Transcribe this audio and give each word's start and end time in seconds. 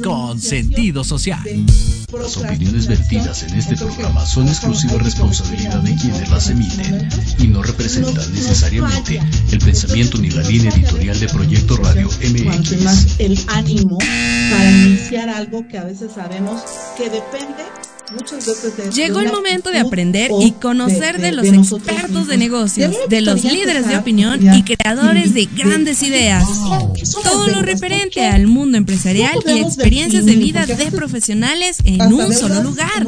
Con 0.00 0.40
sentido 0.40 1.04
social. 1.04 1.42
Las 2.12 2.36
opiniones 2.38 2.86
vertidas 2.86 3.42
en 3.42 3.54
este 3.54 3.76
programa 3.76 4.24
son 4.24 4.48
exclusiva 4.48 4.94
responsabilidad 4.98 5.80
de 5.80 5.94
quienes 5.96 6.30
las 6.30 6.48
emiten 6.48 7.08
y 7.38 7.48
no 7.48 7.62
representan 7.62 8.32
necesariamente 8.32 9.20
el 9.50 9.58
pensamiento 9.58 10.18
ni 10.18 10.30
la 10.30 10.42
línea 10.42 10.72
editorial 10.72 11.20
de 11.20 11.28
Proyecto 11.28 11.76
Radio 11.76 12.08
MX. 12.08 13.20
el 13.20 13.38
ánimo 13.48 13.98
para 13.98 14.70
iniciar 14.70 15.28
algo 15.28 15.66
que 15.68 15.78
a 15.78 15.84
veces 15.84 16.12
sabemos 16.12 16.62
que 16.96 17.10
depende 17.10 17.62
Llegó 18.94 19.20
el 19.20 19.32
momento 19.32 19.70
de 19.70 19.78
aprender 19.78 20.30
y 20.40 20.52
conocer 20.52 21.20
de, 21.20 21.32
los 21.32 21.46
expertos 21.46 22.26
de 22.26 22.36
negocios, 22.36 22.94
de 23.08 23.20
los 23.20 23.42
líderes 23.44 23.86
de 23.86 23.96
opinión 23.96 24.40
y 24.54 24.62
creadores 24.62 25.34
de 25.34 25.46
grandes 25.46 26.02
ideas. 26.02 26.44
Todo 27.22 27.48
lo 27.48 27.62
referente 27.62 28.26
al 28.26 28.46
mundo 28.46 28.78
empresarial 28.78 29.38
y 29.46 29.60
experiencias 29.60 30.24
de 30.26 30.36
vida 30.36 30.66
de 30.66 30.90
profesionales 30.90 31.78
en 31.84 32.00
un 32.12 32.32
solo 32.32 32.62
lugar. 32.62 33.06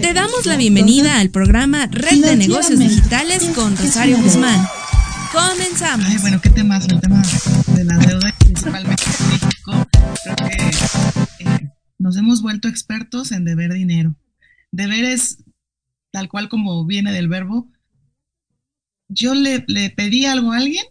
Te 0.00 0.12
damos 0.12 0.46
la 0.46 0.56
bienvenida 0.56 1.18
al 1.18 1.30
programa 1.30 1.86
Red 1.90 2.24
de 2.24 2.36
Negocios 2.36 2.78
Digitales 2.78 3.44
con 3.54 3.76
Rosario 3.76 4.18
Guzmán. 4.18 4.66
Comenzamos. 5.32 6.06
Ay, 6.08 6.18
bueno, 6.18 6.40
¿qué 6.40 6.50
temas? 6.50 6.88
El 6.88 7.00
tema 7.00 7.22
de 7.74 7.84
la 7.84 7.98
deuda, 7.98 8.34
principalmente 8.40 9.04
en 9.04 9.28
México. 9.28 9.88
Creo 10.24 10.36
que 10.36 11.44
eh, 11.44 11.70
nos 11.98 12.16
hemos 12.16 12.42
vuelto 12.42 12.66
expertos 12.66 13.30
en 13.30 13.44
deber 13.44 13.72
dinero. 13.72 14.16
Deber 14.72 15.04
es 15.04 15.38
tal 16.10 16.28
cual 16.28 16.48
como 16.48 16.84
viene 16.86 17.12
del 17.12 17.28
verbo. 17.28 17.68
Yo 19.08 19.34
le, 19.34 19.60
pedí 19.90 20.26
algo 20.26 20.52
a 20.52 20.58
alguien 20.58 20.84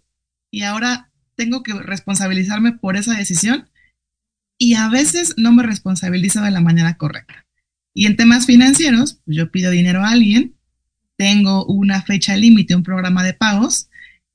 y 0.52 0.64
ahora 0.64 1.12
tengo 1.36 1.64
que 1.64 1.74
responsabilizarme 1.74 2.74
por 2.74 2.98
esa 2.98 3.14
decisión 3.14 3.70
y 4.58 4.74
a 4.74 4.90
veces 4.90 5.36
no 5.38 5.54
me 5.54 5.64
responsabilizo 5.64 6.42
de 6.42 6.52
la 6.52 6.60
manera 6.60 6.98
correcta. 6.98 7.46
Y 7.94 8.08
en 8.08 8.18
temas 8.18 8.46
financieros, 8.46 9.22
pues 9.26 9.38
yo 9.38 9.52
pido 9.52 9.72
dinero 9.72 10.02
a 10.04 10.12
alguien, 10.12 10.56
tengo 11.16 11.66
una 11.66 12.02
fecha 12.02 12.36
límite, 12.36 12.76
un 12.76 12.84
programa 12.84 13.24
de 13.24 13.34
pagos 13.34 13.90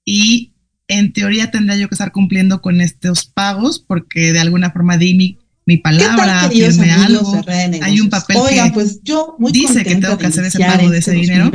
y 0.04 0.54
en 0.88 1.12
teoría 1.12 1.50
tendría 1.50 1.76
yo 1.76 1.88
que 1.88 1.94
estar 1.94 2.12
cumpliendo 2.12 2.60
con 2.60 2.80
estos 2.80 3.26
pagos 3.26 3.78
porque 3.78 4.32
de 4.32 4.40
alguna 4.40 4.70
forma 4.70 4.96
di 4.96 5.14
mi 5.14 5.38
mi 5.66 5.78
palabra, 5.78 6.50
firme 6.50 6.90
algo. 6.92 7.40
Hay 7.82 8.00
un 8.00 8.10
papel 8.10 8.36
Oiga, 8.36 8.66
que 8.66 8.72
pues 8.72 9.00
yo 9.02 9.36
muy 9.38 9.50
dice 9.52 9.82
que 9.82 9.96
tengo 9.96 10.18
que 10.18 10.26
hacer 10.26 10.44
ese 10.44 10.58
pago 10.58 10.90
de 10.90 10.98
ese 10.98 11.18
este 11.18 11.32
dinero. 11.32 11.50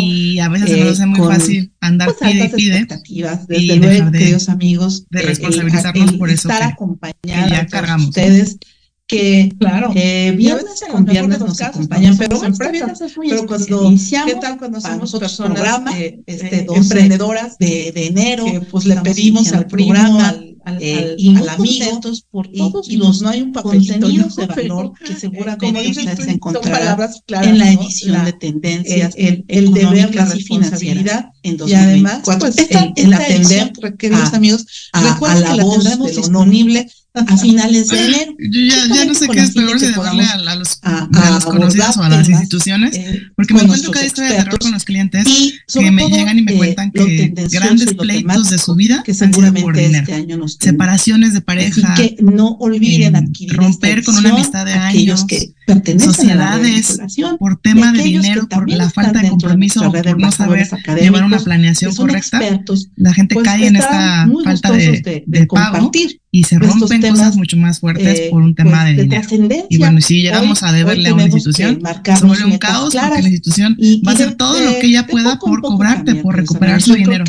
y 0.00 0.38
a 0.40 0.48
veces 0.48 0.70
se 0.70 0.76
nos 0.80 0.92
hace 0.92 1.06
muy 1.06 1.20
fácil 1.20 1.72
andar 1.80 2.14
pues, 2.18 2.32
pide 2.32 2.44
y 2.44 2.48
pide. 2.48 2.86
Desde 3.48 3.62
y 3.62 3.78
luego, 3.78 4.10
de, 4.10 4.18
queridos 4.18 4.48
amigos, 4.48 5.06
de 5.10 5.22
responsabilizarnos 5.22 6.12
por 6.14 6.30
eso. 6.30 6.48
Estar 6.48 6.72
acompañados 6.72 7.70
cargamos. 7.70 8.08
Ustedes 8.08 8.58
que 9.06 9.52
claro, 9.58 9.92
eh, 9.94 10.32
viernes 10.36 10.82
con 10.90 11.04
viernes 11.04 11.40
nos 11.40 11.60
acompañan, 11.60 12.16
pero 12.16 12.38
cuando 12.38 13.84
iniciamos, 13.84 14.32
¿qué 14.32 14.40
tal 14.40 14.58
cuando 14.58 14.80
somos 14.80 15.12
personas 15.12 15.96
eh, 15.96 16.22
este, 16.26 16.66
emprendedoras 16.74 17.58
de, 17.58 17.92
de 17.92 18.06
enero, 18.06 18.44
que 18.46 18.60
pues 18.62 18.86
le 18.86 18.96
pedimos 18.96 19.52
al 19.52 19.66
programa, 19.66 20.30
al 20.30 20.51
al, 20.64 20.78
eh, 20.80 21.14
y 21.18 21.34
al 21.36 21.48
amigo 21.48 22.00
por 22.30 22.48
todos 22.48 22.88
y, 22.88 22.96
los 22.96 23.22
no 23.22 23.28
hay 23.28 23.42
un 23.42 23.52
contenido 23.52 24.28
de 24.28 24.46
valor 24.46 24.92
que 24.98 25.14
seguramente 25.14 25.90
ustedes 25.90 26.28
encontrarán 26.28 27.10
en 27.28 27.58
la 27.58 27.72
edición 27.72 28.24
de 28.24 28.32
tendencias 28.32 29.14
el, 29.16 29.44
el 29.48 29.72
deber 29.72 30.14
la 30.14 30.26
responsabilidad 30.26 31.30
en 31.42 31.56
2024 31.56 31.66
y 31.66 31.74
además 31.74 32.22
pues, 32.24 32.58
el, 32.58 32.92
el 32.96 33.14
atender 33.14 33.72
queridos 33.96 34.32
amigos 34.34 34.66
a, 34.92 35.02
la 35.02 35.62
voz 35.62 35.84
disponible 36.04 36.88
a 37.14 37.36
finales 37.36 37.88
de 37.88 38.06
enero. 38.06 38.34
Yo 38.38 38.60
ya, 38.60 38.94
ya 38.94 39.04
no 39.04 39.14
sé 39.14 39.28
qué 39.28 39.40
es 39.40 39.50
peor 39.50 39.78
si 39.78 39.86
deberle 39.86 40.24
a, 40.24 40.32
a, 40.32 40.56
los, 40.56 40.78
a, 40.82 41.08
a 41.12 41.30
los 41.30 41.44
conocidos 41.44 41.96
o 41.98 42.02
a 42.02 42.08
las 42.08 42.28
instituciones, 42.28 42.96
eh, 42.96 43.22
porque 43.36 43.54
me 43.54 43.62
encuentro 43.62 43.90
cada 43.90 44.06
historia 44.06 44.30
de 44.30 44.36
terror 44.36 44.58
con 44.58 44.72
los 44.72 44.84
clientes 44.84 45.26
que 45.72 45.90
me 45.90 46.08
llegan 46.08 46.38
y 46.38 46.42
me 46.42 46.52
eh, 46.52 46.56
cuentan 46.56 46.90
que 46.90 47.34
grandes 47.50 47.94
pleitos 47.94 48.50
de 48.50 48.58
su 48.58 48.74
vida 48.74 49.02
que 49.04 49.14
seguramente 49.14 49.84
este 49.84 50.14
año 50.14 50.38
nos 50.38 50.56
separaciones 50.60 51.34
de 51.34 51.40
pareja, 51.42 51.94
que 51.94 52.16
no 52.20 52.52
olviden 52.60 53.16
adquirir 53.16 53.56
romper 53.56 54.02
con 54.04 54.16
una 54.16 54.30
amistad 54.30 54.64
de 54.64 54.72
años, 54.72 55.24
que 55.24 55.52
sociedades 55.98 56.98
por 57.38 57.60
tema 57.60 57.92
de 57.92 58.02
dinero, 58.02 58.48
por 58.48 58.68
la 58.70 58.90
falta 58.90 59.20
de 59.20 59.28
compromiso, 59.28 59.90
por 59.92 60.18
no 60.18 60.32
saber 60.32 60.68
llevar 61.00 61.24
una 61.24 61.38
planeación 61.38 61.94
correcta, 61.94 62.40
la 62.96 63.12
gente 63.12 63.34
pues, 63.34 63.44
cae 63.44 63.66
en 63.66 63.76
esta 63.76 64.28
falta 64.44 64.72
de, 64.72 65.24
de 65.26 65.46
pago 65.46 65.90
y 66.34 66.44
se 66.44 66.58
rompen 66.58 67.02
cosas 67.02 67.36
mucho 67.36 67.58
más 67.58 67.78
fuertes 67.78 68.18
eh, 68.18 68.28
por 68.30 68.40
un 68.40 68.54
tema 68.54 68.84
pues, 68.84 68.96
de, 68.96 69.02
dinero. 69.02 69.66
y 69.68 69.76
bueno, 69.76 70.00
si 70.00 70.22
llegamos 70.22 70.62
a 70.62 70.72
deberle 70.72 71.10
a 71.10 71.14
una 71.14 71.24
institución, 71.24 71.78
se 72.02 72.24
vuelve 72.24 72.46
un 72.46 72.56
caos 72.56 72.94
porque 72.94 73.22
la 73.22 73.28
institución 73.28 73.76
va 74.04 74.12
a 74.12 74.14
hacer 74.14 74.34
todo 74.34 74.58
lo 74.58 74.78
que 74.80 74.86
ella 74.86 75.06
pueda 75.06 75.38
por 75.38 75.60
cobrarte, 75.60 76.14
por 76.16 76.34
recuperar 76.34 76.80
su 76.80 76.94
dinero. 76.94 77.24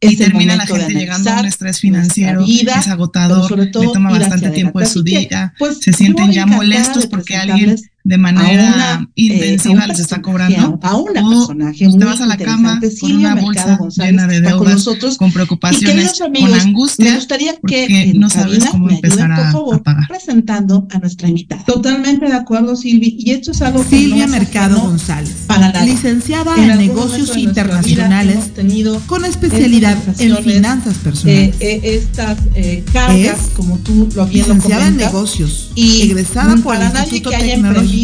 Y 0.00 0.16
termina 0.16 0.56
la 0.56 0.64
gente 0.64 0.94
llegando 0.94 1.30
a 1.30 1.40
un 1.40 1.46
estrés 1.46 1.78
financiero, 1.78 2.44
es 2.46 2.88
agotador, 2.88 3.58
le 3.58 3.66
toma 3.66 4.10
bastante 4.10 4.50
tiempo 4.50 4.80
de 4.80 4.86
su 4.86 5.02
día, 5.02 5.52
pues, 5.58 5.78
se 5.80 5.92
sienten 5.92 6.32
ya 6.32 6.46
molestos 6.46 7.06
porque 7.06 7.36
alguien 7.36 7.76
de 8.08 8.16
manera 8.16 9.00
eh, 9.02 9.22
intensiva 9.22 9.86
les 9.86 10.00
está 10.00 10.22
cobrando. 10.22 10.78
A 10.82 10.96
una 10.96 11.28
personaje 11.28 11.86
te 11.86 12.04
vas 12.06 12.20
a 12.22 12.26
la 12.26 12.38
cama 12.38 12.80
con 13.00 13.12
una 13.12 13.34
bolsa 13.34 13.78
llena 13.96 14.26
de 14.26 14.40
deudas, 14.40 14.56
con, 14.56 14.72
nosotros, 14.72 15.18
con 15.18 15.30
preocupaciones, 15.30 16.18
con 16.18 16.54
angustia, 16.54 17.10
me 17.10 17.16
gustaría 17.16 17.54
que 17.66 18.14
no 18.16 18.30
sabes 18.30 18.64
cómo 18.70 18.88
empezar 18.88 19.30
a, 19.30 19.52
favor, 19.52 19.82
pagar. 19.82 20.08
Presentando 20.08 20.88
a 20.90 20.98
nuestra 20.98 21.28
invitada. 21.28 21.62
Totalmente 21.66 22.26
de 22.26 22.32
acuerdo, 22.32 22.76
Silvi. 22.76 23.16
Y 23.18 23.32
esto 23.32 23.50
es 23.50 23.60
algo 23.60 23.82
que 23.82 23.98
Silvia 23.98 24.26
Mercado 24.26 24.80
González, 24.80 25.44
para 25.46 25.70
la 25.70 25.84
licenciada 25.84 26.54
en, 26.56 26.78
negocios 26.78 27.36
internacionales, 27.36 28.54
tenido 28.54 29.00
con 29.00 29.26
especialidad 29.26 29.98
en 30.18 30.34
finanzas 30.42 30.96
personales. 30.96 31.56
Eh, 31.60 31.80
eh, 31.84 32.00
estas 32.02 32.38
eh, 32.54 32.84
cargas, 32.90 33.50
como 33.54 33.76
tú 33.78 34.08
lo 34.14 34.22
habías 34.22 34.48
licenciada 34.48 34.86
en 34.86 34.96
negocios 34.96 35.72
y 35.74 36.02
egresada 36.02 36.56
por 36.56 36.74
el 36.74 36.82
Instituto 36.82 37.30
Tecnológico 37.30 37.97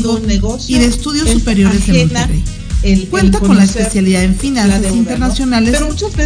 y 0.69 0.79
de 0.79 0.87
Estudios 0.87 1.31
Superiores 1.31 1.87
de 1.87 1.99
Monterrey. 1.99 2.45
Cuenta 3.11 3.41
con 3.41 3.57
la 3.57 3.65
especialidad 3.65 4.25
en 4.25 4.37
finanzas 4.37 4.95
internacionales 4.95 5.81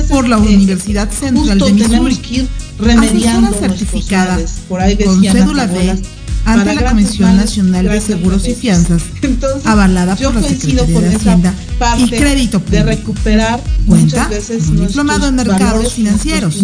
por 0.09 0.29
la 0.29 0.37
eh, 0.37 0.41
Universidad 0.41 1.11
Central 1.11 1.59
de 1.59 1.73
Missouri. 1.73 2.49
Asesora 2.81 3.53
certificada 3.53 4.39
con 4.69 5.23
cédula 5.23 5.67
B 5.67 6.18
ante 6.45 6.75
la 6.75 6.91
Comisión 6.91 7.37
Nacional 7.37 7.89
de 7.89 8.01
Seguros 8.01 8.47
y 8.49 8.55
Fianzas, 8.55 9.03
avalada 9.65 10.17
por 10.17 10.35
la 10.35 10.43
Secretaría 10.43 11.01
de 11.01 11.15
Hacienda 11.15 11.55
y 11.99 12.09
Crédito 12.09 12.61
Público. 12.61 12.85
De 12.85 12.97
recuperar 12.97 13.61
Cuenta 13.87 14.29
un 14.69 14.87
diplomado 14.87 15.29
en 15.29 15.35
mercados 15.37 15.95
financieros, 15.95 16.63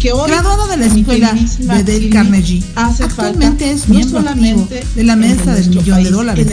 graduada 0.00 0.66
de 0.68 0.76
la 0.76 0.86
escuela 0.86 1.32
de 1.32 1.82
Dale 1.82 2.10
Carnegie. 2.10 2.62
Actualmente 2.74 3.70
es 3.70 3.88
miembro 3.88 4.20
activo 4.20 4.68
de 4.94 5.04
la 5.04 5.16
Mesa 5.16 5.54
del 5.54 5.70
Millón 5.70 6.02
de 6.02 6.10
Dólares, 6.10 6.46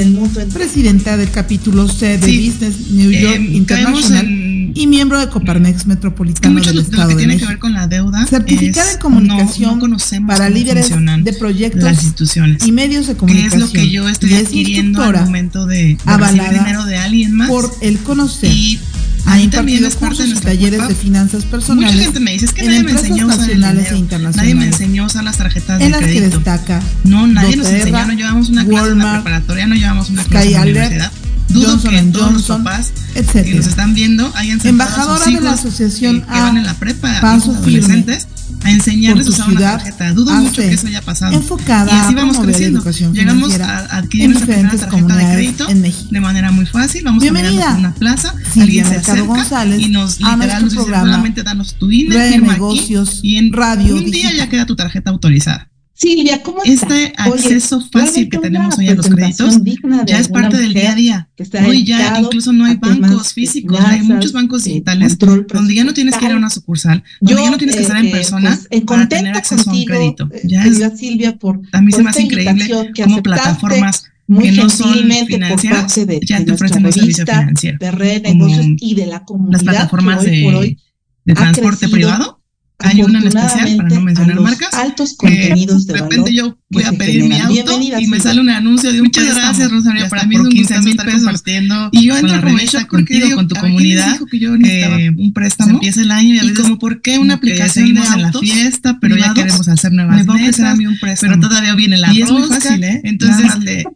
presidenta 0.54 1.18
del 1.18 1.32
capítulo 1.32 1.88
C 1.88 2.18
de 2.18 2.28
Business 2.28 2.92
New 2.92 3.12
York 3.12 3.42
eh, 3.42 3.56
International 3.56 4.55
y 4.76 4.88
miembro 4.88 5.18
de 5.20 5.30
Coparmex 5.30 5.88
Metropolitano 5.88 6.60
del 6.62 6.80
Estado 6.80 7.08
que 7.08 7.16
de 7.16 7.20
tiene 7.20 7.34
México. 7.34 7.48
que 7.48 7.54
ver 7.54 7.60
con 7.60 7.74
la 7.74 7.88
deuda 7.88 8.28
Certificada 8.28 8.92
en 8.92 9.00
comunicación 9.00 9.80
para 10.28 10.50
líderes 10.50 10.92
de 11.24 11.34
proyectos 11.34 11.84
las 11.84 12.04
instituciones. 12.04 12.66
y 12.66 12.72
medios 12.72 13.08
de 13.08 13.16
comunicación. 13.16 13.52
¿Qué 13.52 13.58
es 13.58 13.74
lo 13.74 13.82
que 13.82 13.90
yo 13.90 14.10
estoy 14.10 14.36
adquiriendo 14.36 15.02
al 15.02 15.26
momento 15.26 15.66
de, 15.66 15.76
de 15.76 15.98
avalada 16.06 16.52
dinero 16.52 16.86
de 16.86 16.98
alguien 16.98 17.34
más? 17.34 17.50
Por 17.50 17.72
el 17.82 17.98
conocer. 18.00 18.52
Y 18.52 18.80
ha 19.26 19.40
impartido 19.40 19.90
cursos 19.92 20.28
y 20.28 20.34
talleres 20.36 20.88
de 20.88 20.94
finanzas 20.94 21.46
personales. 21.46 21.94
Mucha 21.94 22.04
gente 22.04 22.20
me 22.20 22.34
dice, 22.34 22.46
es 22.46 22.54
que 22.54 22.64
nadie 22.64 22.84
me 22.84 22.92
enseñó 22.92 23.24
a 23.24 23.28
usar 23.28 23.40
nacionales 23.40 23.92
e 23.92 23.98
internacionales. 23.98 24.36
Nadie 24.36 24.56
me 24.56 24.66
enseñó 24.68 25.04
a 25.04 25.06
usar 25.08 25.24
las 25.24 25.38
tarjetas 25.38 25.82
en 25.82 25.88
de 25.88 25.90
las 25.90 26.02
crédito. 26.02 26.30
que 26.30 26.36
destaca 26.36 26.82
no, 27.06 27.26
nadie 27.28 27.56
nos 27.56 27.68
enseñó, 27.68 28.06
no 28.06 28.14
llevamos 28.14 28.50
una 28.50 28.66
clase 28.66 28.92
en 28.92 28.98
la 28.98 29.06
Walmart, 29.06 29.24
preparatoria, 29.24 29.68
no 29.68 29.76
llevamos 29.76 30.10
una 30.10 30.24
clase 30.26 30.48
en 30.48 30.54
la 30.54 30.62
universidad. 30.62 31.12
Johnson 31.54 31.92
que 31.92 32.02
todos 32.12 32.34
los 32.34 32.42
Johnson, 32.44 32.64
papás 32.64 32.92
etcétera. 33.14 33.44
que 33.44 33.56
nos 33.56 33.68
están 33.68 33.94
viendo 33.94 34.32
hayan 34.36 34.60
Embajadora 34.64 35.16
a 35.16 35.18
sus 35.20 35.28
hijos 35.28 35.44
de 35.44 35.50
la 35.50 35.54
asociación 35.54 36.22
que, 36.22 36.28
que 36.28 36.34
van 36.34 36.58
en 36.58 36.66
la 36.66 36.74
prepa, 36.74 37.20
Paso 37.22 37.52
hijos 37.52 37.58
adolescentes, 37.58 38.28
a 38.64 38.72
enseñarles 38.72 39.28
a 39.28 39.30
usar 39.30 39.50
una 39.50 39.60
tarjeta. 39.60 40.14
Dudo 40.14 40.34
mucho 40.34 40.62
que 40.62 40.74
eso 40.74 40.88
haya 40.88 41.02
pasado. 41.02 41.34
Enfocada 41.34 41.92
y 41.92 41.96
así 41.96 42.16
vamos 42.16 42.38
a 42.38 42.42
creciendo. 42.42 42.84
Llegamos 43.14 43.60
a 43.60 43.98
adquirir 43.98 44.30
nuestra 44.30 44.56
primera 44.56 44.78
tarjeta 44.78 45.16
de 45.16 45.34
crédito 45.34 45.70
en 45.70 45.82
México. 45.82 46.10
de 46.12 46.20
manera 46.20 46.52
muy 46.52 46.66
fácil. 46.66 47.04
Vamos 47.04 47.22
Bienvenida. 47.22 47.70
por 47.70 47.80
una 47.80 47.94
plaza, 47.94 48.34
Silvia 48.54 48.64
alguien 48.64 48.86
se 48.86 48.96
acerca 48.96 49.22
González 49.22 49.80
y 49.82 49.90
nos 49.90 50.22
a 50.22 50.36
literal 50.36 50.62
nuestro 50.62 50.82
nos 50.82 50.88
dice 50.88 51.00
solamente 51.00 51.44
danos 51.44 51.76
tu 51.76 51.92
INE, 51.92 52.32
firma 52.32 52.54
Negocios, 52.54 53.20
aquí, 53.20 53.30
y 53.30 53.38
en 53.38 53.54
Radio 53.54 53.96
un 53.96 54.06
día 54.06 54.12
Digital. 54.12 54.38
ya 54.38 54.50
queda 54.50 54.66
tu 54.66 54.76
tarjeta 54.76 55.12
autorizada. 55.12 55.70
Silvia, 55.96 56.44
¿cómo 56.44 56.62
Este 56.66 57.14
acceso 57.16 57.80
fácil 57.90 58.30
que 58.30 58.38
tenemos 58.38 58.78
hoy 58.78 58.90
a 58.90 58.96
los 58.96 59.08
créditos 59.08 59.62
ya 60.06 60.20
es 60.20 60.28
parte 60.28 60.58
del 60.58 60.74
día 60.74 60.92
a 60.92 60.96
día. 60.96 61.30
Hoy 61.66 61.86
ya 61.86 62.20
incluso 62.20 62.52
no 62.52 62.66
hay 62.66 62.76
bancos 62.76 63.34
físicos, 63.34 63.80
hay 63.80 64.02
muchos 64.02 64.34
bancos 64.34 64.66
digitales 64.66 65.18
donde 65.18 65.74
ya 65.74 65.86
no 65.86 65.94
tienes 65.94 66.18
que 66.18 66.26
ir 66.26 66.32
a 66.34 66.36
una 66.36 66.50
sucursal, 66.50 67.02
donde 67.22 67.44
ya 67.44 67.50
no 67.50 67.58
tienes 67.58 67.78
que 67.78 67.82
estar 67.84 67.98
en 67.98 68.08
eh, 68.08 68.12
persona 68.12 68.60
pues, 68.70 68.82
para 68.84 69.08
tener 69.08 69.38
acceso 69.38 69.70
a 69.70 69.74
un 69.74 69.86
crédito. 69.86 70.30
Eh, 70.34 70.42
ya 70.44 70.66
es, 70.66 71.00
Silvia, 71.00 71.38
por, 71.38 71.62
a 71.72 71.82
mí 71.82 71.92
se 71.94 72.04
me 72.04 72.10
hace 72.10 72.24
increíble 72.24 72.92
cómo 73.02 73.24
plataformas 73.24 74.04
que 74.28 74.52
no 74.52 74.70
son 74.70 75.10
financieras 75.28 75.96
ya 76.26 76.44
te 76.44 76.52
ofrecen 76.52 76.86
un 76.86 76.92
servicio 76.92 77.26
financiero. 77.26 77.78
De 77.80 77.92
red, 77.92 78.22
negocios 78.24 78.66
y 78.82 78.96
de 78.96 79.06
la 79.06 79.24
comunidad. 79.24 79.54
Las 79.54 79.64
plataformas 79.64 80.24
de, 80.24 80.78
de 81.24 81.34
transporte 81.34 81.88
privado 81.88 82.42
hay 82.80 83.02
una 83.02 83.20
en 83.20 83.28
especial, 83.28 83.78
para 83.78 83.90
no 83.90 84.02
mencionar 84.02 84.40
marcas, 84.42 84.74
altos 84.74 85.16
contenidos 85.16 85.88
de, 85.88 85.94
de 85.94 86.00
repente 86.02 86.34
yo 86.34 86.58
voy 86.70 86.84
a 86.84 86.92
pedir 86.94 87.24
mi 87.24 87.40
auto 87.40 87.80
y 88.00 88.08
me 88.08 88.20
sale 88.20 88.42
un 88.42 88.50
anuncio 88.50 88.92
de 88.92 89.00
un 89.00 89.06
Muchas 89.06 89.36
gracias, 89.36 89.72
Rosario, 89.72 90.10
para 90.10 90.26
mí 90.26 90.36
es 90.36 90.42
un 90.42 90.50
15 90.50 90.82
mil 90.82 90.98
pesos. 90.98 91.24
Compartiendo 91.24 91.90
y 91.92 92.06
yo 92.06 92.18
entro 92.18 92.42
como 92.42 92.60
ella 92.60 92.88
contigo, 92.88 93.36
con 93.36 93.48
tu 93.48 93.56
comunidad, 93.56 94.20
que 94.30 94.40
yo 94.40 94.58
que 94.58 95.14
un 95.16 95.32
préstamo, 95.34 95.74
empieza 95.74 96.02
el 96.02 96.12
año 96.12 96.36
y 96.36 96.40
a 96.40 96.44
veces 96.44 96.60
como, 96.60 96.80
¿por 96.80 97.02
qué 97.02 97.18
una 97.20 97.36
aplicación 97.36 97.86
seguimos 97.86 98.12
en 98.12 98.22
la 98.24 98.34
fiesta, 98.34 98.98
pero 99.00 99.16
ya 99.16 99.34
queremos 99.34 99.68
hacer 99.68 99.92
nuevas 99.94 100.26
mesas, 100.26 100.78
pero 101.22 101.40
todavía 101.40 101.76
viene 101.76 101.98
la 101.98 102.12
Y 102.14 102.22
es 102.24 102.32
muy 102.32 102.44
fácil, 102.44 102.84
¿eh? 102.84 103.02
Entonces, 103.04 103.52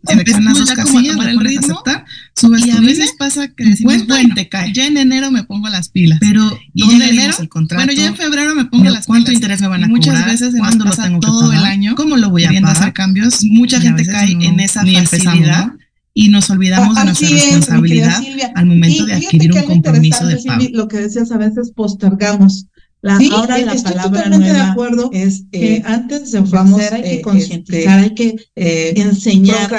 seleccionas 0.07 0.57
dos 0.57 0.71
casillas, 0.71 1.17
le 1.17 1.33
pones 1.33 1.57
aceptar, 1.57 2.05
subes 2.35 2.65
y 2.65 2.71
a 2.71 2.79
veces 2.79 3.13
pasa 3.17 3.47
que 3.49 3.65
decimos, 3.65 4.05
bueno, 4.07 4.35
ya 4.73 4.85
en 4.85 4.97
enero 4.97 5.31
me 5.31 5.43
pongo 5.43 5.69
las 5.69 5.89
pilas, 5.89 6.19
pero 6.21 6.57
y 6.73 6.83
en 6.83 7.01
enero, 7.01 7.35
bueno, 7.75 7.91
ya 7.91 8.07
en 8.07 8.15
febrero 8.15 8.55
me 8.55 8.65
pongo 8.65 8.89
las 8.89 9.07
¿Cuánto 9.09 9.31
interés 9.31 9.59
me 9.59 9.67
van 9.67 9.83
a 9.83 9.87
cobrar? 9.87 10.13
Muchas 10.13 10.25
veces 10.25 10.55
cuando 10.57 10.85
lo 10.85 10.91
tengo 10.91 11.19
todo 11.19 11.51
el 11.51 11.63
año, 11.63 11.95
¿cómo 11.95 12.15
lo 12.15 12.29
voy 12.29 12.43
a 12.43 12.49
pagar? 12.49 12.68
Hacer 12.71 12.93
cambios? 12.93 13.43
Mucha 13.43 13.79
gente 13.81 14.05
cae 14.05 14.31
en 14.31 14.59
esa 14.59 14.81
facilidad 14.81 15.73
y 16.13 16.29
nos 16.29 16.49
olvidamos 16.49 16.95
de 16.95 17.05
nuestra 17.05 17.29
responsabilidad 17.29 18.21
al 18.55 18.65
momento 18.65 19.05
de 19.05 19.13
adquirir 19.13 19.53
un 19.53 19.63
compromiso 19.63 20.25
de 20.25 20.37
pago. 20.37 20.65
Lo 20.71 20.87
que 20.87 20.97
decías 20.97 21.31
a 21.31 21.37
veces 21.37 21.71
postergamos. 21.75 22.65
La, 23.01 23.17
ahora 23.31 23.57
la 23.59 23.81
palabra 23.81 24.27
nueva 24.27 24.53
de 24.53 24.59
acuerdo 24.59 25.09
es 25.13 25.43
eh, 25.53 25.81
antes 25.85 26.33
de 26.33 26.39
ofrecer 26.39 26.95
hay 26.95 27.01
que 27.01 27.13
eh, 27.13 27.21
concientizar, 27.21 27.99
este, 28.03 28.09
hay 28.09 28.13
que 28.13 28.35
eh, 28.57 28.93
enseñar, 28.97 29.71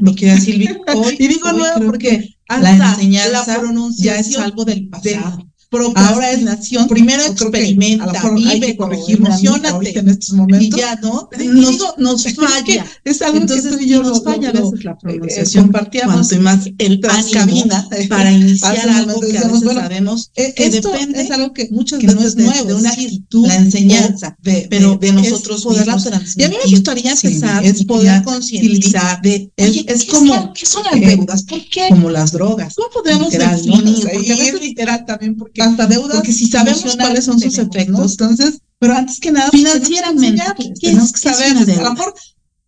lo 0.00 0.14
que 0.14 0.26
decía 0.26 0.40
Silvia. 0.40 0.78
Hoy, 0.94 1.16
y 1.18 1.26
digo 1.26 1.50
nuevo 1.50 1.84
porque 1.84 2.36
la 2.48 2.70
enseñanza 2.70 3.60
la 3.60 3.90
ya 3.98 4.14
es 4.14 4.38
algo 4.38 4.64
del 4.64 4.88
pasado 4.88 5.51
ahora 5.94 6.30
es 6.30 6.42
nación, 6.42 6.88
primero 6.88 7.22
experimenta, 7.24 8.30
vive, 8.30 8.76
corregir, 8.76 9.16
emocionate, 9.18 9.98
en 9.98 10.08
estos 10.08 10.34
momentos, 10.34 10.78
y 10.78 10.80
ya 10.80 10.96
no, 10.96 11.28
nos, 11.38 11.98
nos 11.98 12.34
falla, 12.34 12.86
es 13.04 13.22
algo 13.22 13.38
Entonces, 13.38 13.76
que 13.76 13.86
yo 13.86 14.02
nos 14.02 14.22
falla 14.22 14.50
a 14.50 14.52
veces 14.52 14.84
la 14.84 14.98
pronunciación, 14.98 15.64
compartíamos 15.64 16.28
cuanto 16.28 16.42
más 16.42 16.66
el 16.78 17.00
ánimo 17.36 17.64
para 18.08 18.32
iniciar 18.32 18.88
algo 18.88 19.20
que 19.20 19.38
a 19.38 19.48
veces 19.48 19.72
sabemos 19.72 20.30
eh, 20.34 20.52
que 20.54 20.70
depende, 20.70 21.22
es 21.22 21.30
algo 21.30 21.52
que 21.52 21.68
muchas 21.70 22.00
veces 22.00 22.14
no 22.14 22.26
es 22.26 22.36
nuevo, 22.36 22.68
de 22.68 22.74
una 22.74 22.90
actitud, 22.90 23.46
la 23.46 23.56
enseñanza, 23.56 24.36
pero 24.42 24.96
de 24.96 25.12
nosotros 25.12 25.64
mismos 25.66 26.06
y 26.36 26.42
a 26.44 26.48
mí 26.48 26.56
me 26.64 26.70
gustaría 26.70 27.12
empezar, 27.12 27.64
es 27.64 27.84
poder 27.84 28.22
concientizar, 28.22 29.20
es 29.24 30.04
como, 30.06 30.52
¿qué 30.52 30.66
son 30.66 30.84
las 30.84 31.00
deudas? 31.00 31.42
¿Por 31.44 31.64
qué? 31.68 31.88
Como 31.88 32.10
las 32.10 32.32
drogas. 32.32 32.74
¿Cómo 32.74 32.90
podemos 32.90 33.30
definir? 33.30 34.08
Porque 34.12 34.32
a 34.32 34.52
literal 34.60 35.04
también, 35.06 35.36
porque 35.36 35.61
hasta 35.62 35.86
deudas. 35.86 36.16
Porque 36.16 36.32
si 36.32 36.46
sabemos 36.46 36.96
cuáles 36.96 37.24
son 37.24 37.40
sus 37.40 37.58
efectos, 37.58 38.12
entonces, 38.12 38.60
pero 38.78 38.94
antes 38.94 39.20
que 39.20 39.32
nada, 39.32 39.50
financieramente, 39.50 40.42
tenemos 40.80 41.12
que 41.12 41.20
saber, 41.20 41.56
a 41.56 41.82
lo 41.82 41.94
mejor 41.94 42.14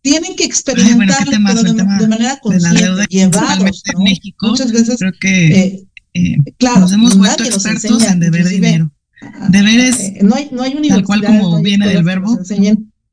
tienen 0.01 0.35
que 0.35 0.43
experimentar 0.43 1.27
de, 1.27 1.39
manera 1.39 2.39
consciente, 2.39 3.05
llevados, 3.09 3.83
¿no? 3.87 3.99
en 3.99 4.03
México, 4.03 4.47
muchas 4.47 4.71
veces, 4.71 4.97
creo 4.99 5.11
que 5.19 5.47
eh, 5.47 5.85
eh, 6.13 6.37
claro, 6.57 6.81
nos 6.81 6.93
hemos 6.93 7.17
vuelto 7.17 7.43
expertos 7.43 8.03
en 8.03 8.19
deber 8.19 8.47
dinero. 8.47 8.91
Deberes, 9.49 9.99
eh, 9.99 10.19
no 10.21 10.35
hay, 10.35 10.49
no 10.51 10.61
hay 10.61 10.75
tal 10.87 11.03
cual 11.03 11.25
como 11.25 11.61
viene 11.61 11.87
del 11.87 12.03
verbo, 12.03 12.37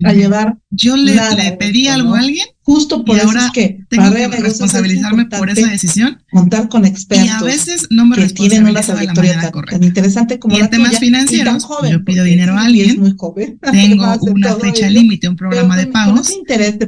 a 0.05 0.13
llevar. 0.13 0.59
Yo 0.71 0.97
le, 0.97 1.15
le 1.15 1.53
pedí 1.53 1.89
algo 1.89 2.15
a 2.15 2.21
alguien 2.21 2.47
justo 2.63 3.05
por 3.05 3.17
y 3.17 3.21
ahora 3.21 3.51
que 3.53 3.81
tengo 3.89 4.13
que 4.13 4.29
responsabilizarme 4.29 5.27
por 5.27 5.51
esa 5.51 5.69
decisión. 5.69 6.23
Contar 6.31 6.69
con 6.69 6.85
expertos. 6.85 7.27
Y 7.27 7.31
a 7.31 7.41
veces 7.41 7.89
no 7.91 8.07
me 8.07 8.17
que 8.17 8.29
tienen 8.29 8.67
una 8.67 8.81
trayectoria 8.81 9.41
tan, 9.41 9.65
tan, 9.65 9.83
interesante 9.83 10.39
como 10.39 10.57
y 10.57 10.61
en 10.61 10.71
temas 10.71 10.99
financieros, 10.99 11.65
joven, 11.65 11.93
yo 11.93 12.05
pido 12.05 12.25
dinero 12.25 12.55
a 12.55 12.65
alguien, 12.65 13.01
muy 13.01 13.15
joven, 13.17 13.59
tengo 13.73 14.17
una 14.23 14.55
fecha 14.57 14.89
límite, 14.89 15.29
un 15.29 15.37
programa 15.37 15.77
de 15.77 15.87
pagos 15.87 16.31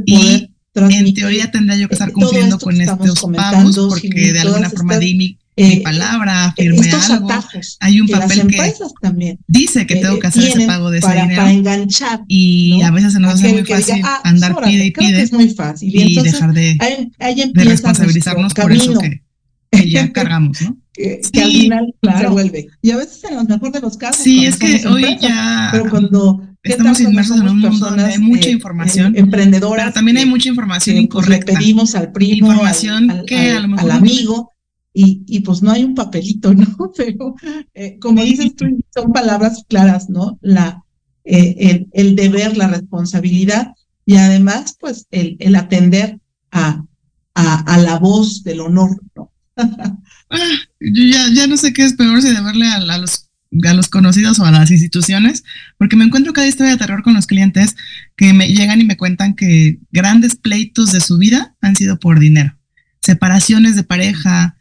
y 0.07 0.49
en 0.75 1.15
teoría 1.15 1.51
tendría 1.51 1.77
yo 1.77 1.89
que 1.89 1.95
estar 1.95 2.13
cumpliendo 2.13 2.59
con 2.59 2.81
estos 2.81 3.25
pagos 3.35 3.77
porque 3.77 4.33
de 4.33 4.41
alguna 4.41 4.71
forma 4.71 4.99
di 4.99 5.15
mi 5.15 5.39
eh, 5.57 5.83
palabra, 5.83 6.53
firme 6.57 6.91
algo. 6.91 7.29
Hay 7.81 8.01
un 8.01 8.09
papel 8.09 8.47
que 8.49 8.73
también, 9.01 9.39
dice 9.47 9.87
que 9.87 9.97
tengo 9.97 10.19
que 10.19 10.27
hacer 10.27 10.45
ese 10.45 10.67
pago 10.67 10.91
de 10.91 10.99
ese 10.99 11.13
dinero. 11.13 11.37
Para 11.37 11.53
enganchar. 11.53 12.21
Y 12.27 12.83
a 12.83 12.91
veces 12.91 13.13
se 13.13 13.21
nos 13.21 13.35
hace 13.35 13.53
muy 13.53 13.65
fácil 13.65 14.01
ah, 14.05 14.21
andar 14.25 14.57
pide 14.63 14.87
y 14.87 14.91
pide. 14.91 15.23
Es 15.23 15.33
muy 15.33 15.49
fácil. 15.51 15.95
Y, 15.95 16.21
dejar 16.21 16.53
de, 16.53 16.77
de 17.55 17.65
responsabilizarnos 17.65 18.53
por 18.55 18.73
eso 18.73 18.99
que, 18.99 19.23
que, 19.71 19.91
ya 19.91 20.13
cargamos, 20.13 20.61
¿no? 20.63 20.77
Que, 20.93 21.21
al 21.35 21.51
final 21.51 21.95
se 22.19 22.27
vuelve. 22.27 22.67
Y 22.83 22.91
a 22.91 22.97
veces 22.97 23.23
en 23.25 23.37
los 23.37 23.49
mejores 23.49 23.73
de 23.75 23.81
los 23.81 23.97
casos. 23.97 24.23
Sí, 24.25 24.47
es 24.47 24.57
que 24.57 24.87
hoy 24.89 25.19
ya. 25.21 25.69
Pero 25.71 25.89
cuando 25.89 26.43
estamos 26.65 27.01
inmersos 27.01 27.41
en 27.41 27.49
un 27.49 27.59
mundo 27.61 27.87
donde 27.91 28.05
hay 28.05 28.19
mucha 28.19 28.49
eh, 28.49 28.53
información 28.53 29.15
eh, 29.15 29.21
emprendedora 29.21 29.83
pero 29.83 29.93
también 29.93 30.17
hay 30.17 30.25
mucha 30.25 30.49
información 30.49 30.97
pues, 30.97 31.05
incorrecta 31.05 31.53
pedimos 31.53 31.95
al 31.95 32.11
primo 32.11 32.49
información 32.49 33.11
al, 33.11 33.25
que 33.27 33.51
al, 33.51 33.59
a 33.59 33.61
lo 33.61 33.69
mejor 33.69 33.91
al 33.91 33.99
amigo 33.99 34.54
y, 34.95 35.23
y 35.27 35.41
pues 35.41 35.61
no 35.61 35.73
hay 35.73 35.85
un 35.85 35.95
papelito, 35.95 36.55
¿no? 36.55 36.93
Pero 36.97 37.35
eh, 37.75 37.99
como 38.01 38.23
dices 38.23 38.55
tú, 38.55 38.65
son 38.95 39.13
palabras 39.13 39.65
claras, 39.69 40.09
¿no? 40.09 40.39
La, 40.41 40.83
eh, 41.25 41.57
el, 41.59 41.89
el, 41.93 42.17
deber, 42.17 42.57
la 42.57 42.69
responsabilidad 42.69 43.73
y 44.07 44.17
además, 44.17 44.77
pues, 44.79 45.07
el, 45.11 45.37
el 45.41 45.57
atender 45.57 46.21
a, 46.51 46.85
a, 47.35 47.61
a, 47.61 47.79
la 47.79 47.99
voz 47.99 48.45
del 48.45 48.61
honor, 48.61 48.91
¿no? 49.17 49.33
ah, 49.57 49.99
yo 50.81 51.05
ya, 51.05 51.27
ya 51.33 51.47
no 51.47 51.57
sé 51.57 51.73
qué 51.73 51.85
es 51.85 51.95
peor 51.95 52.21
si 52.23 52.29
deberle 52.29 52.67
a, 52.67 52.77
a 52.77 52.99
los 52.99 53.31
a 53.65 53.75
los 53.75 53.89
conocidos 53.89 54.41
o 54.41 54.45
a 54.45 54.51
las 54.51 54.71
instituciones, 54.73 55.45
porque 55.79 55.95
me 55.95 56.05
encuentro 56.05 56.33
cada 56.33 56.49
historia 56.49 56.73
de 56.73 56.79
terror 56.79 57.03
con 57.03 57.15
los 57.15 57.27
clientes 57.27 57.77
que 58.17 58.33
me 58.33 58.49
llegan 58.49 58.81
y 58.81 58.85
me 58.85 58.97
cuentan 58.97 59.35
que 59.35 59.79
grandes 59.93 60.35
pleitos 60.35 60.91
de 60.91 61.01
su 61.01 61.19
vida 61.19 61.55
han 61.61 61.77
sido 61.77 62.01
por 62.01 62.19
dinero. 62.19 62.59
Separaciones 63.01 63.77
de 63.77 63.85
pareja, 63.85 64.54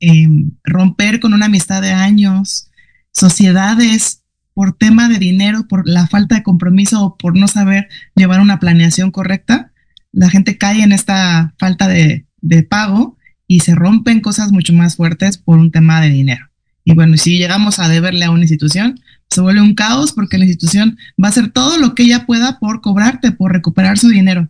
Em, 0.00 0.52
romper 0.62 1.18
con 1.18 1.34
una 1.34 1.46
amistad 1.46 1.82
de 1.82 1.92
años, 1.92 2.70
sociedades 3.10 4.22
por 4.54 4.76
tema 4.76 5.08
de 5.08 5.18
dinero, 5.18 5.66
por 5.66 5.88
la 5.88 6.06
falta 6.06 6.36
de 6.36 6.42
compromiso 6.44 7.04
o 7.04 7.16
por 7.16 7.36
no 7.36 7.48
saber 7.48 7.88
llevar 8.14 8.40
una 8.40 8.60
planeación 8.60 9.10
correcta, 9.10 9.72
la 10.12 10.30
gente 10.30 10.56
cae 10.56 10.82
en 10.82 10.92
esta 10.92 11.54
falta 11.58 11.88
de, 11.88 12.26
de 12.40 12.62
pago 12.62 13.16
y 13.48 13.60
se 13.60 13.74
rompen 13.74 14.20
cosas 14.20 14.52
mucho 14.52 14.72
más 14.72 14.96
fuertes 14.96 15.36
por 15.38 15.58
un 15.58 15.72
tema 15.72 16.00
de 16.00 16.10
dinero. 16.10 16.48
Y 16.84 16.94
bueno, 16.94 17.16
si 17.16 17.36
llegamos 17.36 17.80
a 17.80 17.88
deberle 17.88 18.24
a 18.24 18.30
una 18.30 18.42
institución, 18.42 19.00
se 19.28 19.40
vuelve 19.40 19.60
un 19.60 19.74
caos 19.74 20.12
porque 20.12 20.38
la 20.38 20.44
institución 20.44 20.96
va 21.22 21.28
a 21.28 21.30
hacer 21.30 21.50
todo 21.50 21.76
lo 21.76 21.94
que 21.94 22.04
ella 22.04 22.24
pueda 22.24 22.58
por 22.60 22.80
cobrarte, 22.80 23.32
por 23.32 23.52
recuperar 23.52 23.98
su 23.98 24.08
dinero 24.08 24.48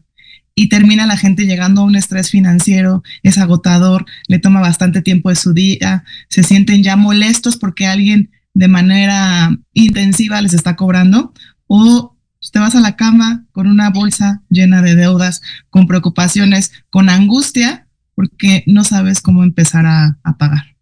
y 0.58 0.68
termina 0.68 1.06
la 1.06 1.16
gente 1.16 1.46
llegando 1.46 1.82
a 1.82 1.84
un 1.84 1.94
estrés 1.94 2.30
financiero, 2.30 3.04
es 3.22 3.38
agotador, 3.38 4.06
le 4.26 4.40
toma 4.40 4.60
bastante 4.60 5.02
tiempo 5.02 5.28
de 5.28 5.36
su 5.36 5.54
día, 5.54 6.02
se 6.28 6.42
sienten 6.42 6.82
ya 6.82 6.96
molestos 6.96 7.56
porque 7.56 7.86
alguien 7.86 8.32
de 8.54 8.66
manera 8.66 9.56
intensiva 9.72 10.42
les 10.42 10.54
está 10.54 10.74
cobrando 10.74 11.32
o 11.68 12.16
te 12.50 12.58
vas 12.58 12.74
a 12.74 12.80
la 12.80 12.96
cama 12.96 13.46
con 13.52 13.68
una 13.68 13.90
bolsa 13.90 14.42
llena 14.48 14.82
de 14.82 14.96
deudas, 14.96 15.42
con 15.70 15.86
preocupaciones, 15.86 16.72
con 16.90 17.08
angustia, 17.08 17.86
porque 18.16 18.64
no 18.66 18.82
sabes 18.82 19.20
cómo 19.20 19.44
empezar 19.44 19.86
a, 19.86 20.18
pagar. 20.40 20.74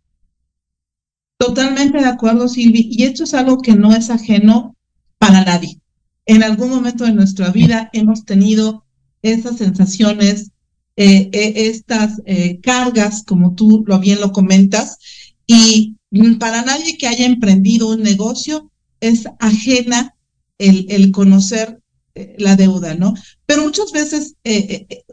Totalmente 1.39 1.99
de 1.99 2.07
acuerdo, 2.07 2.49
Silvi. 2.49 2.89
Y 2.91 3.03
esto 3.03 3.25
es 3.25 3.35
algo 3.35 3.61
que 3.61 3.75
no 3.75 3.95
es 3.95 4.09
ajeno 4.09 4.75
para 5.19 5.45
nadie. 5.45 5.81
En 6.25 6.43
algún 6.43 6.71
momento 6.71 7.05
de 7.05 7.13
nuestra 7.13 7.51
vida 7.51 7.91
hemos 7.93 8.25
tenido 8.25 8.86
esas 9.23 9.59
sensaciones, 9.59 10.51
eh, 10.97 11.29
eh, 11.33 11.53
estas 11.57 12.23
eh, 12.25 12.59
cargas, 12.63 13.23
como 13.25 13.55
tú 13.55 13.85
lo 13.87 13.99
bien 13.99 14.21
lo 14.21 14.33
comentas, 14.33 14.99
y 15.47 15.97
para 16.39 16.63
nadie 16.63 16.97
que 16.97 17.07
haya 17.07 17.27
emprendido 17.27 17.89
un 17.89 18.03
negocio 18.03 18.71
es 19.01 19.25
ajena 19.39 20.15
el, 20.59 20.87
el 20.89 21.13
conocer 21.13 21.81
la 22.39 22.57
deuda, 22.57 22.95
¿no? 22.95 23.13
Pero 23.45 23.63
muchas 23.63 23.93
veces 23.93 24.37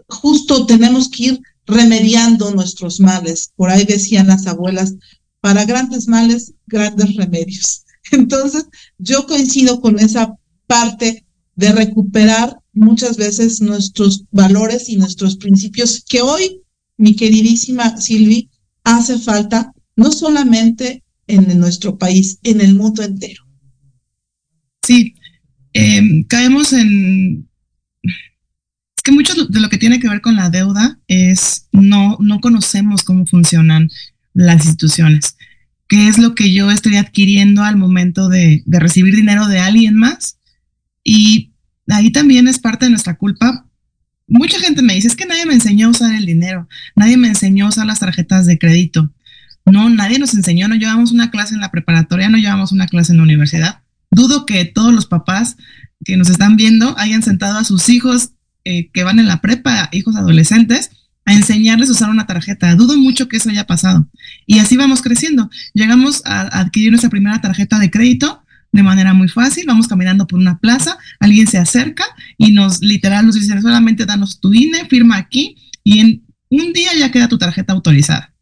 justo 0.08 0.66
tenemos 0.66 1.10
que 1.10 1.24
ir 1.24 1.42
remediando 1.66 2.52
nuestros 2.52 3.02
males. 3.02 3.52
Por 3.58 3.70
ahí 3.70 3.84
decían 3.84 4.28
las 4.28 4.48
abuelas, 4.48 4.96
para 5.42 5.66
grandes 5.66 6.08
males, 6.08 6.54
grandes 6.66 7.16
remedios. 7.18 7.84
Entonces, 8.12 8.66
yo 8.98 9.28
coincido 9.28 9.82
con 9.82 10.00
esa 10.00 10.34
parte 10.68 11.26
de 11.56 11.72
recuperar 11.74 12.58
muchas 12.74 13.18
veces 13.18 13.62
nuestros 13.62 14.26
valores 14.32 14.90
y 14.90 14.98
nuestros 14.98 15.38
principios 15.38 16.04
que 16.08 16.22
hoy, 16.22 16.62
mi 16.98 17.16
queridísima 17.16 17.98
Silvi, 17.98 18.50
hace 18.84 19.18
falta 19.20 19.74
no 19.96 20.12
solamente 20.12 21.04
en 21.28 21.58
nuestro 21.60 21.98
país, 21.98 22.40
en 22.44 22.62
el 22.62 22.76
mundo 22.76 23.04
entero. 23.04 23.44
Sí, 24.86 25.16
em, 25.74 26.24
caemos 26.26 26.74
en... 26.74 27.48
Es 28.04 29.04
que 29.04 29.12
mucho 29.12 29.34
de 29.46 29.60
lo 29.60 29.70
que 29.70 29.78
tiene 29.78 30.00
que 30.00 30.10
ver 30.10 30.22
con 30.22 30.36
la 30.36 30.50
deuda 30.50 31.00
es 31.08 31.68
no, 31.72 32.18
no 32.20 32.40
conocemos 32.40 33.04
cómo 33.04 33.26
funcionan 33.26 33.90
las 34.34 34.66
instituciones, 34.66 35.36
qué 35.88 36.08
es 36.08 36.18
lo 36.18 36.36
que 36.36 36.52
yo 36.54 36.72
estoy 36.72 36.98
adquiriendo 36.98 37.64
al 37.64 37.78
momento 37.78 38.30
de, 38.30 38.64
de 38.66 38.80
recibir 38.80 39.16
dinero 39.16 39.48
de 39.48 39.60
alguien 39.60 39.96
más 39.96 40.40
y 41.04 41.53
ahí 41.88 42.12
también 42.12 42.48
es 42.48 42.60
parte 42.60 42.86
de 42.86 42.92
nuestra 42.92 43.16
culpa. 43.16 43.66
Mucha 44.28 44.60
gente 44.60 44.82
me 44.82 44.96
dice, 44.96 45.08
es 45.08 45.16
que 45.16 45.26
nadie 45.26 45.46
me 45.46 45.54
enseñó 45.54 45.88
a 45.88 45.92
usar 45.92 46.14
el 46.14 46.26
dinero, 46.26 46.68
nadie 46.96 47.18
me 47.18 47.28
enseñó 47.28 47.66
a 47.66 47.70
usar 47.70 47.86
las 47.86 48.00
tarjetas 48.00 48.46
de 48.46 48.58
crédito. 48.58 49.12
No, 49.66 49.90
nadie 49.90 50.20
nos 50.20 50.34
enseñó, 50.34 50.68
no 50.68 50.76
llevamos 50.76 51.12
una 51.12 51.32
clase 51.32 51.54
en 51.54 51.62
la 51.62 51.72
preparatoria, 51.72 52.30
no 52.30 52.38
llevamos 52.38 52.72
una 52.72 52.88
clase 52.88 53.12
en 53.12 53.18
la 53.18 53.24
universidad. 53.24 53.82
Dudo 54.12 54.46
que 54.46 54.66
todos 54.66 54.94
los 54.94 55.06
papás 55.06 55.56
que 56.04 56.18
nos 56.18 56.30
están 56.30 56.58
viendo 56.58 56.98
hayan 56.98 57.24
sentado 57.24 57.58
a 57.58 57.64
sus 57.64 57.90
hijos 57.90 58.32
eh, 58.66 58.90
que 58.92 59.04
van 59.04 59.20
en 59.20 59.28
la 59.28 59.42
prepa, 59.42 59.90
hijos 59.92 60.16
adolescentes, 60.16 60.92
a 61.26 61.34
enseñarles 61.34 61.90
a 61.90 61.94
usar 61.94 62.10
una 62.10 62.28
tarjeta. 62.28 62.76
Dudo 62.76 62.98
mucho 62.98 63.28
que 63.28 63.38
eso 63.38 63.50
haya 63.50 63.66
pasado. 63.66 64.10
Y 64.46 64.60
así 64.60 64.76
vamos 64.76 65.02
creciendo. 65.02 65.50
Llegamos 65.74 66.22
a 66.26 66.42
adquirir 66.60 66.92
nuestra 66.92 67.10
primera 67.10 67.40
tarjeta 67.40 67.80
de 67.80 67.90
crédito 67.90 68.43
de 68.74 68.84
manera 68.84 69.14
muy 69.14 69.30
fácil. 69.30 69.64
Vamos 69.66 69.88
caminando 69.88 70.28
por 70.28 70.40
una 70.40 70.60
plaza, 70.60 70.98
alguien 71.22 71.48
se 71.48 71.58
acerca 71.58 72.04
y 72.38 72.52
nos 72.52 72.82
literal 72.82 73.26
nos 73.26 73.36
dice 73.36 73.62
solamente 73.62 74.06
danos 74.06 74.42
tu 74.42 74.54
INE, 74.54 74.86
firma 74.90 75.16
aquí 75.16 75.56
y 75.86 76.00
en 76.00 76.26
un 76.50 76.74
día 76.74 76.92
ya 76.98 77.12
queda 77.12 77.30
tu 77.30 77.38
tarjeta 77.38 77.72
autorizada. 77.72 78.34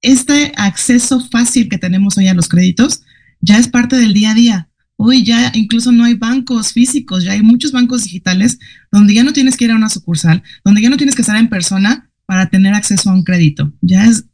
Este 0.00 0.52
acceso 0.56 1.20
fácil 1.20 1.68
que 1.68 1.76
tenemos 1.76 2.16
hoy 2.16 2.28
a 2.28 2.34
los 2.34 2.48
créditos 2.48 3.02
ya 3.40 3.58
es 3.58 3.68
parte 3.68 3.96
del 3.96 4.14
día 4.14 4.30
a 4.30 4.34
día. 4.34 4.68
Hoy 4.96 5.24
ya 5.24 5.50
incluso 5.54 5.92
no 5.92 6.04
hay 6.04 6.14
bancos 6.14 6.72
físicos, 6.72 7.24
ya 7.24 7.32
hay 7.32 7.42
muchos 7.42 7.72
bancos 7.72 8.04
digitales 8.04 8.58
donde 8.92 9.14
ya 9.14 9.24
no 9.24 9.32
tienes 9.32 9.56
que 9.56 9.64
ir 9.64 9.72
a 9.72 9.76
una 9.76 9.88
sucursal, 9.88 10.42
donde 10.64 10.82
ya 10.82 10.90
no 10.90 10.96
tienes 10.96 11.14
que 11.14 11.22
estar 11.22 11.36
en 11.36 11.48
persona 11.48 12.10
para 12.26 12.50
tener 12.50 12.74
acceso 12.74 13.10
a 13.10 13.14
un 13.14 13.24
crédito. 13.24 13.72
Ya 13.80 14.04
es, 14.04 14.26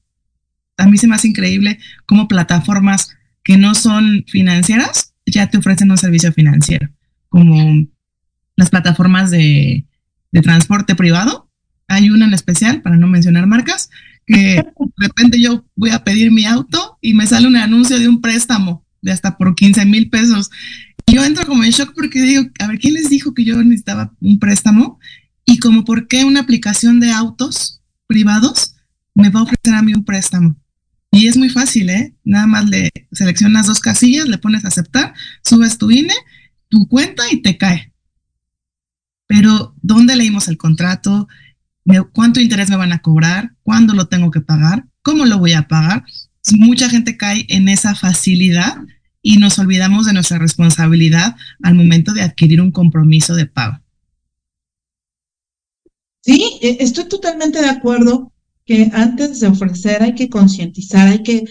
a 0.76 0.86
mí 0.86 0.98
se 0.98 1.06
me 1.06 1.14
hace 1.14 1.28
increíble 1.28 1.78
cómo 2.04 2.28
plataformas 2.28 3.15
que 3.46 3.56
no 3.56 3.76
son 3.76 4.24
financieras 4.26 5.14
ya 5.24 5.48
te 5.48 5.58
ofrecen 5.58 5.90
un 5.90 5.98
servicio 5.98 6.32
financiero, 6.32 6.88
como 7.28 7.86
las 8.56 8.70
plataformas 8.70 9.30
de, 9.30 9.86
transporte 10.42 10.94
privado. 10.94 11.50
Hay 11.88 12.10
una 12.10 12.26
en 12.26 12.34
especial, 12.34 12.82
para 12.82 12.96
no 12.96 13.06
mencionar 13.06 13.46
marcas, 13.46 13.88
que 14.26 14.36
de 14.36 14.66
repente 14.98 15.40
yo 15.40 15.64
voy 15.76 15.90
a 15.90 16.04
pedir 16.04 16.30
mi 16.30 16.44
auto 16.44 16.98
y 17.00 17.14
me 17.14 17.26
sale 17.26 17.46
un 17.46 17.56
anuncio 17.56 17.98
de 17.98 18.06
un 18.06 18.20
préstamo 18.20 18.84
de 19.00 19.12
hasta 19.12 19.38
por 19.38 19.54
15 19.54 19.86
mil 19.86 20.10
pesos. 20.10 20.50
Yo 21.06 21.24
entro 21.24 21.46
como 21.46 21.64
en 21.64 21.70
shock 21.70 21.94
porque 21.94 22.20
digo, 22.20 22.42
a 22.58 22.66
ver, 22.66 22.78
¿quién 22.78 22.94
les 22.94 23.08
dijo 23.08 23.32
que 23.32 23.44
yo 23.44 23.56
necesitaba 23.62 24.12
un 24.20 24.38
préstamo? 24.38 24.98
Y 25.46 25.58
como 25.58 25.84
por 25.84 26.06
qué 26.06 26.24
una 26.24 26.40
aplicación 26.40 27.00
de 27.00 27.12
autos 27.12 27.80
privados 28.06 28.74
me 29.14 29.30
va 29.30 29.40
a 29.40 29.44
ofrecer 29.44 29.74
a 29.74 29.80
mí 29.80 29.94
un 29.94 30.04
préstamo. 30.04 30.56
Y 31.16 31.28
es 31.28 31.38
muy 31.38 31.48
fácil, 31.48 31.88
¿eh? 31.88 32.14
Nada 32.24 32.46
más 32.46 32.66
le 32.66 32.90
seleccionas 33.10 33.66
dos 33.66 33.80
casillas, 33.80 34.28
le 34.28 34.36
pones 34.36 34.66
aceptar, 34.66 35.14
subes 35.42 35.78
tu 35.78 35.90
INE, 35.90 36.12
tu 36.68 36.86
cuenta 36.88 37.22
y 37.32 37.40
te 37.40 37.56
cae. 37.56 37.94
Pero, 39.26 39.74
¿dónde 39.80 40.14
leímos 40.14 40.46
el 40.48 40.58
contrato? 40.58 41.26
¿Cuánto 42.12 42.40
interés 42.40 42.68
me 42.68 42.76
van 42.76 42.92
a 42.92 42.98
cobrar? 42.98 43.54
¿Cuándo 43.62 43.94
lo 43.94 44.08
tengo 44.08 44.30
que 44.30 44.42
pagar? 44.42 44.84
¿Cómo 45.00 45.24
lo 45.24 45.38
voy 45.38 45.54
a 45.54 45.68
pagar? 45.68 46.04
Mucha 46.52 46.90
gente 46.90 47.16
cae 47.16 47.46
en 47.48 47.70
esa 47.70 47.94
facilidad 47.94 48.76
y 49.22 49.38
nos 49.38 49.58
olvidamos 49.58 50.04
de 50.04 50.12
nuestra 50.12 50.38
responsabilidad 50.38 51.34
al 51.62 51.76
momento 51.76 52.12
de 52.12 52.22
adquirir 52.22 52.60
un 52.60 52.72
compromiso 52.72 53.34
de 53.34 53.46
pago. 53.46 53.80
Sí, 56.20 56.58
e, 56.60 56.76
estoy 56.80 57.08
totalmente 57.08 57.62
de 57.62 57.70
acuerdo 57.70 58.34
que 58.66 58.90
antes 58.92 59.40
de 59.40 59.46
ofrecer 59.46 60.02
hay 60.02 60.14
que 60.14 60.28
concientizar, 60.28 61.08
hay 61.08 61.22
que 61.22 61.44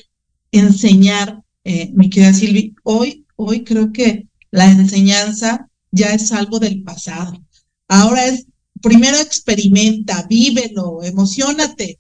enseñar, 0.52 1.42
eh, 1.64 1.92
mi 1.94 2.10
querida 2.10 2.34
Silvi. 2.34 2.76
Hoy, 2.84 3.26
hoy 3.38 3.64
creo 3.64 3.92
que 3.94 4.28
la 4.52 4.70
enseñanza 4.70 5.70
ya 5.92 6.08
es 6.14 6.34
algo 6.34 6.60
del 6.60 6.84
pasado. 6.84 7.42
Ahora 7.88 8.26
es, 8.26 8.46
primero 8.82 9.18
experimenta, 9.18 10.28
vívelo, 10.30 11.02
emocionate 11.04 12.00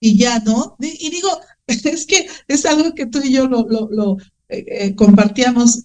y 0.00 0.16
ya, 0.16 0.38
¿no? 0.40 0.76
Y 0.80 1.10
digo, 1.10 1.28
es 1.66 2.06
que 2.06 2.26
es 2.48 2.64
algo 2.64 2.94
que 2.94 3.06
tú 3.06 3.20
y 3.22 3.32
yo 3.32 3.46
lo, 3.46 3.68
lo, 3.68 3.88
lo 3.90 4.16
eh, 4.48 4.64
eh, 4.66 4.94
compartíamos 4.94 5.82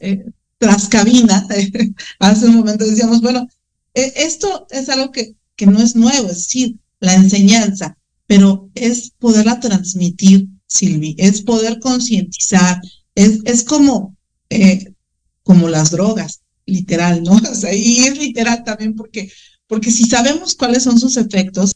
tras 0.57 0.87
cabina. 0.87 1.45
Hace 2.19 2.45
un 2.45 2.55
momento 2.55 2.85
decíamos, 2.85 3.21
bueno, 3.21 3.45
esto 3.93 4.67
es 4.69 4.87
algo 4.87 5.11
que, 5.11 5.35
que 5.57 5.65
no 5.65 5.79
es 5.79 5.97
nuevo, 5.97 6.29
es 6.29 6.37
decir, 6.37 6.77
la 7.01 7.15
enseñanza 7.15 7.98
pero 8.29 8.69
es 8.75 9.11
poderla 9.17 9.59
transmitir, 9.59 10.49
Silvi, 10.67 11.15
es 11.17 11.41
poder 11.41 11.79
concientizar, 11.79 12.79
es, 13.15 13.39
es 13.43 13.63
como, 13.63 14.15
eh, 14.51 14.93
como 15.41 15.67
las 15.67 15.89
drogas, 15.89 16.41
literal, 16.67 17.23
¿no? 17.23 17.31
O 17.51 17.55
sea, 17.55 17.73
y 17.73 18.01
es 18.01 18.19
literal 18.19 18.63
también 18.63 18.93
porque, 18.93 19.31
porque 19.65 19.89
si 19.89 20.03
sabemos 20.03 20.53
cuáles 20.53 20.83
son 20.83 20.99
sus 20.99 21.17
efectos, 21.17 21.71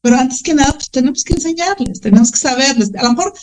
pero 0.00 0.14
antes 0.16 0.44
que 0.44 0.54
nada, 0.54 0.74
pues 0.74 0.92
tenemos 0.92 1.24
que 1.24 1.34
enseñarles, 1.34 2.00
tenemos 2.00 2.30
que 2.30 2.38
saberles. 2.38 2.94
A 2.94 3.02
lo 3.02 3.14
mejor 3.14 3.34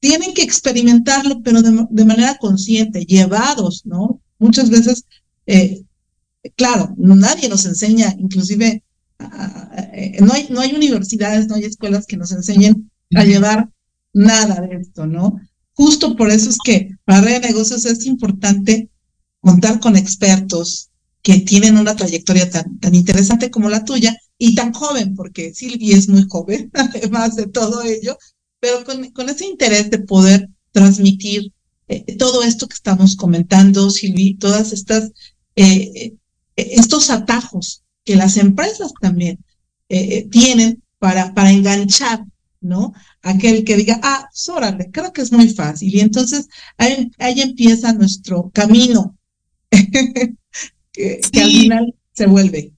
tienen 0.00 0.34
que 0.34 0.42
experimentarlo, 0.42 1.40
pero 1.44 1.62
de, 1.62 2.04
manera 2.04 2.36
consciente, 2.38 3.06
llevados, 3.06 3.86
¿no? 3.86 4.20
Muchas 4.40 4.70
veces, 4.70 5.04
eh, 5.46 5.84
claro, 6.56 6.92
nadie 6.96 7.48
nos 7.48 7.64
enseña, 7.64 8.12
inclusive 8.18 8.82
eh, 9.92 10.18
no, 10.20 10.32
hay, 10.32 10.46
no 10.50 10.60
hay 10.60 10.74
universidades, 10.74 11.48
no 11.48 11.54
hay 11.54 11.64
escuelas 11.64 12.06
que 12.06 12.16
nos 12.16 12.32
enseñen 12.32 12.90
a 13.14 13.24
llevar 13.24 13.70
nada 14.12 14.60
de 14.60 14.76
esto, 14.76 15.06
¿no? 15.06 15.40
Justo 15.74 16.16
por 16.16 16.30
eso 16.30 16.50
es 16.50 16.58
que 16.62 16.90
para 17.04 17.22
de 17.22 17.40
negocios 17.40 17.84
es 17.86 18.04
importante 18.06 18.90
contar 19.40 19.80
con 19.80 19.96
expertos 19.96 20.90
que 21.22 21.40
tienen 21.40 21.78
una 21.78 21.96
trayectoria 21.96 22.50
tan, 22.50 22.78
tan 22.78 22.94
interesante 22.94 23.50
como 23.50 23.68
la 23.68 23.84
tuya 23.84 24.16
y 24.38 24.54
tan 24.54 24.72
joven, 24.72 25.14
porque 25.14 25.54
Silvi 25.54 25.92
es 25.92 26.08
muy 26.08 26.26
joven, 26.28 26.70
además 26.74 27.36
de 27.36 27.46
todo 27.46 27.82
ello, 27.82 28.18
pero 28.60 28.84
con, 28.84 29.10
con 29.10 29.28
ese 29.28 29.46
interés 29.46 29.90
de 29.90 30.00
poder 30.00 30.48
transmitir 30.72 31.52
eh, 31.88 32.16
todo 32.16 32.42
esto 32.42 32.66
que 32.66 32.74
estamos 32.74 33.16
comentando, 33.16 33.90
Silvi, 33.90 34.34
todas 34.34 34.72
estas, 34.72 35.10
eh, 35.56 36.14
estos 36.56 37.10
atajos 37.10 37.81
que 38.04 38.16
las 38.16 38.36
empresas 38.36 38.92
también 39.00 39.38
eh, 39.88 40.18
eh, 40.18 40.28
tienen 40.30 40.82
para, 40.98 41.34
para 41.34 41.50
enganchar, 41.50 42.24
¿no? 42.60 42.94
Aquel 43.22 43.64
que 43.64 43.76
diga, 43.76 44.00
ah, 44.02 44.28
pues 44.32 44.86
creo 44.92 45.12
que 45.12 45.22
es 45.22 45.32
muy 45.32 45.48
fácil. 45.48 45.94
Y 45.94 46.00
entonces 46.00 46.48
ahí, 46.78 47.10
empieza 47.18 47.92
nuestro 47.92 48.50
camino, 48.54 49.16
que, 49.70 51.20
al 51.34 51.50
final 51.50 51.94
se 52.12 52.26
vuelve. 52.26 52.72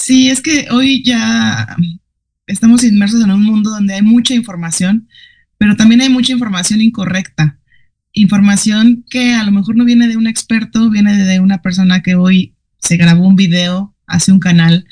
Sí, 0.00 0.30
es 0.30 0.40
que 0.40 0.68
hoy 0.70 1.02
ya 1.04 1.76
estamos 2.46 2.84
inmersos 2.84 3.22
en 3.22 3.30
un 3.30 3.42
mundo 3.42 3.70
donde 3.70 3.94
hay 3.94 4.02
mucha 4.02 4.34
información, 4.34 5.08
pero 5.58 5.76
también 5.76 6.00
hay 6.00 6.08
mucha 6.08 6.32
información 6.32 6.80
incorrecta. 6.80 7.58
Información 8.12 9.04
que 9.10 9.34
a 9.34 9.44
lo 9.44 9.52
mejor 9.52 9.76
no 9.76 9.84
viene 9.84 10.08
de 10.08 10.16
un 10.16 10.26
experto, 10.26 10.88
viene 10.90 11.16
de 11.16 11.40
una 11.40 11.60
persona 11.60 12.02
que 12.02 12.14
hoy 12.14 12.55
se 12.78 12.96
grabó 12.96 13.26
un 13.26 13.36
video, 13.36 13.94
hace 14.06 14.32
un 14.32 14.38
canal 14.38 14.86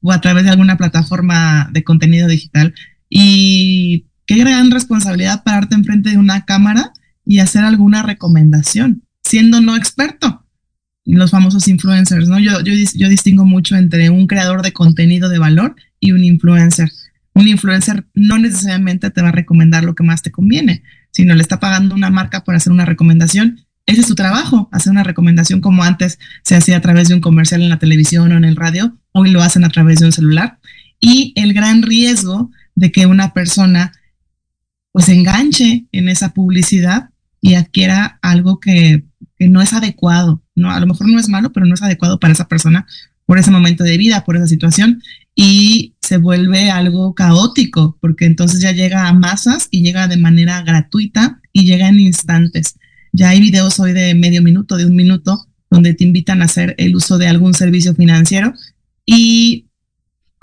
o 0.00 0.12
a 0.12 0.20
través 0.20 0.44
de 0.44 0.50
alguna 0.50 0.76
plataforma 0.76 1.68
de 1.72 1.84
contenido 1.84 2.28
digital. 2.28 2.74
Y 3.08 4.06
qué 4.26 4.36
gran 4.36 4.70
responsabilidad 4.70 5.42
pararte 5.44 5.74
enfrente 5.74 6.10
de 6.10 6.18
una 6.18 6.44
cámara 6.44 6.92
y 7.24 7.40
hacer 7.40 7.64
alguna 7.64 8.02
recomendación, 8.02 9.02
siendo 9.24 9.60
no 9.60 9.76
experto. 9.76 10.44
Los 11.04 11.30
famosos 11.30 11.68
influencers, 11.68 12.28
¿no? 12.28 12.38
Yo, 12.38 12.60
yo, 12.62 12.72
yo 12.94 13.08
distingo 13.08 13.44
mucho 13.44 13.76
entre 13.76 14.10
un 14.10 14.26
creador 14.26 14.62
de 14.62 14.72
contenido 14.72 15.28
de 15.28 15.38
valor 15.38 15.76
y 16.00 16.12
un 16.12 16.24
influencer. 16.24 16.90
Un 17.32 17.48
influencer 17.48 18.06
no 18.14 18.38
necesariamente 18.38 19.10
te 19.10 19.22
va 19.22 19.28
a 19.28 19.32
recomendar 19.32 19.84
lo 19.84 19.94
que 19.94 20.02
más 20.02 20.22
te 20.22 20.32
conviene, 20.32 20.82
sino 21.12 21.34
le 21.34 21.42
está 21.42 21.60
pagando 21.60 21.94
una 21.94 22.10
marca 22.10 22.44
por 22.44 22.54
hacer 22.54 22.72
una 22.72 22.86
recomendación 22.86 23.65
ese 23.86 24.00
es 24.00 24.06
su 24.06 24.14
trabajo, 24.16 24.68
hacer 24.72 24.90
una 24.90 25.04
recomendación 25.04 25.60
como 25.60 25.84
antes 25.84 26.18
se 26.42 26.56
hacía 26.56 26.76
a 26.76 26.80
través 26.80 27.08
de 27.08 27.14
un 27.14 27.20
comercial 27.20 27.62
en 27.62 27.68
la 27.68 27.78
televisión 27.78 28.32
o 28.32 28.36
en 28.36 28.44
el 28.44 28.56
radio, 28.56 28.98
hoy 29.12 29.30
lo 29.30 29.42
hacen 29.42 29.64
a 29.64 29.68
través 29.68 30.00
de 30.00 30.06
un 30.06 30.12
celular. 30.12 30.58
Y 31.00 31.32
el 31.36 31.54
gran 31.54 31.82
riesgo 31.82 32.50
de 32.74 32.90
que 32.90 33.06
una 33.06 33.32
persona 33.32 33.92
pues 34.96 35.10
enganche 35.10 35.84
en 35.92 36.08
esa 36.08 36.32
publicidad 36.32 37.10
y 37.42 37.54
adquiera 37.54 38.18
algo 38.22 38.60
que, 38.60 39.04
no 39.38 39.60
es 39.60 39.74
adecuado, 39.74 40.42
¿no? 40.54 40.70
A 40.70 40.80
lo 40.80 40.86
mejor 40.86 41.06
no 41.06 41.20
es 41.20 41.28
malo, 41.28 41.52
pero 41.52 41.66
no 41.66 41.74
es 41.74 41.82
adecuado 41.82 42.18
para 42.18 42.32
esa 42.32 42.48
persona 42.48 42.86
por 43.26 43.38
ese 43.38 43.50
momento 43.50 43.84
de 43.84 43.98
vida, 43.98 44.24
por 44.24 44.36
esa 44.36 44.46
situación, 44.46 45.02
y 45.34 45.94
se 46.00 46.16
vuelve 46.16 46.70
algo 46.70 47.14
caótico, 47.14 47.98
porque 48.00 48.24
entonces 48.24 48.62
ya 48.62 48.72
llega 48.72 49.06
a 49.06 49.12
masas 49.12 49.68
y 49.70 49.82
llega 49.82 50.08
de 50.08 50.16
manera 50.16 50.62
gratuita 50.62 51.42
y 51.52 51.66
llega 51.66 51.88
en 51.88 52.00
instantes. 52.00 52.78
Ya 53.18 53.30
hay 53.30 53.40
videos 53.40 53.80
hoy 53.80 53.94
de 53.94 54.14
medio 54.14 54.42
minuto, 54.42 54.76
de 54.76 54.84
un 54.84 54.94
minuto, 54.94 55.46
donde 55.70 55.94
te 55.94 56.04
invitan 56.04 56.42
a 56.42 56.44
hacer 56.44 56.74
el 56.76 56.94
uso 56.94 57.16
de 57.16 57.26
algún 57.26 57.54
servicio 57.54 57.94
financiero 57.94 58.52
y 59.06 59.70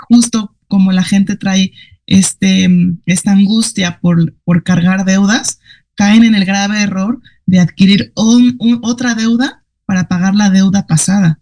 justo 0.10 0.58
como 0.68 0.92
la 0.92 1.04
gente 1.04 1.36
trae 1.36 1.72
este, 2.08 2.68
esta 3.06 3.32
angustia 3.32 4.00
por, 4.02 4.34
por 4.44 4.64
cargar 4.64 5.06
deudas, 5.06 5.60
caen 5.94 6.24
en 6.24 6.34
el 6.34 6.46
grave 6.46 6.82
error 6.82 7.22
de 7.46 7.60
adquirir 7.60 8.12
otra 8.16 9.14
deuda 9.14 9.64
para 9.86 10.08
pagar 10.08 10.34
la 10.34 10.50
deuda 10.50 10.88
pasada. 10.88 11.40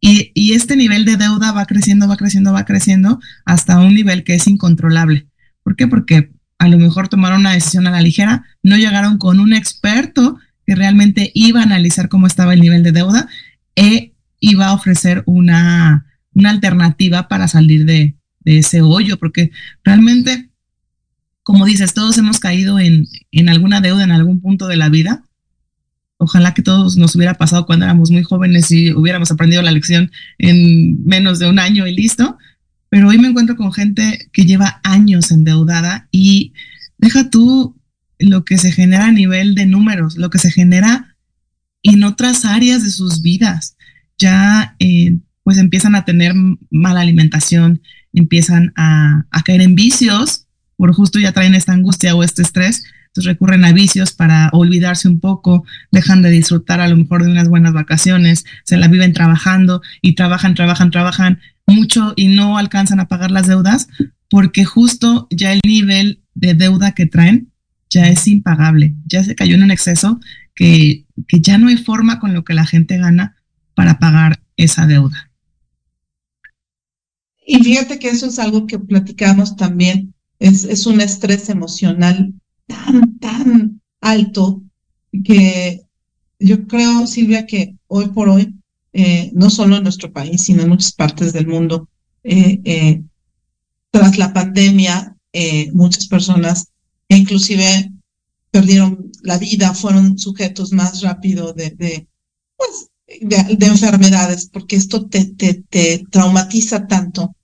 Y, 0.00 0.32
y, 0.34 0.54
este 0.54 0.74
nivel 0.74 1.04
de 1.04 1.16
deuda 1.16 1.52
va 1.52 1.64
creciendo, 1.66 2.08
va 2.08 2.16
creciendo, 2.16 2.52
va 2.52 2.64
creciendo 2.64 3.20
hasta 3.44 3.78
un 3.78 3.94
nivel 3.94 4.24
que 4.24 4.34
es 4.34 4.48
incontrolable. 4.48 5.28
¿Por 5.62 5.76
qué? 5.76 5.86
Porque 5.86 6.32
a 6.58 6.66
lo 6.66 6.76
mejor 6.76 7.06
tomaron 7.06 7.42
una 7.42 7.52
decisión 7.52 7.86
a 7.86 7.92
la 7.92 8.00
ligera, 8.00 8.44
no 8.64 8.76
llegaron 8.76 9.18
con 9.18 9.38
un 9.38 9.52
experto 9.52 10.40
que 10.66 10.74
realmente 10.74 11.30
iba 11.34 11.60
a 11.60 11.64
analizar 11.64 12.08
cómo 12.08 12.26
estaba 12.26 12.54
el 12.54 12.60
nivel 12.60 12.82
de 12.82 12.92
deuda 12.92 13.28
e 13.76 14.12
iba 14.40 14.66
a 14.66 14.74
ofrecer 14.74 15.22
una, 15.26 16.06
una 16.34 16.50
alternativa 16.50 17.28
para 17.28 17.48
salir 17.48 17.84
de, 17.84 18.16
de 18.40 18.58
ese 18.58 18.82
hoyo, 18.82 19.18
porque 19.18 19.50
realmente, 19.84 20.50
como 21.42 21.64
dices, 21.64 21.94
todos 21.94 22.18
hemos 22.18 22.40
caído 22.40 22.78
en, 22.78 23.06
en 23.30 23.48
alguna 23.48 23.80
deuda 23.80 24.04
en 24.04 24.12
algún 24.12 24.40
punto 24.40 24.68
de 24.68 24.76
la 24.76 24.88
vida 24.88 25.24
Ojalá 26.22 26.54
que 26.54 26.62
todos 26.62 26.96
nos 26.96 27.16
hubiera 27.16 27.34
pasado 27.34 27.66
cuando 27.66 27.84
éramos 27.84 28.12
muy 28.12 28.22
jóvenes 28.22 28.70
y 28.70 28.92
hubiéramos 28.92 29.32
aprendido 29.32 29.60
la 29.60 29.72
lección 29.72 30.12
en 30.38 31.04
menos 31.04 31.40
de 31.40 31.48
un 31.48 31.58
año 31.58 31.84
y 31.84 31.96
listo. 31.96 32.38
Pero 32.90 33.08
hoy 33.08 33.18
me 33.18 33.26
encuentro 33.26 33.56
con 33.56 33.72
gente 33.72 34.30
que 34.32 34.44
lleva 34.44 34.80
años 34.84 35.32
endeudada 35.32 36.06
y 36.12 36.52
deja 36.96 37.28
tú 37.28 37.76
lo 38.22 38.44
que 38.44 38.58
se 38.58 38.72
genera 38.72 39.06
a 39.06 39.12
nivel 39.12 39.54
de 39.54 39.66
números, 39.66 40.16
lo 40.16 40.30
que 40.30 40.38
se 40.38 40.50
genera 40.50 41.16
en 41.82 42.04
otras 42.04 42.44
áreas 42.44 42.82
de 42.82 42.90
sus 42.90 43.22
vidas. 43.22 43.76
Ya 44.18 44.76
eh, 44.78 45.18
pues 45.42 45.58
empiezan 45.58 45.94
a 45.94 46.04
tener 46.04 46.34
mala 46.70 47.00
alimentación, 47.00 47.82
empiezan 48.12 48.72
a, 48.76 49.24
a 49.30 49.42
caer 49.42 49.62
en 49.62 49.74
vicios, 49.74 50.46
por 50.76 50.92
justo 50.94 51.18
ya 51.18 51.32
traen 51.32 51.54
esta 51.54 51.72
angustia 51.72 52.14
o 52.14 52.22
este 52.22 52.42
estrés, 52.42 52.84
entonces 53.06 53.32
recurren 53.32 53.64
a 53.64 53.72
vicios 53.72 54.12
para 54.12 54.48
olvidarse 54.52 55.06
un 55.06 55.20
poco, 55.20 55.64
dejan 55.90 56.22
de 56.22 56.30
disfrutar 56.30 56.80
a 56.80 56.88
lo 56.88 56.96
mejor 56.96 57.22
de 57.22 57.30
unas 57.30 57.48
buenas 57.48 57.74
vacaciones, 57.74 58.44
se 58.64 58.76
la 58.76 58.88
viven 58.88 59.12
trabajando 59.12 59.82
y 60.00 60.14
trabajan, 60.14 60.54
trabajan, 60.54 60.90
trabajan 60.90 61.40
mucho 61.66 62.14
y 62.16 62.28
no 62.28 62.58
alcanzan 62.58 63.00
a 63.00 63.08
pagar 63.08 63.30
las 63.30 63.46
deudas 63.46 63.88
porque 64.32 64.64
justo 64.64 65.26
ya 65.30 65.52
el 65.52 65.60
nivel 65.66 66.22
de 66.34 66.54
deuda 66.54 66.92
que 66.92 67.04
traen 67.04 67.51
ya 67.92 68.08
es 68.08 68.26
impagable, 68.26 68.94
ya 69.06 69.22
se 69.22 69.34
cayó 69.34 69.54
en 69.54 69.64
un 69.64 69.70
exceso 69.70 70.18
que, 70.54 71.04
que 71.28 71.40
ya 71.40 71.58
no 71.58 71.68
hay 71.68 71.76
forma 71.76 72.18
con 72.18 72.34
lo 72.34 72.44
que 72.44 72.54
la 72.54 72.66
gente 72.66 72.98
gana 72.98 73.36
para 73.74 73.98
pagar 73.98 74.40
esa 74.56 74.86
deuda. 74.86 75.30
Y 77.46 77.62
fíjate 77.62 77.98
que 77.98 78.08
eso 78.08 78.26
es 78.26 78.38
algo 78.38 78.66
que 78.66 78.78
platicamos 78.78 79.56
también, 79.56 80.14
es, 80.38 80.64
es 80.64 80.86
un 80.86 81.00
estrés 81.00 81.48
emocional 81.48 82.34
tan, 82.66 83.18
tan 83.18 83.80
alto 84.00 84.62
que 85.24 85.82
yo 86.38 86.66
creo, 86.66 87.06
Silvia, 87.06 87.46
que 87.46 87.76
hoy 87.86 88.08
por 88.08 88.28
hoy, 88.28 88.54
eh, 88.92 89.30
no 89.34 89.50
solo 89.50 89.76
en 89.76 89.84
nuestro 89.84 90.12
país, 90.12 90.42
sino 90.42 90.62
en 90.62 90.70
muchas 90.70 90.92
partes 90.92 91.32
del 91.32 91.46
mundo, 91.46 91.88
eh, 92.24 92.60
eh, 92.64 93.02
tras 93.90 94.18
la 94.18 94.32
pandemia, 94.32 95.16
muchas 95.72 96.08
personas, 96.08 96.71
inclusive 97.16 97.92
perdieron 98.50 99.10
la 99.22 99.38
vida, 99.38 99.74
fueron 99.74 100.18
sujetos 100.18 100.72
más 100.72 101.00
rápido 101.00 101.52
de, 101.52 101.70
de, 101.70 102.06
pues, 102.56 102.90
de, 103.20 103.66
enfermedades, 103.66 104.48
porque 104.52 104.76
esto 104.76 105.06
te, 105.06 105.24
te, 105.24 105.54
te, 105.68 106.04
traumatiza 106.10 106.86
tanto 106.86 107.34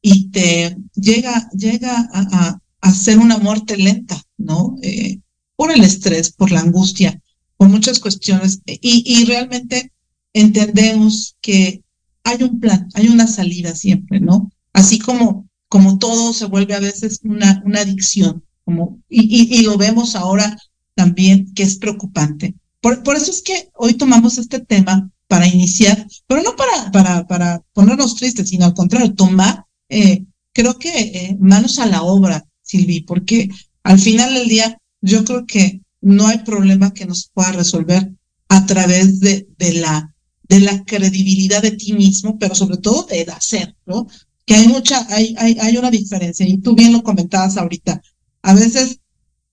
y 0.00 0.30
te 0.30 0.76
llega, 0.94 1.48
llega 1.50 2.08
a, 2.12 2.58
hacer 2.80 3.18
una 3.18 3.38
muerte 3.38 3.78
lenta, 3.78 4.20
¿no? 4.36 4.76
Eh, 4.82 5.20
por 5.56 5.72
el 5.72 5.82
estrés, 5.82 6.32
por 6.32 6.50
la 6.50 6.60
angustia, 6.60 7.18
por 7.56 7.68
muchas 7.70 7.98
cuestiones. 7.98 8.60
Y, 8.66 9.02
y 9.06 9.24
realmente 9.24 9.90
entendemos 10.34 11.36
que 11.40 11.82
hay 12.24 12.42
un 12.42 12.60
plan, 12.60 12.88
hay 12.94 13.08
una 13.08 13.26
salida 13.26 13.74
siempre, 13.74 14.20
¿no? 14.20 14.50
Así 14.74 14.98
como, 14.98 15.48
como 15.68 15.98
todo 15.98 16.32
se 16.32 16.46
vuelve 16.46 16.74
a 16.74 16.80
veces 16.80 17.20
una, 17.22 17.62
una 17.64 17.80
adicción, 17.80 18.43
como, 18.64 19.00
y, 19.08 19.58
y, 19.58 19.62
lo 19.62 19.76
vemos 19.76 20.16
ahora 20.16 20.56
también 20.94 21.52
que 21.54 21.62
es 21.62 21.76
preocupante. 21.76 22.54
Por, 22.80 23.02
por, 23.02 23.16
eso 23.16 23.30
es 23.30 23.42
que 23.42 23.70
hoy 23.74 23.94
tomamos 23.94 24.38
este 24.38 24.60
tema 24.60 25.10
para 25.28 25.46
iniciar, 25.46 26.06
pero 26.26 26.42
no 26.42 26.54
para, 26.56 26.90
para, 26.92 27.26
para 27.26 27.62
ponernos 27.72 28.16
tristes, 28.16 28.48
sino 28.48 28.66
al 28.66 28.74
contrario, 28.74 29.14
tomar, 29.14 29.64
eh, 29.88 30.24
creo 30.52 30.78
que 30.78 30.90
eh, 30.90 31.36
manos 31.40 31.78
a 31.78 31.86
la 31.86 32.02
obra, 32.02 32.46
Silvi, 32.62 33.02
porque 33.02 33.48
al 33.82 33.98
final 33.98 34.34
del 34.34 34.48
día 34.48 34.78
yo 35.00 35.24
creo 35.24 35.46
que 35.46 35.80
no 36.00 36.26
hay 36.26 36.38
problema 36.38 36.92
que 36.92 37.06
nos 37.06 37.30
pueda 37.32 37.52
resolver 37.52 38.12
a 38.48 38.66
través 38.66 39.20
de, 39.20 39.48
de, 39.58 39.72
la, 39.74 40.14
de 40.48 40.60
la 40.60 40.84
credibilidad 40.84 41.62
de 41.62 41.72
ti 41.72 41.92
mismo, 41.92 42.38
pero 42.38 42.54
sobre 42.54 42.76
todo 42.76 43.04
de 43.04 43.22
hacer, 43.22 43.74
¿no? 43.86 44.06
Que 44.46 44.54
hay 44.54 44.68
mucha, 44.68 45.06
hay, 45.08 45.34
hay, 45.38 45.56
hay 45.58 45.76
una 45.76 45.90
diferencia, 45.90 46.46
y 46.46 46.58
tú 46.58 46.74
bien 46.74 46.92
lo 46.92 47.02
comentabas 47.02 47.56
ahorita. 47.56 48.02
A 48.44 48.52
veces 48.52 49.00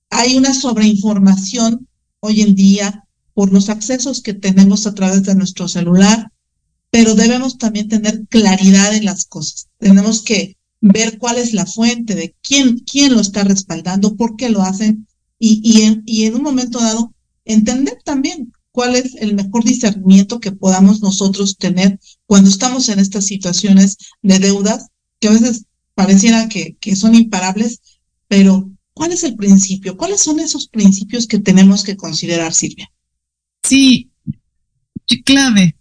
hay 0.09 0.35
una 0.35 0.53
sobreinformación 0.53 1.87
hoy 2.19 2.41
en 2.41 2.55
día 2.55 3.07
por 3.33 3.53
los 3.53 3.69
accesos 3.69 4.21
que 4.21 4.33
tenemos 4.33 4.85
a 4.85 4.93
través 4.93 5.23
de 5.23 5.33
nuestro 5.33 5.69
celular, 5.69 6.29
pero 6.89 7.15
debemos 7.15 7.57
también 7.57 7.87
tener 7.87 8.27
claridad 8.27 8.93
en 8.93 9.05
las 9.05 9.23
cosas. 9.23 9.69
Tenemos 9.77 10.23
que 10.23 10.57
ver 10.81 11.17
cuál 11.19 11.37
es 11.37 11.53
la 11.53 11.65
fuente, 11.65 12.15
de 12.15 12.35
quién, 12.41 12.79
quién 12.79 13.13
lo 13.13 13.21
está 13.21 13.45
respaldando, 13.45 14.17
por 14.17 14.35
qué 14.35 14.49
lo 14.49 14.61
hacen, 14.61 15.07
y, 15.39 15.61
y, 15.63 15.83
en, 15.83 16.03
y 16.05 16.25
en 16.25 16.35
un 16.35 16.43
momento 16.43 16.81
dado 16.81 17.13
entender 17.45 17.97
también 18.03 18.51
cuál 18.73 18.97
es 18.97 19.15
el 19.15 19.35
mejor 19.35 19.63
discernimiento 19.63 20.41
que 20.41 20.51
podamos 20.51 21.01
nosotros 21.01 21.55
tener 21.55 21.97
cuando 22.25 22.49
estamos 22.49 22.89
en 22.89 22.99
estas 22.99 23.23
situaciones 23.23 23.95
de 24.21 24.39
deudas, 24.39 24.87
que 25.21 25.29
a 25.29 25.31
veces 25.31 25.63
pareciera 25.95 26.49
que, 26.49 26.75
que 26.81 26.97
son 26.97 27.15
imparables, 27.15 27.79
pero 28.27 28.70
¿cuál 28.93 29.11
es 29.11 29.23
el 29.23 29.35
principio? 29.35 29.97
¿Cuáles 29.97 30.21
son 30.21 30.39
esos 30.39 30.67
principios 30.67 31.27
que 31.27 31.39
tenemos 31.39 31.83
que 31.83 31.97
considerar, 31.97 32.53
Silvia? 32.53 32.91
Sí, 33.63 34.11
clave, 35.25 35.77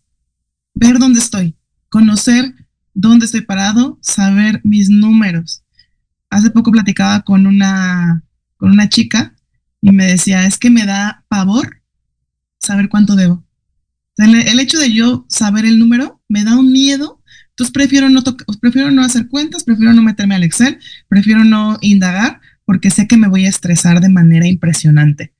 ver 0.74 0.98
dónde 0.98 1.20
estoy, 1.20 1.56
conocer 1.88 2.54
dónde 2.94 3.26
estoy 3.26 3.42
parado, 3.42 3.98
saber 4.02 4.60
mis 4.64 4.90
números. 4.90 5.62
Hace 6.28 6.50
poco 6.50 6.70
platicaba 6.70 7.22
con 7.22 7.46
una, 7.46 8.24
con 8.56 8.70
una 8.70 8.88
chica 8.88 9.34
y 9.80 9.92
me 9.92 10.06
decía, 10.06 10.46
es 10.46 10.58
que 10.58 10.70
me 10.70 10.86
da 10.86 11.24
pavor 11.28 11.82
saber 12.58 12.88
cuánto 12.88 13.16
debo. 13.16 13.44
El, 14.16 14.60
hecho 14.60 14.78
de 14.78 14.92
yo 14.92 15.24
saber 15.28 15.64
el 15.64 15.78
número 15.78 16.20
me 16.28 16.44
da 16.44 16.58
un 16.58 16.72
miedo, 16.72 17.22
entonces 17.50 17.72
prefiero 17.72 18.10
no, 18.10 18.22
prefiero 18.60 18.90
no 18.90 19.02
hacer 19.02 19.28
cuentas, 19.28 19.64
prefiero 19.64 19.94
no 19.94 20.02
meterme 20.02 20.34
al 20.34 20.44
Excel, 20.44 20.78
prefiero 21.08 21.42
no 21.44 21.78
indagar 21.80 22.40
porque 22.70 22.90
sé 22.90 23.08
que 23.08 23.16
me 23.16 23.26
voy 23.26 23.46
a 23.46 23.48
estresar 23.48 24.00
de 24.00 24.08
manera 24.08 24.46
impresionante. 24.46 25.34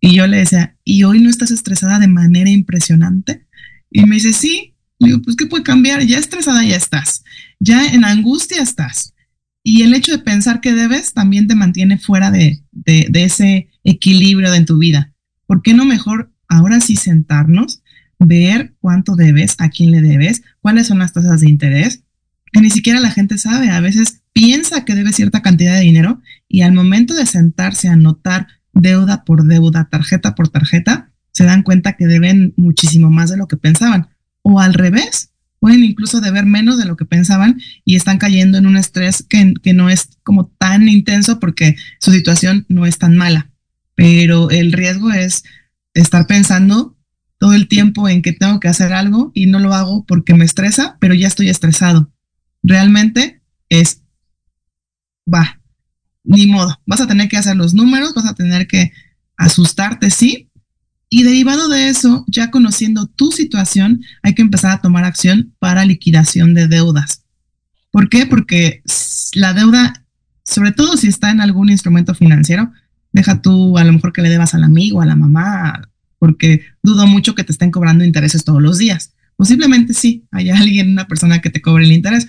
Y 0.00 0.16
yo 0.16 0.26
le 0.26 0.38
decía, 0.38 0.76
¿y 0.82 1.04
hoy 1.04 1.20
no 1.20 1.30
estás 1.30 1.52
estresada 1.52 2.00
de 2.00 2.08
manera 2.08 2.50
impresionante? 2.50 3.46
Y 3.88 4.04
me 4.04 4.16
dice, 4.16 4.32
sí, 4.32 4.74
digo, 4.98 5.22
pues, 5.22 5.36
¿qué 5.36 5.46
puede 5.46 5.62
cambiar? 5.62 6.02
Ya 6.02 6.18
estresada 6.18 6.64
ya 6.64 6.74
estás, 6.74 7.22
ya 7.60 7.86
en 7.86 8.04
angustia 8.04 8.60
estás. 8.60 9.14
Y 9.62 9.82
el 9.82 9.94
hecho 9.94 10.10
de 10.10 10.24
pensar 10.24 10.60
que 10.60 10.72
debes 10.72 11.12
también 11.12 11.46
te 11.46 11.54
mantiene 11.54 11.98
fuera 11.98 12.32
de, 12.32 12.64
de, 12.72 13.06
ese 13.12 13.68
equilibrio 13.84 14.52
en 14.52 14.66
tu 14.66 14.76
vida. 14.78 15.14
¿Por 15.46 15.62
qué 15.62 15.74
no 15.74 15.84
mejor 15.84 16.32
ahora 16.48 16.80
sí 16.80 16.96
sentarnos, 16.96 17.84
ver 18.18 18.74
cuánto 18.80 19.14
debes, 19.14 19.54
a 19.58 19.70
quién 19.70 19.92
le 19.92 20.00
debes, 20.00 20.42
cuáles 20.60 20.88
son 20.88 20.98
las 20.98 21.12
tasas 21.12 21.42
de 21.42 21.48
interés? 21.48 22.02
Que 22.50 22.60
ni 22.60 22.70
siquiera 22.70 22.98
la 22.98 23.12
gente 23.12 23.38
sabe. 23.38 23.70
A 23.70 23.78
veces 23.78 24.21
piensa 24.32 24.84
que 24.84 24.94
debe 24.94 25.12
cierta 25.12 25.42
cantidad 25.42 25.74
de 25.74 25.82
dinero 25.82 26.20
y 26.48 26.62
al 26.62 26.72
momento 26.72 27.14
de 27.14 27.26
sentarse 27.26 27.88
a 27.88 27.92
anotar 27.92 28.46
deuda 28.72 29.24
por 29.24 29.44
deuda, 29.44 29.88
tarjeta 29.90 30.34
por 30.34 30.48
tarjeta, 30.48 31.10
se 31.32 31.44
dan 31.44 31.62
cuenta 31.62 31.94
que 31.94 32.06
deben 32.06 32.54
muchísimo 32.56 33.10
más 33.10 33.30
de 33.30 33.36
lo 33.36 33.48
que 33.48 33.56
pensaban 33.56 34.08
o 34.42 34.60
al 34.60 34.74
revés, 34.74 35.30
pueden 35.60 35.84
incluso 35.84 36.20
deber 36.20 36.44
menos 36.44 36.76
de 36.78 36.84
lo 36.84 36.96
que 36.96 37.04
pensaban 37.04 37.60
y 37.84 37.96
están 37.96 38.18
cayendo 38.18 38.58
en 38.58 38.66
un 38.66 38.76
estrés 38.76 39.24
que, 39.28 39.54
que, 39.62 39.72
no 39.72 39.88
es 39.88 40.18
como 40.24 40.48
tan 40.58 40.88
intenso 40.88 41.38
porque 41.38 41.76
su 42.00 42.10
situación 42.10 42.66
no 42.68 42.84
es 42.84 42.98
tan 42.98 43.16
mala. 43.16 43.50
Pero 43.94 44.50
el 44.50 44.72
riesgo 44.72 45.12
es 45.12 45.44
estar 45.94 46.26
pensando 46.26 46.96
todo 47.38 47.54
el 47.54 47.68
tiempo 47.68 48.08
en 48.08 48.22
que 48.22 48.32
tengo 48.32 48.60
que 48.60 48.68
hacer 48.68 48.92
algo 48.92 49.30
y 49.34 49.46
no 49.46 49.58
lo 49.58 49.74
hago 49.74 50.04
porque 50.04 50.34
me 50.34 50.44
estresa, 50.44 50.96
pero 51.00 51.14
ya 51.14 51.28
estoy 51.28 51.48
estresado. 51.48 52.10
Realmente 52.62 53.42
es, 53.68 54.01
va, 55.26 55.60
ni 56.24 56.46
modo, 56.46 56.80
vas 56.86 57.00
a 57.00 57.06
tener 57.06 57.28
que 57.28 57.36
hacer 57.36 57.56
los 57.56 57.74
números, 57.74 58.14
vas 58.14 58.26
a 58.26 58.34
tener 58.34 58.66
que 58.66 58.92
asustarte, 59.36 60.10
sí. 60.10 60.48
Y 61.08 61.24
derivado 61.24 61.68
de 61.68 61.88
eso, 61.88 62.24
ya 62.26 62.50
conociendo 62.50 63.06
tu 63.06 63.32
situación, 63.32 64.02
hay 64.22 64.34
que 64.34 64.42
empezar 64.42 64.70
a 64.72 64.80
tomar 64.80 65.04
acción 65.04 65.54
para 65.58 65.84
liquidación 65.84 66.54
de 66.54 66.68
deudas. 66.68 67.24
¿Por 67.90 68.08
qué? 68.08 68.24
Porque 68.24 68.82
la 69.34 69.52
deuda, 69.52 70.06
sobre 70.44 70.72
todo 70.72 70.96
si 70.96 71.08
está 71.08 71.30
en 71.30 71.42
algún 71.42 71.70
instrumento 71.70 72.14
financiero, 72.14 72.72
deja 73.12 73.42
tú 73.42 73.76
a 73.76 73.84
lo 73.84 73.92
mejor 73.92 74.12
que 74.12 74.22
le 74.22 74.30
debas 74.30 74.54
al 74.54 74.64
amigo, 74.64 75.02
a 75.02 75.06
la 75.06 75.14
mamá, 75.14 75.88
porque 76.18 76.62
dudo 76.82 77.06
mucho 77.06 77.34
que 77.34 77.44
te 77.44 77.52
estén 77.52 77.70
cobrando 77.70 78.04
intereses 78.04 78.44
todos 78.44 78.62
los 78.62 78.78
días. 78.78 79.12
Posiblemente 79.36 79.92
sí, 79.92 80.24
hay 80.30 80.50
alguien, 80.50 80.92
una 80.92 81.06
persona 81.06 81.40
que 81.40 81.50
te 81.50 81.60
cobre 81.60 81.84
el 81.84 81.92
interés, 81.92 82.28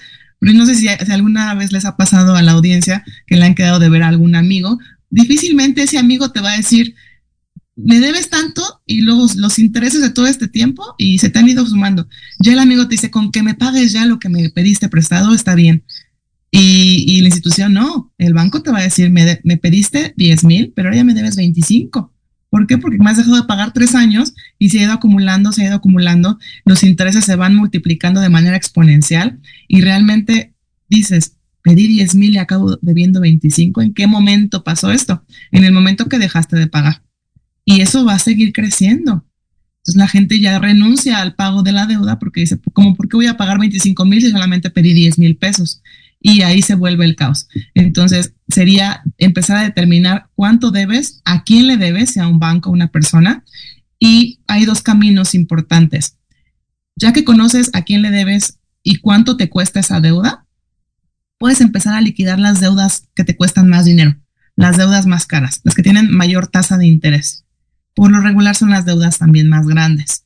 no 0.52 0.66
sé 0.66 0.76
si, 0.76 0.88
alguna 0.90 1.54
vez 1.54 1.72
les 1.72 1.86
ha 1.86 1.96
pasado 1.96 2.36
a 2.36 2.42
la 2.42 2.52
audiencia 2.52 3.06
que 3.28 3.38
le 3.38 3.46
han 3.46 3.56
quedado 3.56 3.80
de 3.80 3.90
ver 3.90 4.04
a 4.04 4.10
algún 4.10 4.36
amigo. 4.36 4.78
Difícilmente 5.10 5.84
ese 5.84 5.98
amigo 5.98 6.32
te 6.32 6.42
va 6.42 6.52
a 6.52 6.58
decir, 6.58 6.96
me 7.76 8.00
debes 8.00 8.30
tanto 8.30 8.82
y 8.86 9.02
luego 9.02 9.28
los 9.36 9.58
intereses 9.60 10.02
de 10.02 10.10
todo 10.10 10.28
este 10.28 10.48
tiempo 10.48 10.96
y 10.98 11.20
se 11.20 11.30
te 11.30 11.40
han 11.40 11.48
ido 11.48 11.66
sumando. 11.66 12.08
Ya 12.40 12.54
el 12.54 12.60
amigo 12.60 12.84
te 12.88 12.96
dice, 12.96 13.12
con 13.12 13.32
que 13.32 13.44
me 13.44 13.56
pagues 13.56 13.94
ya 13.94 14.06
lo 14.06 14.20
que 14.20 14.30
me 14.30 14.50
pediste 14.50 14.90
prestado, 14.90 15.34
está 15.34 15.56
bien. 15.56 15.84
Y, 16.56 17.22
la 17.22 17.30
institución 17.30 17.74
no, 17.74 18.14
el 18.20 18.34
banco 18.36 18.62
te 18.62 18.70
va 18.70 18.80
a 18.80 18.84
decir, 18.84 19.10
me, 19.10 19.40
me 19.44 19.58
pediste 19.58 20.14
10 20.18 20.44
mil, 20.44 20.74
pero 20.76 20.90
ahora 20.90 20.98
ya 20.98 21.04
me 21.04 21.16
debes 21.16 21.36
25. 21.36 22.13
¿Por 22.54 22.68
qué? 22.68 22.78
Porque 22.78 23.00
me 23.00 23.10
has 23.10 23.18
dejado 23.18 23.38
de 23.38 23.48
pagar 23.48 23.74
tres 23.74 23.96
años 23.96 24.36
y 24.60 24.70
se 24.70 24.78
ha 24.78 24.84
ido 24.84 24.94
acumulando, 24.94 25.52
se 25.52 25.64
ha 25.64 25.70
ido 25.70 25.76
acumulando, 25.78 26.38
los 26.66 26.84
intereses 26.84 27.26
se 27.26 27.36
van 27.36 27.56
multiplicando 27.56 28.22
de 28.22 28.30
manera 28.30 28.56
exponencial 28.56 29.40
y 29.68 29.82
realmente 29.82 30.54
dices, 30.88 31.36
pedí 31.64 31.88
10 31.88 32.14
mil 32.14 32.36
y 32.36 32.38
acabo 32.38 32.78
debiendo 32.84 33.22
25. 33.22 33.82
¿En 33.82 33.96
qué 33.96 34.06
momento 34.06 34.64
pasó 34.64 34.92
esto? 34.92 35.26
En 35.52 35.64
el 35.64 35.72
momento 35.72 36.08
que 36.08 36.20
dejaste 36.20 36.56
de 36.56 36.68
pagar. 36.68 37.02
Y 37.66 37.82
eso 37.82 38.06
va 38.06 38.14
a 38.14 38.20
seguir 38.20 38.54
creciendo. 38.54 39.26
Entonces 39.78 39.96
la 39.96 40.08
gente 40.08 40.40
ya 40.40 40.60
renuncia 40.60 41.24
al 41.24 41.34
pago 41.34 41.64
de 41.64 41.72
la 41.72 41.88
deuda 41.88 42.20
porque 42.20 42.42
dice, 42.42 42.60
¿cómo 42.72 42.96
por 42.96 43.10
qué 43.10 43.18
voy 43.18 43.26
a 43.26 43.36
pagar 43.36 43.58
25 43.58 44.06
mil 44.06 44.22
si 44.22 44.30
solamente 44.30 44.70
pedí 44.70 44.94
10 44.94 45.18
mil 45.18 45.38
pesos? 45.38 45.82
Y 46.26 46.42
ahí 46.42 46.62
se 46.62 46.76
vuelve 46.76 47.04
el 47.04 47.18
caos. 47.18 47.50
Entonces, 47.76 48.34
sería 48.48 49.04
empezar 49.18 49.58
a 49.58 49.64
determinar 49.64 50.30
cuánto 50.36 50.72
debes, 50.72 51.22
a 51.26 51.44
quién 51.44 51.68
le 51.68 51.76
debes, 51.76 52.12
sea 52.12 52.30
un 52.30 52.40
banco 52.40 52.72
una 52.72 52.88
persona. 52.88 53.44
Y 54.00 54.40
hay 54.48 54.64
dos 54.66 54.82
caminos 54.82 55.36
importantes. 55.36 56.18
Ya 56.96 57.12
que 57.12 57.26
conoces 57.26 57.72
a 57.74 57.82
quién 57.82 58.02
le 58.02 58.10
debes 58.10 58.60
y 58.84 58.96
cuánto 58.96 59.36
te 59.36 59.50
cuesta 59.50 59.82
esa 59.82 60.00
deuda, 60.00 60.48
puedes 61.38 61.60
empezar 61.60 61.94
a 61.94 62.02
liquidar 62.02 62.40
las 62.40 62.62
deudas 62.62 63.10
que 63.16 63.26
te 63.26 63.36
cuestan 63.36 63.68
más 63.68 63.84
dinero, 63.84 64.16
las 64.56 64.78
deudas 64.78 65.06
más 65.06 65.26
caras, 65.26 65.60
las 65.66 65.76
que 65.76 65.84
tienen 65.84 66.10
mayor 66.10 66.48
tasa 66.48 66.78
de 66.78 66.88
interés. 66.88 67.44
Por 67.96 68.12
lo 68.12 68.22
regular 68.22 68.56
son 68.56 68.70
las 68.70 68.86
deudas 68.86 69.20
también 69.20 69.50
más 69.50 69.68
grandes. 69.68 70.24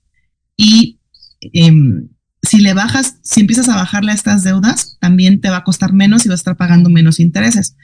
Y 0.55 0.99
em, 1.41 2.09
si 2.47 2.59
le 2.59 2.73
bajas, 2.73 3.17
si 3.23 3.41
empiezas 3.41 3.67
a 3.67 3.75
bajarle 3.75 4.11
a 4.11 4.15
estas 4.15 4.43
deudas, 4.43 4.97
también 4.99 5.41
te 5.41 5.49
va 5.49 5.57
a 5.57 5.63
costar 5.63 5.91
menos 5.91 6.25
y 6.25 6.29
vas 6.29 6.39
a 6.39 6.41
estar 6.41 6.57
pagando 6.57 6.89
menos 6.89 7.19
intereses. 7.19 7.75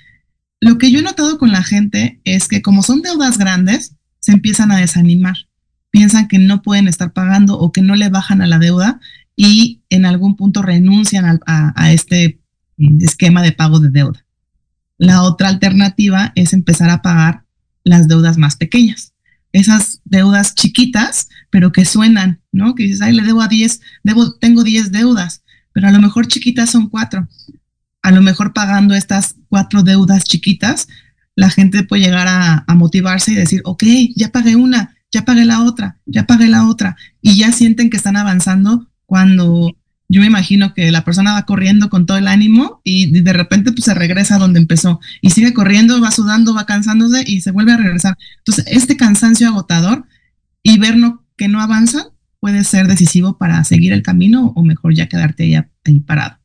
Lo 0.62 0.78
que 0.78 0.90
yo 0.90 1.00
he 1.00 1.04
notado 1.04 1.38
con 1.38 1.52
la 1.52 1.64
gente 1.64 2.22
es 2.24 2.48
que 2.48 2.62
como 2.62 2.84
son 2.84 3.02
deudas 3.02 3.38
grandes, 3.38 3.96
se 4.20 4.32
empiezan 4.32 4.72
a 4.72 4.78
desanimar. 4.78 5.36
Piensan 5.92 6.30
que 6.30 6.40
no 6.40 6.62
pueden 6.62 6.88
estar 6.88 7.12
pagando 7.12 7.60
o 7.60 7.74
que 7.74 7.82
no 7.82 7.96
le 7.96 8.08
bajan 8.08 8.42
a 8.42 8.48
la 8.48 8.58
deuda 8.58 9.02
y 9.36 9.82
en 9.90 10.06
algún 10.06 10.38
punto 10.38 10.62
renuncian 10.62 11.42
a, 11.46 11.92
este 11.92 12.24
eh, 12.24 12.40
esquema 13.02 13.42
de 13.42 13.52
pago 13.52 13.80
de 13.80 13.90
deuda. 13.90 14.26
La 14.98 15.24
otra 15.24 15.50
alternativa 15.50 16.32
es 16.36 16.54
empezar 16.54 16.90
a 16.90 17.02
pagar 17.02 17.44
las 17.84 18.08
deudas 18.08 18.38
más 18.38 18.56
pequeñas. 18.56 19.13
Esas 19.54 20.02
deudas 20.04 20.56
chiquitas 20.56 21.30
pero 21.54 21.72
que 21.72 21.86
suenan, 21.86 22.42
¿no? 22.52 22.74
Que 22.74 22.82
dices, 22.82 23.04
ay, 23.04 23.14
le 23.14 23.22
debo 23.22 23.44
a 23.44 23.48
10, 23.48 23.80
debo, 24.02 24.34
tengo 24.40 24.64
10 24.64 24.92
deudas, 24.92 25.44
pero 25.72 25.88
a 25.88 25.92
lo 25.92 26.02
mejor 26.02 26.26
chiquitas 26.28 26.72
son 26.72 26.90
cuatro. 26.90 27.28
A 28.02 28.10
lo 28.10 28.24
mejor 28.24 28.54
pagando 28.54 28.96
estas 28.96 29.36
cuatro 29.50 29.84
deudas 29.84 30.24
chiquitas, 30.24 30.88
la 31.36 31.52
gente 31.52 31.84
puede 31.84 32.02
llegar 32.02 32.28
a, 32.28 32.66
motivarse 32.74 33.34
y 33.34 33.36
decir, 33.36 33.62
ok, 33.66 33.84
ya 34.16 34.32
pagué 34.32 34.56
una, 34.56 34.96
ya 35.12 35.26
pagué 35.26 35.46
la 35.46 35.62
otra, 35.62 36.00
ya 36.08 36.26
pagué 36.26 36.48
la 36.48 36.68
otra, 36.68 36.98
y 37.22 37.38
ya 37.38 37.52
sienten 37.52 37.92
que 37.92 37.98
están 37.98 38.18
avanzando 38.18 38.90
cuando 39.06 39.78
yo 40.14 40.22
me 40.22 40.28
imagino 40.28 40.76
que 40.76 40.92
la 40.92 41.04
persona 41.04 41.34
va 41.34 41.44
corriendo 41.48 41.90
con 41.90 42.06
todo 42.06 42.18
el 42.18 42.28
ánimo 42.28 42.82
y 42.84 43.22
de 43.22 43.34
repente 43.34 43.72
pues 43.72 43.86
se 43.86 43.96
regresa 43.96 44.36
a 44.36 44.38
donde 44.38 44.60
empezó 44.60 45.00
y 45.22 45.32
sigue 45.32 45.56
corriendo, 45.56 46.00
va 46.00 46.12
sudando, 46.12 46.54
va 46.54 46.68
cansándose 46.68 47.24
y 47.26 47.42
se 47.42 47.50
vuelve 47.50 47.72
a 47.72 47.78
regresar. 47.78 48.16
Entonces, 48.38 48.66
este 48.68 48.96
cansancio 48.96 49.48
agotador 49.48 50.06
y 50.62 50.78
ver 50.78 50.98
no 50.98 51.26
que 51.36 51.48
no 51.48 51.62
avanzan 51.62 52.04
puede 52.40 52.64
ser 52.64 52.88
decisivo 52.88 53.40
para 53.40 53.64
seguir 53.64 53.92
el 53.92 54.04
camino 54.04 54.54
o 54.56 54.64
mejor 54.64 54.94
ya 54.94 55.10
quedarte 55.10 55.46
ahí, 55.46 55.56
ahí 55.84 56.00
parado. 56.02 56.38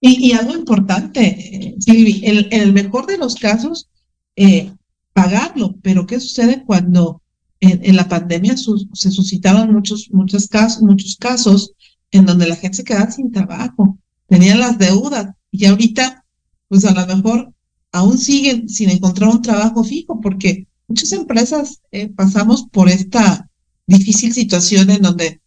Y, 0.00 0.32
algo 0.32 0.56
importante, 0.56 1.76
Silvi, 1.78 2.22
en, 2.24 2.48
el 2.50 2.72
mejor 2.72 3.06
de 3.06 3.18
los 3.18 3.36
casos, 3.36 3.88
eh, 4.34 4.72
pagarlo, 5.12 5.76
pero 5.80 6.08
¿qué 6.08 6.18
sucede 6.18 6.64
cuando 6.64 7.22
en, 7.60 7.94
la 7.94 8.08
pandemia 8.08 8.56
se 8.56 9.10
suscitaron 9.12 9.72
muchos, 9.72 10.08
muchos, 10.10 10.48
casos, 10.48 10.82
muchos 10.82 11.16
casos 11.16 11.74
en 12.10 12.26
donde 12.26 12.48
la 12.48 12.56
gente 12.56 12.78
se 12.78 12.84
quedaba 12.84 13.10
sin 13.10 13.30
trabajo, 13.30 13.98
tenían 14.26 14.60
las 14.60 14.78
deudas 14.78 15.34
y 15.50 15.66
ahorita, 15.66 16.24
pues 16.68 16.84
a 16.84 16.92
lo 16.92 17.16
mejor 17.16 17.52
aún 17.92 18.18
siguen 18.18 18.68
sin 18.68 18.90
encontrar 18.90 19.30
un 19.30 19.42
trabajo 19.42 19.84
fijo 19.84 20.20
porque 20.20 20.66
muchas 20.86 21.12
empresas 21.12 21.80
eh, 21.90 22.08
pasamos 22.08 22.66
por 22.70 22.88
esta 22.88 23.48
difícil 23.86 24.32
situación 24.32 24.90
en 24.90 25.02
donde 25.02 25.40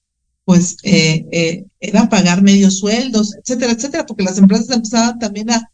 pues 0.45 0.77
eh, 0.83 1.25
eh, 1.31 1.65
era 1.79 2.09
pagar 2.09 2.41
medios 2.41 2.79
sueldos, 2.79 3.33
etcétera, 3.35 3.71
etcétera, 3.71 4.05
porque 4.05 4.23
las 4.23 4.37
empresas 4.37 4.69
empezaban 4.69 5.17
también 5.17 5.49
a, 5.51 5.69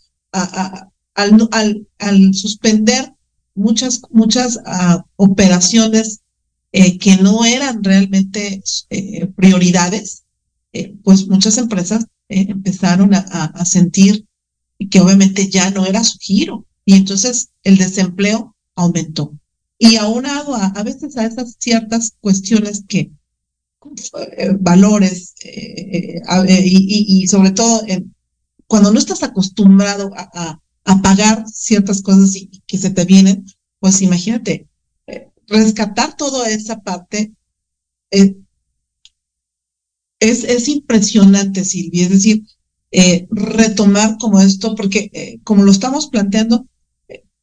al, 1.16 1.50
al, 1.52 1.88
al, 1.98 2.34
suspender 2.36 3.12
muchas, 3.56 4.02
muchas 4.12 4.60
ah, 4.66 5.04
operaciones 5.16 6.22
que 6.72 7.18
no 7.20 7.46
eran 7.46 7.84
realmente 7.84 8.62
prioridades, 9.36 10.24
pues 11.04 11.28
muchas 11.28 11.58
empresas 11.58 12.06
empezaron 12.28 13.14
a, 13.14 13.20
a 13.20 13.66
sentir 13.66 14.26
que 14.90 15.02
obviamente 15.02 15.50
ya 15.50 15.72
no 15.72 15.86
era 15.86 16.04
su 16.04 16.18
giro 16.20 16.66
y 16.86 16.96
entonces 16.96 17.50
el 17.64 17.78
desempleo 17.78 18.56
aumentó. 18.76 19.34
Y 19.78 19.96
aunado 19.96 20.56
a, 20.56 20.68
a 20.68 20.84
veces 20.84 21.18
a 21.18 21.26
esas 21.26 21.56
ciertas 21.60 22.16
cuestiones 22.20 22.84
que, 22.88 23.12
eh, 24.38 24.56
valores, 24.60 25.36
eh, 25.44 26.22
eh, 26.48 26.64
y, 26.66 27.28
sobre 27.28 27.52
todo 27.52 27.82
cuando 28.68 28.92
no 28.92 29.00
estás 29.00 29.24
acostumbrado 29.24 30.12
a, 30.16 30.60
a, 30.84 31.02
pagar 31.02 31.48
ciertas 31.48 32.02
cosas 32.02 32.36
y, 32.36 32.50
que 32.68 32.78
se 32.78 32.90
te 32.90 33.06
vienen, 33.06 33.46
pues 33.80 34.02
imagínate, 34.02 34.68
rescatar 35.48 36.18
toda 36.18 36.50
esa 36.50 36.82
parte 36.82 37.32
es, 40.20 40.44
es 40.44 40.68
impresionante, 40.68 41.64
Silvia. 41.64 42.04
Es 42.04 42.10
decir, 42.10 42.44
retomar 43.30 44.18
como 44.20 44.40
esto, 44.40 44.76
porque 44.76 45.40
como 45.44 45.64
lo 45.64 45.72
estamos 45.72 46.08
planteando, 46.08 46.66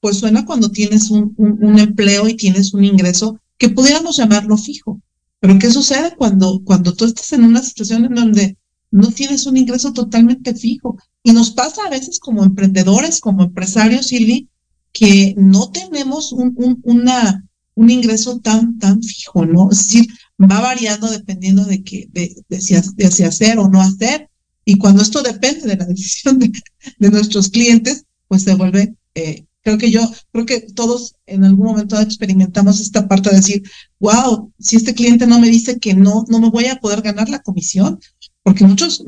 pues 0.00 0.18
suena 0.18 0.44
cuando 0.44 0.70
tienes 0.70 1.10
un, 1.10 1.34
un, 1.36 1.78
empleo 1.78 2.28
y 2.28 2.36
tienes 2.36 2.72
un 2.74 2.84
ingreso 2.84 3.40
que 3.58 3.70
pudiéramos 3.70 4.16
llamarlo 4.16 4.56
fijo. 4.56 5.00
Pero 5.40 5.58
¿qué 5.58 5.70
sucede 5.70 6.14
cuando, 6.16 6.62
cuando 6.64 6.94
tú 6.94 7.04
estás 7.04 7.32
en 7.32 7.44
una 7.44 7.62
situación 7.62 8.04
en 8.04 8.14
donde 8.14 8.56
no 8.90 9.10
tienes 9.10 9.46
un 9.46 9.56
ingreso 9.56 9.92
totalmente 9.92 10.54
fijo? 10.54 10.96
Y 11.22 11.32
nos 11.32 11.50
pasa 11.50 11.82
a 11.86 11.90
veces 11.90 12.18
como 12.18 12.44
emprendedores, 12.44 13.20
como 13.20 13.42
empresarios, 13.42 14.08
Silvi, 14.08 14.48
que 14.92 15.34
no 15.36 15.70
tenemos 15.70 16.32
un, 16.32 16.54
un, 16.56 16.80
una, 16.84 17.44
un 17.74 17.90
ingreso 17.90 18.38
tan, 18.38 18.78
tan 18.78 19.02
fijo, 19.02 19.44
¿no? 19.44 19.70
Es 19.70 19.78
decir, 19.78 20.06
va 20.40 20.61
variando 20.61 21.11
dependiendo 21.11 21.64
de, 21.64 21.83
que, 21.83 22.09
de, 22.12 22.37
de, 22.49 22.61
si, 22.61 22.75
de 22.75 23.25
hacer 23.25 23.59
o 23.59 23.68
no 23.68 23.81
hacer. 23.81 24.31
Y 24.64 24.79
cuando 24.79 25.03
esto 25.03 25.22
depende 25.22 25.66
de 25.66 25.77
la 25.77 25.85
decisión 25.87 26.38
de, 26.38 26.53
de 26.99 27.11
nuestros 27.11 27.49
clientes, 27.49 28.05
pues 28.29 28.42
se 28.42 28.55
vuelve 28.55 28.94
eh, 29.14 29.46
Creo 29.66 29.79
que 29.79 29.90
yo, 29.90 30.01
creo 30.31 30.46
que 30.46 30.61
todos 30.61 31.16
en 31.27 31.42
algún 31.42 31.66
momento 31.66 32.01
experimentamos 32.01 32.79
esta 32.79 33.09
parte 33.09 33.31
de 33.31 33.37
decir, 33.38 33.64
wow, 33.99 34.53
si 34.61 34.77
este 34.77 34.94
cliente 34.94 35.27
no 35.27 35.40
me 35.40 35.49
dice 35.49 35.81
que 35.81 35.92
no, 35.92 36.25
no 36.29 36.38
me 36.38 36.51
voy 36.51 36.66
a 36.66 36.77
poder 36.77 37.03
ganar 37.03 37.29
la 37.29 37.42
comisión, 37.42 37.99
porque 38.44 38.64
muchos, 38.64 39.03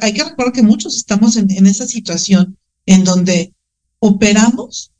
hay 0.00 0.12
que 0.12 0.24
recordar 0.24 0.52
que 0.52 0.64
muchos 0.64 0.96
estamos 0.96 1.36
en, 1.36 1.48
en 1.52 1.64
esa 1.64 1.86
situación 1.86 2.58
en 2.86 3.04
donde 3.04 3.54
operamos 4.00 4.90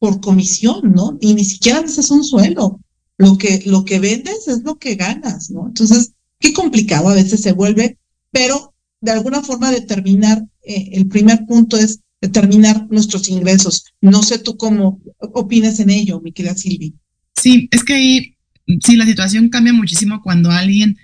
por 0.00 0.20
comisión, 0.20 0.92
¿no? 0.92 1.16
Y 1.20 1.34
ni 1.34 1.44
siquiera 1.44 1.78
ese 1.78 2.00
es 2.00 2.10
un 2.10 2.24
sueldo. 2.24 2.80
Lo 3.18 3.38
que, 3.38 3.62
lo 3.66 3.84
que 3.84 3.98
vendes 3.98 4.48
es 4.48 4.62
lo 4.62 4.78
que 4.78 4.94
ganas, 4.94 5.50
¿no? 5.50 5.66
Entonces, 5.68 6.12
qué 6.38 6.52
complicado 6.52 7.08
a 7.08 7.14
veces 7.14 7.40
se 7.42 7.52
vuelve, 7.52 7.98
pero 8.30 8.74
de 9.00 9.12
alguna 9.12 9.42
forma 9.42 9.70
determinar, 9.70 10.42
eh, 10.62 10.90
el 10.92 11.06
primer 11.08 11.46
punto 11.46 11.76
es 11.76 12.00
determinar 12.20 12.86
nuestros 12.90 13.28
ingresos. 13.28 13.84
No 14.00 14.22
sé 14.22 14.38
tú 14.38 14.56
cómo 14.56 15.00
opinas 15.18 15.80
en 15.80 15.90
ello, 15.90 16.20
mi 16.20 16.32
querida 16.32 16.54
Silvi. 16.54 16.94
Sí, 17.34 17.68
es 17.70 17.84
que 17.84 17.94
ahí, 17.94 18.36
sí, 18.84 18.96
la 18.96 19.06
situación 19.06 19.48
cambia 19.48 19.72
muchísimo 19.72 20.22
cuando 20.22 20.50
alguien 20.50 20.96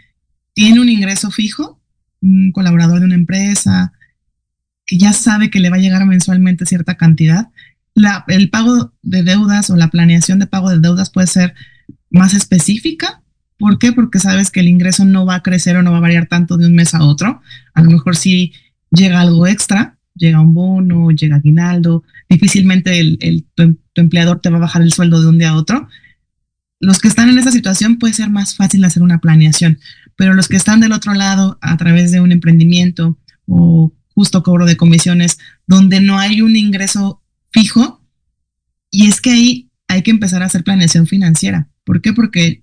tiene 0.54 0.80
un 0.80 0.88
ingreso 0.88 1.30
fijo, 1.30 1.80
un 2.20 2.52
colaborador 2.52 3.00
de 3.00 3.06
una 3.06 3.14
empresa, 3.14 3.92
que 4.86 4.98
ya 4.98 5.12
sabe 5.12 5.50
que 5.50 5.60
le 5.60 5.70
va 5.70 5.76
a 5.76 5.80
llegar 5.80 6.04
mensualmente 6.06 6.66
cierta 6.66 6.96
cantidad. 6.96 7.48
La, 7.94 8.24
el 8.28 8.50
pago 8.50 8.92
de 9.02 9.22
deudas 9.22 9.70
o 9.70 9.76
la 9.76 9.90
planeación 9.90 10.38
de 10.38 10.46
pago 10.46 10.70
de 10.70 10.80
deudas 10.80 11.10
puede 11.10 11.26
ser 11.26 11.54
más 12.12 12.34
específica. 12.34 13.22
¿Por 13.58 13.78
qué? 13.78 13.92
Porque 13.92 14.18
sabes 14.18 14.50
que 14.50 14.60
el 14.60 14.68
ingreso 14.68 15.04
no 15.04 15.24
va 15.26 15.36
a 15.36 15.42
crecer 15.42 15.76
o 15.76 15.82
no 15.82 15.92
va 15.92 15.98
a 15.98 16.02
variar 16.02 16.26
tanto 16.26 16.56
de 16.56 16.66
un 16.66 16.74
mes 16.74 16.94
a 16.94 17.04
otro. 17.04 17.40
A 17.74 17.82
lo 17.82 17.90
mejor 17.90 18.16
si 18.16 18.52
llega 18.90 19.20
algo 19.20 19.46
extra, 19.46 19.98
llega 20.14 20.40
un 20.40 20.54
bono, 20.54 21.10
llega 21.10 21.36
aguinaldo, 21.36 22.04
difícilmente 22.28 22.98
el, 22.98 23.46
tu, 23.54 23.78
empleador 23.94 24.40
te 24.40 24.50
va 24.50 24.56
a 24.56 24.60
bajar 24.60 24.82
el 24.82 24.92
sueldo 24.92 25.20
de 25.20 25.28
un 25.28 25.38
día 25.38 25.50
a 25.50 25.56
otro. 25.56 25.88
Los 26.80 26.98
que 26.98 27.08
están 27.08 27.28
en 27.28 27.38
esa 27.38 27.52
situación 27.52 27.98
puede 27.98 28.14
ser 28.14 28.30
más 28.30 28.56
fácil 28.56 28.84
hacer 28.84 29.02
una 29.02 29.20
planeación, 29.20 29.78
pero 30.16 30.34
los 30.34 30.48
que 30.48 30.56
están 30.56 30.80
del 30.80 30.92
otro 30.92 31.14
lado 31.14 31.58
a 31.60 31.76
través 31.76 32.10
de 32.10 32.20
un 32.20 32.32
emprendimiento 32.32 33.18
o 33.46 33.92
justo 34.14 34.42
cobro 34.42 34.66
de 34.66 34.76
comisiones, 34.76 35.38
donde 35.66 36.00
no 36.00 36.18
hay 36.18 36.42
un 36.42 36.56
ingreso 36.56 37.22
fijo, 37.50 38.02
y 38.90 39.06
es 39.06 39.20
que 39.20 39.30
ahí 39.30 39.70
hay 39.88 40.02
que 40.02 40.10
empezar 40.10 40.42
a 40.42 40.46
hacer 40.46 40.64
planeación 40.64 41.06
financiera. 41.06 41.68
¿Por 41.84 42.00
qué? 42.00 42.12
Porque 42.12 42.62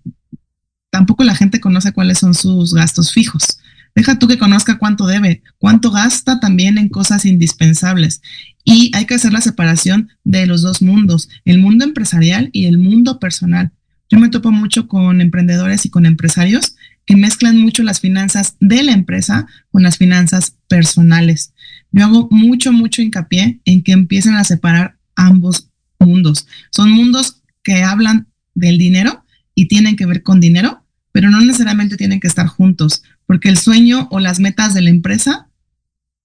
tampoco 0.90 1.24
la 1.24 1.36
gente 1.36 1.60
conoce 1.60 1.92
cuáles 1.92 2.20
son 2.20 2.34
sus 2.34 2.74
gastos 2.74 3.12
fijos. 3.12 3.60
Deja 3.96 4.20
tú 4.20 4.28
que 4.28 4.38
conozca 4.38 4.78
cuánto 4.78 5.08
debe, 5.08 5.42
cuánto 5.58 5.92
gasta 5.92 6.40
también 6.40 6.78
en 6.78 6.90
cosas 6.90 7.26
indispensables. 7.26 8.22
Y 8.64 8.92
hay 8.94 9.06
que 9.06 9.16
hacer 9.16 9.34
la 9.34 9.42
separación 9.42 10.10
de 10.24 10.46
los 10.46 10.62
dos 10.62 10.82
mundos, 10.82 11.30
el 11.46 11.60
mundo 11.60 11.86
empresarial 11.86 12.50
y 12.54 12.66
el 12.66 12.78
mundo 12.78 13.20
personal. 13.20 13.72
Yo 14.10 14.20
me 14.20 14.30
topo 14.30 14.52
mucho 14.52 14.88
con 14.88 15.22
emprendedores 15.22 15.86
y 15.86 15.90
con 15.90 16.06
empresarios 16.06 16.76
que 17.06 17.16
mezclan 17.16 17.58
mucho 17.58 17.84
las 17.84 18.00
finanzas 18.00 18.56
de 18.60 18.84
la 18.84 18.92
empresa 18.92 19.48
con 19.72 19.84
las 19.84 19.98
finanzas 19.98 20.56
personales. 20.68 21.54
Yo 21.92 22.06
hago 22.06 22.28
mucho, 22.32 22.72
mucho 22.72 23.02
hincapié 23.02 23.60
en 23.66 23.84
que 23.84 23.92
empiecen 23.92 24.36
a 24.36 24.44
separar 24.44 24.98
ambos 25.16 25.70
mundos. 26.00 26.48
Son 26.72 26.92
mundos 26.92 27.42
que 27.64 27.84
hablan 27.84 28.28
del 28.60 28.78
dinero 28.78 29.24
y 29.56 29.68
tienen 29.68 29.96
que 29.96 30.06
ver 30.06 30.24
con 30.24 30.40
dinero, 30.40 30.86
pero 31.12 31.30
no 31.30 31.42
necesariamente 31.42 31.98
tienen 31.98 32.20
que 32.20 32.28
estar 32.28 32.48
juntos, 32.48 33.04
porque 33.26 33.50
el 33.50 33.58
sueño 33.58 34.08
o 34.12 34.20
las 34.20 34.40
metas 34.40 34.74
de 34.74 34.82
la 34.82 34.90
empresa, 34.90 35.50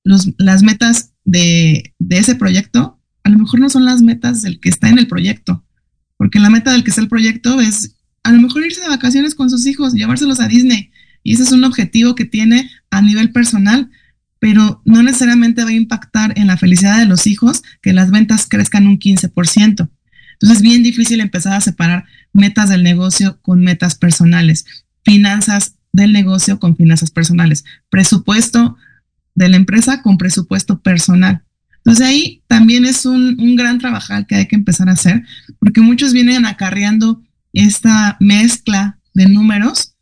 las 0.05 0.62
metas 0.62 1.12
de, 1.25 1.94
de 1.99 2.18
ese 2.18 2.35
proyecto, 2.35 3.01
a 3.23 3.31
lo 3.31 3.38
mejor 3.38 3.61
no 3.61 3.70
son 3.70 3.85
las 3.85 4.03
metas 4.03 4.42
del 4.42 4.61
que 4.61 4.68
está 4.68 4.88
en 4.88 4.99
el 4.99 5.07
proyecto, 5.07 5.64
porque 6.16 6.38
la 6.38 6.51
meta 6.51 6.73
del 6.73 6.85
que 6.85 6.90
está 6.90 7.01
el 7.01 7.09
proyecto 7.09 7.61
es 7.61 7.97
a 8.23 8.33
lo 8.33 8.40
mejor 8.40 8.64
irse 8.64 8.81
de 8.81 8.88
vacaciones 8.88 9.35
con 9.35 9.51
sus 9.51 9.66
hijos, 9.66 9.94
llevárselos 9.94 10.40
a 10.40 10.49
Disney, 10.49 10.90
y 11.23 11.33
ese 11.33 11.42
es 11.42 11.53
un 11.53 11.64
objetivo 11.64 12.14
que 12.14 12.27
tiene 12.27 12.70
a 12.90 13.01
nivel 13.01 13.33
personal, 13.33 13.90
pero 14.38 14.83
no 14.85 15.03
necesariamente 15.03 15.64
va 15.64 15.70
a 15.70 15.75
impactar 15.75 16.38
en 16.38 16.47
la 16.47 16.59
felicidad 16.59 16.99
de 16.99 17.07
los 17.07 17.27
hijos 17.27 17.62
que 17.81 17.94
las 17.94 18.11
ventas 18.11 18.47
crezcan 18.47 18.87
un 18.87 18.99
15%. 18.99 19.88
Entonces 20.35 20.59
es 20.59 20.62
bien 20.62 20.83
difícil 20.83 21.20
empezar 21.20 21.55
a 21.55 21.61
separar 21.62 22.05
metas 22.35 22.68
del 22.68 22.83
negocio 22.83 23.40
con 23.40 23.62
metas 23.62 23.94
personales, 23.94 24.66
finanzas 25.03 25.77
del 25.92 26.12
negocio 26.12 26.59
con 26.59 26.77
finanzas 26.77 27.11
personales, 27.11 27.64
presupuesto 27.88 28.77
de 29.35 29.49
la 29.49 29.57
empresa 29.57 30.03
con 30.03 30.18
presupuesto 30.18 30.81
personal. 30.81 31.42
Entonces 31.79 32.07
ahí 32.07 32.42
también 32.47 32.85
es 32.85 33.07
un, 33.07 33.40
un 33.40 33.57
gran 33.57 33.79
trabajar 33.79 34.27
que 34.27 34.35
hay 34.35 34.47
que 34.47 34.57
empezar 34.57 34.88
a 34.88 34.92
hacer, 34.92 35.23
porque 35.59 35.81
muchos 35.81 36.12
vienen 36.12 36.44
acarreando 36.44 37.23
esta 37.53 38.16
mezcla 38.20 38.99
de 39.14 39.29
números 39.29 39.94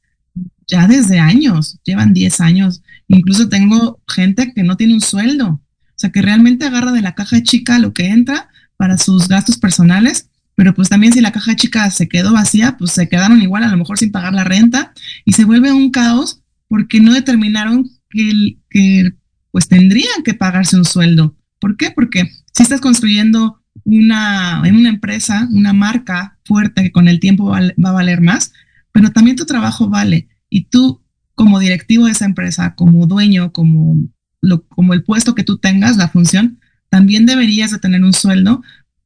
ya 0.66 0.86
desde 0.88 1.18
años, 1.18 1.78
llevan 1.84 2.14
10 2.14 2.40
años. 2.40 2.82
Incluso 3.08 3.48
tengo 3.48 4.00
gente 4.08 4.52
que 4.54 4.62
no 4.62 4.76
tiene 4.76 4.94
un 4.94 5.00
sueldo, 5.00 5.48
o 5.48 5.94
sea, 5.96 6.10
que 6.10 6.22
realmente 6.22 6.64
agarra 6.64 6.92
de 6.92 7.02
la 7.02 7.14
caja 7.14 7.42
chica 7.42 7.78
lo 7.78 7.92
que 7.92 8.08
entra 8.08 8.48
para 8.76 8.96
sus 8.96 9.28
gastos 9.28 9.58
personales, 9.58 10.30
pero 10.62 10.76
pues 10.76 10.88
también 10.88 11.12
si 11.12 11.20
la 11.20 11.32
caja 11.32 11.56
chica 11.56 11.90
se 11.90 12.08
quedó 12.08 12.34
vacía, 12.34 12.76
pues 12.78 12.92
se 12.92 13.08
quedaron 13.08 13.42
igual 13.42 13.64
a 13.64 13.68
lo 13.68 13.76
mejor 13.76 13.98
sin 13.98 14.12
pagar 14.12 14.32
la 14.32 14.44
renta 14.44 14.92
y 15.24 15.32
se 15.32 15.44
vuelve 15.44 15.72
un 15.72 15.90
caos 15.90 16.40
porque 16.68 17.00
no 17.00 17.12
determinaron 17.12 17.90
que, 18.08 19.12
pues 19.50 19.66
tendrían 19.66 20.22
que 20.24 20.34
pagarse 20.34 20.76
un 20.76 20.84
sueldo. 20.84 21.36
¿Por 21.58 21.76
qué? 21.76 21.90
Porque 21.90 22.30
si 22.54 22.62
estás 22.62 22.80
construyendo 22.80 23.60
una, 23.82 24.62
una 24.62 24.88
empresa, 24.88 25.48
una 25.50 25.72
marca 25.72 26.38
fuerte 26.44 26.84
que 26.84 26.92
con 26.92 27.08
el 27.08 27.18
tiempo 27.18 27.46
va, 27.46 27.58
va 27.84 27.88
a 27.88 27.94
valer 27.94 28.20
más, 28.20 28.52
pero 28.92 29.10
también 29.10 29.34
tu 29.34 29.46
trabajo 29.46 29.88
vale 29.88 30.28
y 30.48 30.66
tú 30.66 31.02
como 31.34 31.58
directivo 31.58 32.06
de 32.06 32.12
esa 32.12 32.24
empresa, 32.24 32.76
como 32.76 33.08
dueño, 33.08 33.52
como, 33.52 33.96
lo, 34.40 34.64
como 34.68 34.94
el 34.94 35.02
puesto 35.02 35.34
que 35.34 35.42
tú 35.42 35.58
tengas, 35.58 35.96
la 35.96 36.06
función, 36.06 36.60
también 36.88 37.26
deberías 37.26 37.72
de 37.72 37.80
tener 37.80 38.04
un 38.04 38.12
sueldo 38.12 38.62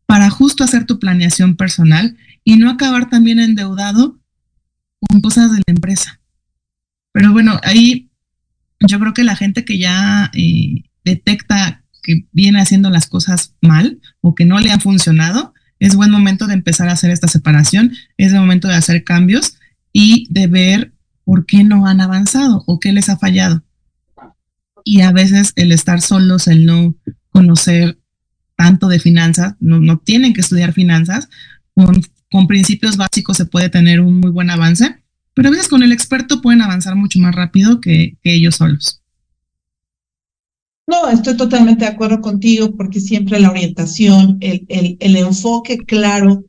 para 0.07 0.31
justo 0.31 0.65
hacer 0.65 0.87
tu 0.87 0.99
planeación 0.99 1.57
personal 1.57 2.17
y 2.45 2.57
no 2.57 2.71
acabar 2.71 3.11
también 3.11 3.41
endeudado 3.41 4.19
con 5.01 5.21
cosas 5.21 5.51
de 5.51 5.59
la 5.59 5.73
empresa. 5.73 6.21
Pero 7.13 7.33
bueno, 7.33 7.59
ahí 7.63 8.11
yo 8.87 8.99
creo 9.01 9.15
que 9.15 9.25
la 9.25 9.37
gente 9.37 9.65
que 9.65 9.79
ya 9.79 10.31
eh, 10.35 10.85
detecta 11.05 11.83
que 12.03 12.27
viene 12.33 12.61
haciendo 12.61 12.89
las 12.91 13.09
cosas 13.09 13.55
mal 13.61 14.01
o 14.21 14.35
que 14.35 14.45
no 14.45 14.61
le 14.61 14.71
han 14.71 14.81
funcionado, 14.81 15.55
es 15.79 15.97
buen 15.97 16.11
momento 16.11 16.47
de 16.47 16.55
empezar 16.55 16.89
a 16.89 16.93
hacer 16.93 17.11
esta 17.11 17.29
separación, 17.29 17.93
es 18.17 18.33
el 18.33 18.41
momento 18.41 18.69
de 18.69 18.77
hacer 18.77 19.05
cambios 19.05 19.59
y 19.93 20.27
de 20.31 20.47
ver 20.47 20.93
por 21.25 21.47
qué 21.47 21.65
no 21.65 21.87
han 21.87 22.01
avanzado 22.01 22.63
o 22.67 22.79
qué 22.79 22.93
les 22.93 23.09
ha 23.09 23.19
fallado. 23.19 23.65
Y 24.85 25.01
a 25.01 25.11
veces 25.11 25.53
el 25.57 25.73
estar 25.73 26.01
solos, 26.01 26.47
el 26.47 26.65
no 26.65 26.95
conocer 27.31 27.99
tanto 28.57 28.89
de 28.89 28.99
finanzas, 28.99 29.55
no, 29.61 29.99
tienen 29.99 30.33
que 30.33 30.41
estudiar 30.41 30.73
finanzas, 30.73 31.29
con, 31.75 32.01
con 32.31 32.47
principios 32.47 32.97
básicos 32.97 33.37
se 33.37 33.47
puede 33.47 33.69
tener 33.69 34.01
un 34.01 34.21
muy 34.21 34.31
buen 34.31 34.51
avance, 34.51 34.97
pero 35.35 35.49
a 35.49 35.51
veces 35.53 35.69
con 35.69 35.83
el 35.83 35.93
experto 35.93 36.41
pueden 36.41 36.63
avanzar 36.63 36.97
mucho 36.97 37.19
más 37.19 37.35
rápido 37.35 37.81
que, 37.81 38.17
ellos 38.23 38.57
solos. 38.57 39.03
No, 40.87 41.09
estoy 41.09 41.37
totalmente 41.37 41.85
de 41.85 41.91
acuerdo 41.91 42.21
contigo 42.21 42.75
porque 42.77 43.01
siempre 43.01 43.41
la 43.41 43.51
orientación, 43.51 44.39
el, 44.41 44.65
el, 44.69 44.97
el 45.01 45.17
enfoque 45.17 45.79
claro 45.79 46.45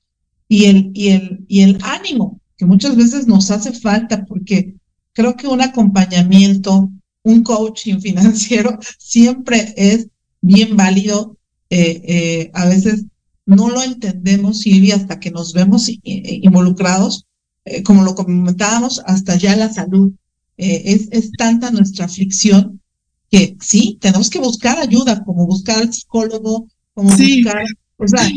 y 0.48 0.66
el, 0.66 0.92
y, 0.94 1.10
el, 1.10 1.46
y 1.48 1.62
el 1.62 1.78
ánimo 1.84 2.40
que 2.58 2.66
muchas 2.66 2.96
veces 2.96 3.28
nos 3.28 3.52
hace 3.52 3.72
falta 3.72 4.26
porque 4.26 4.76
creo 5.14 5.36
que 5.36 5.48
un 5.48 5.62
acompañamiento, 5.62 6.92
un 7.24 7.44
coaching 7.44 8.00
financiero 8.02 8.78
siempre 8.98 9.74
es 9.78 10.08
bien 10.42 10.76
válido. 10.76 11.37
Eh, 11.70 12.02
eh, 12.06 12.52
a 12.54 12.66
veces 12.66 13.06
no 13.46 13.70
lo 13.70 13.82
entendemos, 13.82 14.62
Silvia, 14.62 14.96
hasta 14.96 15.20
que 15.20 15.32
nos 15.32 15.54
vemos 15.54 15.90
involucrados, 16.04 17.26
eh, 17.66 17.84
como 17.84 18.04
lo 18.04 18.16
comentábamos, 18.16 19.02
hasta 19.06 19.36
ya 19.36 19.56
la 19.56 19.72
salud. 19.72 20.12
es, 20.58 21.08
es 21.12 21.32
tanta 21.38 21.70
nuestra 21.70 22.06
aflicción 22.06 22.82
que 23.30 23.56
sí, 23.60 23.98
tenemos 24.02 24.30
que 24.30 24.40
buscar 24.40 24.80
ayuda, 24.80 25.24
como 25.24 25.46
buscar 25.46 25.78
al 25.78 25.94
psicólogo, 25.94 26.68
como 26.94 27.10
buscar, 27.10 27.64
o 27.98 28.08
sea, 28.08 28.28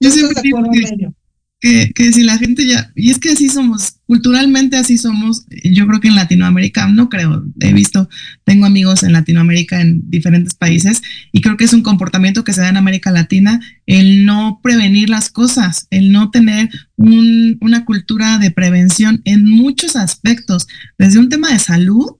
yo 0.00 0.10
siempre 0.10 0.42
digo 0.42 0.58
que, 0.72 1.12
que, 1.62 2.12
si 2.12 2.24
la 2.24 2.38
gente 2.38 2.66
ya, 2.66 2.90
y 2.96 3.10
es 3.10 3.20
que 3.20 3.30
así 3.30 3.48
somos, 3.48 3.94
culturalmente 4.06 4.76
así 4.76 4.98
somos, 4.98 5.46
yo 5.62 5.86
creo 5.86 6.00
que 6.00 6.08
en 6.08 6.16
Latinoamérica, 6.16 6.88
no 6.88 7.08
creo, 7.08 7.44
he 7.60 7.72
visto, 7.72 8.08
tengo 8.42 8.66
amigos 8.66 9.04
en 9.04 9.12
Latinoamérica 9.12 9.80
en 9.80 10.10
diferentes 10.10 10.54
países 10.54 11.02
y 11.30 11.40
creo 11.40 11.56
que 11.56 11.64
es 11.64 11.72
un 11.72 11.84
comportamiento 11.84 12.42
que 12.42 12.52
se 12.52 12.62
da 12.62 12.68
en 12.68 12.76
América 12.76 13.12
Latina, 13.12 13.60
el 13.86 14.24
no 14.24 14.58
prevenir 14.60 15.08
las 15.08 15.30
cosas, 15.30 15.86
el 15.90 16.10
no 16.10 16.32
tener 16.32 16.68
un, 16.96 17.58
una 17.60 17.84
cultura 17.84 18.38
de 18.38 18.50
prevención 18.50 19.22
en 19.24 19.48
muchos 19.48 19.94
aspectos, 19.94 20.66
desde 20.98 21.20
un 21.20 21.28
tema 21.28 21.52
de 21.52 21.60
salud, 21.60 22.16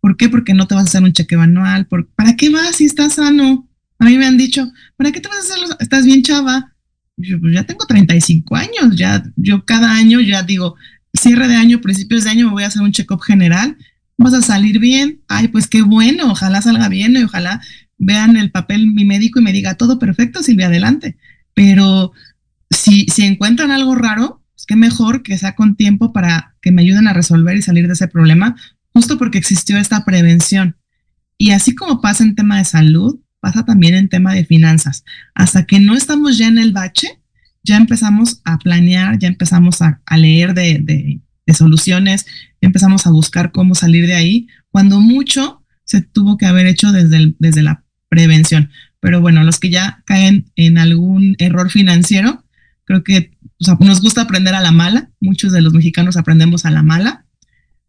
¿por 0.00 0.16
qué? 0.16 0.28
Porque 0.28 0.54
no 0.54 0.68
te 0.68 0.76
vas 0.76 0.84
a 0.84 0.88
hacer 0.90 1.02
un 1.02 1.12
cheque 1.12 1.36
manual, 1.36 1.88
¿para 2.14 2.36
qué 2.36 2.50
vas 2.50 2.76
si 2.76 2.84
estás 2.84 3.14
sano? 3.14 3.68
A 3.98 4.04
mí 4.04 4.16
me 4.16 4.26
han 4.26 4.36
dicho, 4.36 4.70
¿para 4.96 5.10
qué 5.10 5.20
te 5.20 5.28
vas 5.28 5.38
a 5.38 5.54
hacer? 5.54 5.76
Estás 5.80 6.04
bien 6.04 6.22
chava 6.22 6.75
yo 7.16 7.40
pues 7.40 7.54
ya 7.54 7.64
tengo 7.64 7.86
35 7.86 8.56
años, 8.56 8.96
ya 8.96 9.24
yo 9.36 9.64
cada 9.64 9.92
año 9.92 10.20
ya 10.20 10.42
digo, 10.42 10.76
cierre 11.12 11.48
de 11.48 11.56
año, 11.56 11.80
principios 11.80 12.24
de 12.24 12.30
año 12.30 12.46
me 12.46 12.52
voy 12.52 12.62
a 12.64 12.68
hacer 12.68 12.82
un 12.82 12.92
check-up 12.92 13.20
general, 13.20 13.76
vas 14.18 14.34
a 14.34 14.42
salir 14.42 14.78
bien, 14.78 15.20
ay, 15.28 15.48
pues 15.48 15.66
qué 15.66 15.82
bueno, 15.82 16.30
ojalá 16.30 16.62
salga 16.62 16.88
bien 16.88 17.16
y 17.16 17.22
ojalá 17.22 17.60
vean 17.98 18.36
el 18.36 18.50
papel 18.50 18.86
mi 18.86 19.04
médico 19.04 19.40
y 19.40 19.42
me 19.42 19.52
diga 19.52 19.74
todo 19.74 19.98
perfecto, 19.98 20.42
Silvia, 20.42 20.66
adelante. 20.66 21.16
Pero 21.54 22.12
si, 22.70 23.06
si 23.06 23.22
encuentran 23.22 23.70
algo 23.70 23.94
raro, 23.94 24.42
qué 24.66 24.76
mejor 24.76 25.22
que 25.22 25.38
sea 25.38 25.54
con 25.54 25.76
tiempo 25.76 26.12
para 26.12 26.54
que 26.60 26.72
me 26.72 26.82
ayuden 26.82 27.08
a 27.08 27.12
resolver 27.12 27.56
y 27.56 27.62
salir 27.62 27.86
de 27.86 27.94
ese 27.94 28.08
problema, 28.08 28.56
justo 28.92 29.16
porque 29.16 29.38
existió 29.38 29.78
esta 29.78 30.04
prevención. 30.04 30.76
Y 31.38 31.50
así 31.50 31.74
como 31.74 32.00
pasa 32.00 32.24
en 32.24 32.34
tema 32.34 32.58
de 32.58 32.64
salud, 32.64 33.20
pasa 33.46 33.64
también 33.64 33.94
en 33.94 34.08
tema 34.08 34.34
de 34.34 34.44
finanzas. 34.44 35.04
Hasta 35.32 35.66
que 35.66 35.78
no 35.78 35.94
estamos 35.94 36.36
ya 36.36 36.48
en 36.48 36.58
el 36.58 36.72
bache, 36.72 37.20
ya 37.62 37.76
empezamos 37.76 38.40
a 38.44 38.58
planear, 38.58 39.20
ya 39.20 39.28
empezamos 39.28 39.82
a, 39.82 40.00
leer 40.16 40.52
de, 40.52 41.20
soluciones, 41.54 42.26
empezamos 42.60 43.06
a 43.06 43.10
buscar 43.10 43.52
cómo 43.52 43.76
salir 43.76 44.08
de 44.08 44.14
ahí, 44.14 44.48
cuando 44.72 44.98
mucho 44.98 45.62
se 45.84 46.00
tuvo 46.00 46.36
que 46.36 46.46
haber 46.46 46.66
hecho 46.66 46.90
desde, 46.90 47.36
desde 47.38 47.62
la 47.62 47.84
prevención. 48.08 48.70
Pero 48.98 49.20
bueno, 49.20 49.44
los 49.44 49.60
que 49.60 49.70
ya 49.70 50.02
caen 50.06 50.50
en 50.56 50.76
algún 50.76 51.36
error 51.38 51.70
financiero, 51.70 52.44
creo 52.84 53.04
que 53.04 53.30
nos 53.78 54.00
gusta 54.00 54.22
aprender 54.22 54.56
a 54.56 54.60
la 54.60 54.72
mala, 54.72 55.12
muchos 55.20 55.52
de 55.52 55.60
los 55.60 55.72
mexicanos 55.72 56.16
aprendemos 56.16 56.64
a 56.64 56.72
la 56.72 56.82
mala, 56.82 57.26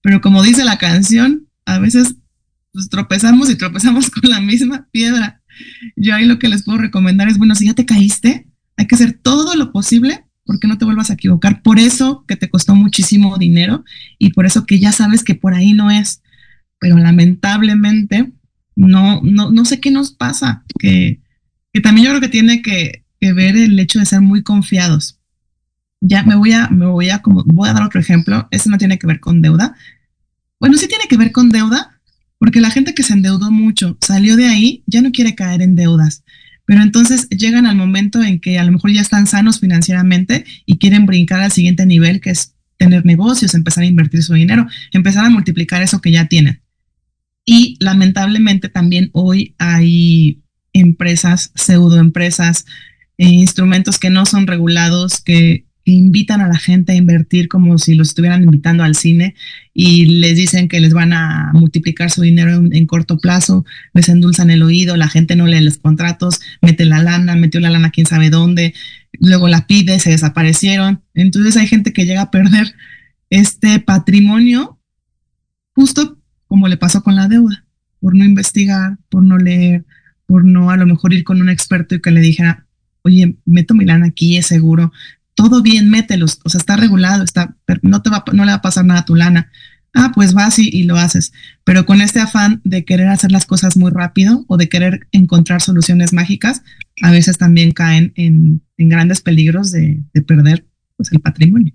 pero 0.03 0.21
como 0.21 0.43
dice 0.43 0.63
la 0.63 0.77
canción, 0.77 1.47
a 1.65 1.79
veces 1.79 2.13
pues, 2.77 2.89
tropezamos 2.89 3.49
y 3.49 3.55
tropezamos 3.55 4.09
con 4.11 4.29
la 4.29 4.39
misma 4.39 4.87
piedra. 4.91 5.41
Yo 5.95 6.15
ahí 6.15 6.25
lo 6.25 6.39
que 6.39 6.49
les 6.49 6.63
puedo 6.63 6.77
recomendar 6.77 7.29
es, 7.29 7.37
bueno, 7.37 7.55
si 7.55 7.65
ya 7.65 7.73
te 7.73 7.85
caíste, 7.85 8.47
hay 8.75 8.87
que 8.87 8.95
hacer 8.95 9.13
todo 9.13 9.55
lo 9.55 9.71
posible 9.71 10.23
porque 10.45 10.67
no 10.67 10.77
te 10.77 10.85
vuelvas 10.85 11.09
a 11.09 11.13
equivocar. 11.13 11.61
Por 11.61 11.79
eso 11.79 12.23
que 12.27 12.35
te 12.35 12.49
costó 12.49 12.75
muchísimo 12.75 13.37
dinero 13.37 13.83
y 14.17 14.31
por 14.31 14.45
eso 14.45 14.65
que 14.65 14.79
ya 14.79 14.91
sabes 14.91 15.23
que 15.23 15.35
por 15.35 15.53
ahí 15.53 15.73
no 15.73 15.91
es. 15.91 16.21
Pero 16.79 16.97
lamentablemente, 16.97 18.31
no, 18.75 19.21
no, 19.23 19.51
no 19.51 19.65
sé 19.65 19.79
qué 19.79 19.91
nos 19.91 20.11
pasa, 20.11 20.63
que, 20.79 21.21
que 21.73 21.81
también 21.81 22.05
yo 22.05 22.11
creo 22.11 22.21
que 22.21 22.29
tiene 22.29 22.61
que, 22.61 23.03
que 23.19 23.33
ver 23.33 23.57
el 23.57 23.79
hecho 23.79 23.99
de 23.99 24.05
ser 24.05 24.21
muy 24.21 24.43
confiados 24.43 25.17
ya 26.01 26.23
me 26.23 26.35
voy 26.35 26.53
a, 26.53 26.69
me 26.69 26.85
voy 26.85 27.09
a, 27.09 27.21
como, 27.21 27.43
voy 27.45 27.69
a 27.69 27.73
dar 27.73 27.83
otro 27.83 27.99
ejemplo, 27.99 28.47
este 28.51 28.69
no 28.69 28.77
tiene 28.77 28.99
que 28.99 29.07
ver 29.07 29.19
con 29.19 29.41
deuda. 29.41 29.75
Bueno, 30.59 30.77
sí 30.77 30.87
tiene 30.87 31.05
que 31.07 31.17
ver 31.17 31.31
con 31.31 31.49
deuda, 31.49 31.96
porque 32.39 32.61
la 32.61 32.71
gente 32.71 32.93
que 32.93 33.03
se 33.03 33.13
endeudó 33.13 33.51
mucho, 33.51 33.97
salió 34.01 34.35
de 34.35 34.45
ahí, 34.45 34.83
ya 34.85 35.01
no 35.01 35.11
quiere 35.11 35.35
caer 35.35 35.61
en 35.61 35.75
deudas. 35.75 36.23
Pero 36.65 36.81
entonces 36.81 37.29
llegan 37.29 37.65
al 37.65 37.75
momento 37.75 38.21
en 38.21 38.39
que 38.39 38.59
a 38.59 38.63
lo 38.63 38.71
mejor 38.71 38.91
ya 38.91 39.01
están 39.01 39.25
sanos 39.25 39.59
financieramente 39.59 40.45
y 40.65 40.77
quieren 40.77 41.05
brincar 41.05 41.39
al 41.39 41.51
siguiente 41.51 41.85
nivel, 41.85 42.19
que 42.19 42.31
es 42.31 42.55
tener 42.77 43.05
negocios, 43.05 43.53
empezar 43.53 43.83
a 43.83 43.87
invertir 43.87 44.21
su 44.21 44.33
dinero, 44.33 44.67
empezar 44.91 45.25
a 45.25 45.29
multiplicar 45.29 45.81
eso 45.81 46.01
que 46.01 46.11
ya 46.11 46.27
tienen. 46.27 46.61
Y 47.45 47.77
lamentablemente 47.79 48.67
también 48.67 49.09
hoy 49.13 49.55
hay 49.57 50.41
empresas, 50.73 51.51
pseudoempresas, 51.55 52.65
e 53.17 53.25
instrumentos 53.25 53.97
que 53.97 54.09
no 54.09 54.25
son 54.25 54.45
regulados, 54.45 55.21
que 55.21 55.65
invitan 55.91 56.41
a 56.41 56.47
la 56.47 56.57
gente 56.57 56.91
a 56.91 56.95
invertir 56.95 57.47
como 57.47 57.77
si 57.77 57.95
los 57.95 58.09
estuvieran 58.09 58.43
invitando 58.43 58.83
al 58.83 58.95
cine 58.95 59.35
y 59.73 60.05
les 60.19 60.35
dicen 60.35 60.67
que 60.67 60.79
les 60.79 60.93
van 60.93 61.13
a 61.13 61.51
multiplicar 61.53 62.11
su 62.11 62.21
dinero 62.21 62.61
en, 62.71 62.85
corto 62.85 63.17
plazo, 63.17 63.65
les 63.93 64.09
endulzan 64.09 64.49
el 64.49 64.63
oído, 64.63 64.97
la 64.97 65.07
gente 65.07 65.35
no 65.35 65.47
lee 65.47 65.61
los 65.61 65.77
contratos, 65.77 66.39
mete 66.61 66.85
la 66.85 67.01
lana, 67.01 67.35
metió 67.35 67.59
la 67.59 67.69
lana 67.69 67.91
quién 67.91 68.05
sabe 68.05 68.29
dónde, 68.29 68.73
luego 69.19 69.47
la 69.47 69.67
pide, 69.67 69.99
se 69.99 70.09
desaparecieron. 70.09 71.03
Entonces 71.13 71.55
hay 71.57 71.67
gente 71.67 71.93
que 71.93 72.05
llega 72.05 72.23
a 72.23 72.31
perder 72.31 72.73
este 73.29 73.79
patrimonio 73.79 74.79
justo 75.73 76.17
como 76.47 76.67
le 76.67 76.77
pasó 76.77 77.03
con 77.03 77.15
la 77.15 77.27
deuda, 77.27 77.65
por 77.99 78.15
no 78.15 78.25
investigar, 78.25 78.97
por 79.09 79.23
no 79.23 79.37
leer, 79.37 79.85
por 80.25 80.43
no 80.43 80.69
a 80.69 80.77
lo 80.77 80.85
mejor 80.85 81.13
ir 81.13 81.23
con 81.23 81.41
un 81.41 81.49
experto 81.49 81.95
y 81.95 82.01
que 82.01 82.11
le 82.11 82.21
dijera, 82.21 82.65
oye, 83.03 83.37
meto 83.45 83.73
mi 83.73 83.85
lana 83.85 84.07
aquí, 84.07 84.37
es 84.37 84.47
seguro, 84.47 84.91
todo 85.37 85.61
bien, 85.61 85.91
mételos, 85.91 86.39
o 86.43 86.49
sea, 86.49 86.57
está 86.57 86.75
regulado, 86.75 87.23
está, 87.23 87.55
no, 87.83 88.01
te 88.01 88.09
va, 88.09 88.23
no 88.33 88.43
le 88.43 88.51
va 88.51 88.57
a 88.57 88.61
pasar 88.63 88.85
nada 88.85 89.01
a 89.01 89.05
tu 89.05 89.13
lana. 89.13 89.51
Ah, 89.93 90.11
pues 90.13 90.33
vas 90.33 90.57
y, 90.57 90.67
y, 90.67 90.83
lo 90.83 90.97
haces, 90.97 91.31
pero 91.63 91.85
con 91.85 92.01
este 92.01 92.19
afán 92.19 92.59
de 92.63 92.83
querer 92.85 93.07
hacer 93.07 93.31
las 93.31 93.45
cosas 93.45 93.77
muy 93.77 93.91
rápido 93.91 94.45
o 94.47 94.57
de 94.57 94.67
querer 94.67 95.07
encontrar 95.11 95.61
soluciones 95.61 96.11
mágicas, 96.11 96.63
a 97.03 97.11
veces 97.11 97.37
también 97.37 97.71
caen 97.71 98.13
en, 98.15 98.63
grandes 98.77 99.21
peligros 99.21 99.71
de, 99.71 100.03
perder 100.25 100.65
pues, 100.95 101.11
el 101.11 101.19
patrimonio. 101.19 101.71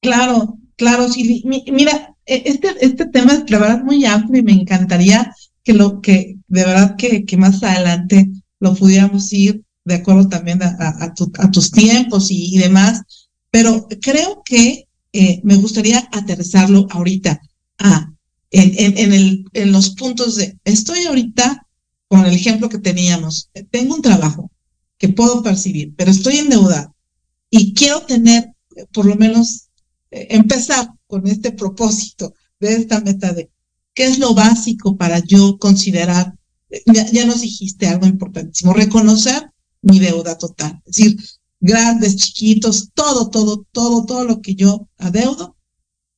Claro, 0.00 0.58
claro, 0.76 1.08
sí. 1.10 1.44
Mira, 1.44 2.14
e, 2.24 2.42
este, 2.46 2.68
este 2.80 3.06
tema 3.06 3.34
es 3.34 3.44
de 3.44 3.58
verdad 3.58 3.84
muy 3.84 4.04
amplio 4.06 4.40
y 4.40 4.44
me 4.44 4.52
encantaría 4.52 5.30
que 5.62 5.74
lo 5.74 6.00
que 6.00 6.38
de 6.48 6.64
verdad 6.64 6.96
que, 6.96 7.26
que 7.26 7.36
más 7.36 7.62
adelante 7.62 8.30
lo 8.60 8.74
pudiéramos 8.74 9.30
ir 9.32 9.62
de 9.84 9.94
acuerdo 9.94 10.28
también 10.28 10.60
a, 10.62 11.14
tus 11.50 11.70
tiempos 11.70 12.28
y, 12.30 12.56
demás, 12.58 13.02
pero 13.50 13.88
creo 14.00 14.42
que 14.44 14.88
eh, 15.12 15.40
me 15.42 15.56
gustaría 15.56 16.08
aterrizarlo 16.12 16.86
ahorita 16.90 17.40
a, 17.78 18.12
en, 18.50 18.98
en, 18.98 19.12
el, 19.12 19.44
en 19.52 19.72
los 19.72 19.90
puntos 19.90 20.36
de, 20.36 20.56
estoy 20.64 21.04
ahorita 21.04 21.66
con 22.08 22.24
el 22.24 22.34
ejemplo 22.34 22.68
que 22.68 22.78
teníamos, 22.78 23.50
tengo 23.70 23.94
un 23.94 24.02
trabajo 24.02 24.50
que 24.98 25.08
puedo 25.08 25.42
percibir, 25.42 25.94
pero 25.96 26.10
estoy 26.10 26.36
en 26.36 26.50
deuda 26.50 26.92
y 27.50 27.74
quiero 27.74 28.02
tener, 28.02 28.52
por 28.92 29.06
lo 29.06 29.16
menos, 29.16 29.68
eh, 30.10 30.28
empezar 30.30 30.90
con 31.06 31.26
este 31.26 31.52
propósito 31.52 32.34
de 32.60 32.76
esta 32.76 33.00
meta 33.00 33.32
de 33.32 33.50
qué 33.94 34.04
es 34.04 34.18
lo 34.18 34.34
básico 34.34 34.96
para 34.96 35.18
yo 35.18 35.58
considerar, 35.58 36.34
ya, 36.86 37.10
ya 37.10 37.26
nos 37.26 37.40
dijiste 37.40 37.86
algo 37.86 38.06
importantísimo, 38.06 38.72
reconocer 38.72 39.51
mi 39.82 39.98
deuda 39.98 40.38
total. 40.38 40.80
Es 40.86 40.96
decir, 40.96 41.20
grandes, 41.60 42.16
chiquitos, 42.16 42.90
todo, 42.94 43.28
todo, 43.30 43.66
todo, 43.72 44.04
todo 44.06 44.24
lo 44.24 44.40
que 44.40 44.54
yo 44.54 44.88
adeudo. 44.98 45.56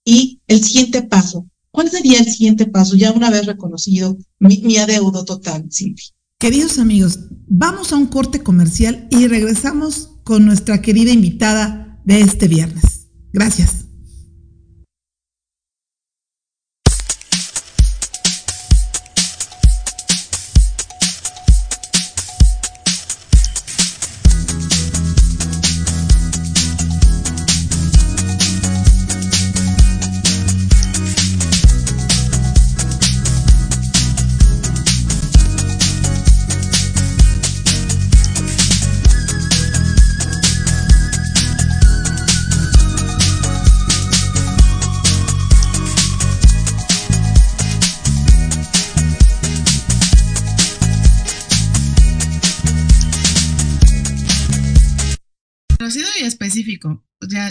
Y 0.05 0.40
el 0.46 0.62
siguiente 0.62 1.03
paso. 1.03 1.46
¿Cuál 1.70 1.90
sería 1.90 2.20
el 2.20 2.27
siguiente 2.27 2.66
paso 2.66 2.94
ya 2.94 3.11
una 3.11 3.31
vez 3.31 3.46
reconocido 3.46 4.16
mi, 4.39 4.76
adeudo 4.76 5.24
total, 5.24 5.66
Silvi? 5.70 6.03
Queridos 6.39 6.78
amigos, 6.78 7.18
vamos 7.49 7.93
a 7.93 7.97
un 7.97 8.07
corte 8.07 8.43
comercial 8.43 9.09
y 9.11 9.26
regresamos 9.26 10.11
con 10.24 10.45
nuestra 10.45 10.80
querida 10.82 11.11
invitada 11.11 12.01
de 12.05 12.20
este 12.20 12.49
viernes. 12.49 13.09
Gracias. 13.32 13.84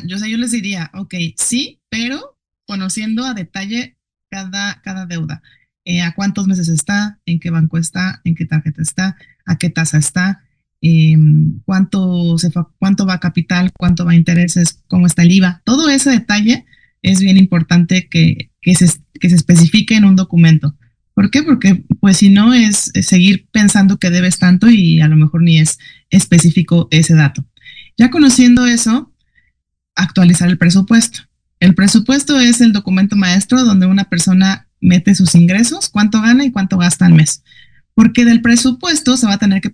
Yo, 0.05 0.17
sé, 0.17 0.29
yo 0.29 0.37
les 0.37 0.51
diría, 0.51 0.91
ok, 0.93 1.15
sí, 1.37 1.79
pero 1.89 2.37
conociendo 2.65 3.25
a 3.25 3.33
detalle 3.33 3.97
cada, 4.29 4.81
cada 4.81 5.05
deuda. 5.05 5.41
Eh, 5.85 6.01
a 6.01 6.13
cuántos 6.13 6.47
meses 6.47 6.69
está, 6.69 7.19
en 7.25 7.39
qué 7.39 7.49
banco 7.49 7.77
está, 7.77 8.21
en 8.23 8.35
qué 8.35 8.45
tarjeta 8.45 8.81
está, 8.81 9.17
a 9.45 9.57
qué 9.57 9.69
tasa 9.69 9.97
está, 9.97 10.43
em, 10.81 11.59
cuánto, 11.65 12.37
se 12.37 12.51
cuánto 12.79 13.05
va 13.05 13.19
capital, 13.19 13.71
cuánto 13.73 14.05
va 14.05 14.11
a 14.11 14.15
intereses, 14.15 14.81
cómo 14.87 15.07
está 15.07 15.23
el 15.23 15.31
IVA. 15.31 15.61
Todo 15.65 15.89
ese 15.89 16.09
detalle 16.09 16.65
es 17.01 17.19
bien 17.19 17.37
importante 17.37 18.07
que, 18.07 18.51
que, 18.61 18.75
se, 18.75 18.87
que 19.19 19.29
se 19.29 19.35
especifique 19.35 19.95
en 19.95 20.05
un 20.05 20.15
documento. 20.15 20.75
¿Por 21.13 21.29
qué? 21.29 21.43
Porque 21.43 21.83
pues 21.99 22.17
si 22.17 22.29
no 22.29 22.53
es 22.53 22.91
seguir 23.01 23.47
pensando 23.51 23.97
que 23.97 24.09
debes 24.09 24.39
tanto 24.39 24.69
y 24.69 25.01
a 25.01 25.07
lo 25.07 25.15
mejor 25.15 25.43
ni 25.43 25.59
es 25.59 25.77
específico 26.09 26.87
ese 26.91 27.13
dato. 27.13 27.45
Ya 27.97 28.09
conociendo 28.09 28.65
eso, 28.65 29.12
actualizar 29.95 30.49
el 30.49 30.57
presupuesto. 30.57 31.21
El 31.59 31.75
presupuesto 31.75 32.39
es 32.39 32.61
el 32.61 32.73
documento 32.73 33.15
maestro 33.15 33.63
donde 33.63 33.85
una 33.85 34.05
persona 34.05 34.67
mete 34.81 35.15
sus 35.15 35.33
ingresos, 35.35 35.89
cuánto 35.89 36.21
gana 36.21 36.43
y 36.43 36.51
cuánto 36.51 36.77
gasta 36.77 37.05
al 37.05 37.13
mes. 37.13 37.43
Porque 37.95 38.25
del 38.25 38.41
presupuesto 38.41 39.15
se 39.17 39.27
va 39.27 39.35
a 39.35 39.37
tener 39.37 39.61
que 39.61 39.73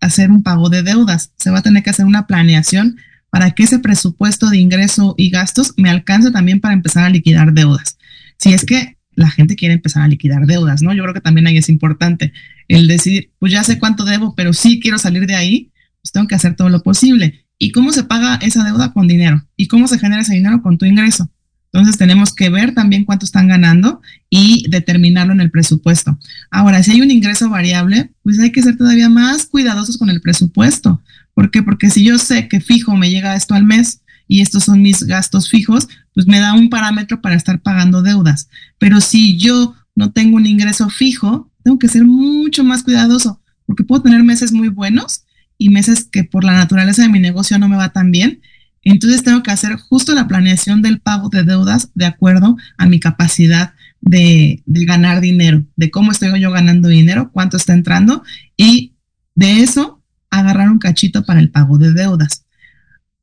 hacer 0.00 0.30
un 0.30 0.42
pago 0.42 0.68
de 0.68 0.82
deudas, 0.82 1.32
se 1.38 1.50
va 1.50 1.60
a 1.60 1.62
tener 1.62 1.82
que 1.82 1.90
hacer 1.90 2.04
una 2.04 2.26
planeación 2.26 2.98
para 3.30 3.52
que 3.52 3.62
ese 3.62 3.78
presupuesto 3.78 4.50
de 4.50 4.58
ingreso 4.58 5.14
y 5.16 5.30
gastos 5.30 5.72
me 5.76 5.88
alcance 5.88 6.30
también 6.30 6.60
para 6.60 6.74
empezar 6.74 7.04
a 7.04 7.10
liquidar 7.10 7.52
deudas. 7.52 7.96
Si 8.36 8.52
es 8.52 8.64
que 8.64 8.98
la 9.14 9.30
gente 9.30 9.56
quiere 9.56 9.74
empezar 9.74 10.02
a 10.02 10.08
liquidar 10.08 10.46
deudas, 10.46 10.82
¿no? 10.82 10.92
Yo 10.92 11.02
creo 11.02 11.14
que 11.14 11.20
también 11.20 11.46
ahí 11.46 11.56
es 11.56 11.68
importante 11.68 12.32
el 12.68 12.86
decir, 12.86 13.30
pues 13.38 13.52
ya 13.52 13.62
sé 13.64 13.78
cuánto 13.78 14.04
debo, 14.04 14.34
pero 14.34 14.52
sí 14.52 14.80
quiero 14.80 14.98
salir 14.98 15.26
de 15.26 15.36
ahí, 15.36 15.70
pues 16.02 16.12
tengo 16.12 16.26
que 16.26 16.34
hacer 16.34 16.56
todo 16.56 16.68
lo 16.68 16.82
posible 16.82 17.39
¿Y 17.62 17.72
cómo 17.72 17.92
se 17.92 18.04
paga 18.04 18.36
esa 18.36 18.64
deuda 18.64 18.94
con 18.94 19.06
dinero? 19.06 19.44
¿Y 19.54 19.68
cómo 19.68 19.86
se 19.86 19.98
genera 19.98 20.22
ese 20.22 20.32
dinero 20.32 20.62
con 20.62 20.78
tu 20.78 20.86
ingreso? 20.86 21.30
Entonces 21.70 21.98
tenemos 21.98 22.34
que 22.34 22.48
ver 22.48 22.74
también 22.74 23.04
cuánto 23.04 23.26
están 23.26 23.48
ganando 23.48 24.00
y 24.30 24.64
determinarlo 24.70 25.34
en 25.34 25.42
el 25.42 25.50
presupuesto. 25.50 26.18
Ahora, 26.50 26.82
si 26.82 26.92
hay 26.92 27.02
un 27.02 27.10
ingreso 27.10 27.50
variable, 27.50 28.12
pues 28.22 28.38
hay 28.38 28.50
que 28.50 28.62
ser 28.62 28.78
todavía 28.78 29.10
más 29.10 29.44
cuidadosos 29.44 29.98
con 29.98 30.08
el 30.08 30.22
presupuesto. 30.22 31.02
¿Por 31.34 31.50
qué? 31.50 31.62
Porque 31.62 31.90
si 31.90 32.02
yo 32.02 32.16
sé 32.16 32.48
que 32.48 32.62
fijo 32.62 32.96
me 32.96 33.10
llega 33.10 33.36
esto 33.36 33.52
al 33.52 33.66
mes 33.66 34.00
y 34.26 34.40
estos 34.40 34.64
son 34.64 34.80
mis 34.80 35.02
gastos 35.02 35.50
fijos, 35.50 35.86
pues 36.14 36.26
me 36.26 36.40
da 36.40 36.54
un 36.54 36.70
parámetro 36.70 37.20
para 37.20 37.34
estar 37.34 37.60
pagando 37.60 38.00
deudas. 38.00 38.48
Pero 38.78 39.02
si 39.02 39.36
yo 39.36 39.74
no 39.94 40.12
tengo 40.12 40.38
un 40.38 40.46
ingreso 40.46 40.88
fijo, 40.88 41.52
tengo 41.62 41.78
que 41.78 41.88
ser 41.88 42.06
mucho 42.06 42.64
más 42.64 42.82
cuidadoso 42.82 43.42
porque 43.66 43.84
puedo 43.84 44.02
tener 44.02 44.22
meses 44.22 44.50
muy 44.50 44.68
buenos 44.68 45.24
y 45.60 45.68
meses 45.68 46.08
que 46.10 46.24
por 46.24 46.42
la 46.42 46.54
naturaleza 46.54 47.02
de 47.02 47.08
mi 47.08 47.20
negocio 47.20 47.58
no 47.58 47.68
me 47.68 47.76
va 47.76 47.92
tan 47.92 48.10
bien 48.10 48.40
entonces 48.82 49.22
tengo 49.22 49.42
que 49.42 49.50
hacer 49.50 49.76
justo 49.76 50.14
la 50.14 50.26
planeación 50.26 50.82
del 50.82 51.00
pago 51.00 51.28
de 51.28 51.44
deudas 51.44 51.90
de 51.94 52.06
acuerdo 52.06 52.56
a 52.78 52.86
mi 52.86 52.98
capacidad 52.98 53.74
de, 54.00 54.62
ganar 54.66 55.20
dinero, 55.20 55.64
de 55.76 55.90
cómo 55.90 56.12
estoy 56.12 56.40
yo 56.40 56.50
ganando 56.50 56.88
dinero, 56.88 57.30
cuánto 57.32 57.56
está 57.56 57.74
entrando 57.74 58.22
y 58.56 58.94
de 59.34 59.60
eso 59.60 60.02
agarrar 60.30 60.70
un 60.70 60.78
cachito 60.78 61.24
para 61.24 61.40
el 61.40 61.50
pago 61.50 61.76
de 61.76 61.92
deudas. 61.92 62.46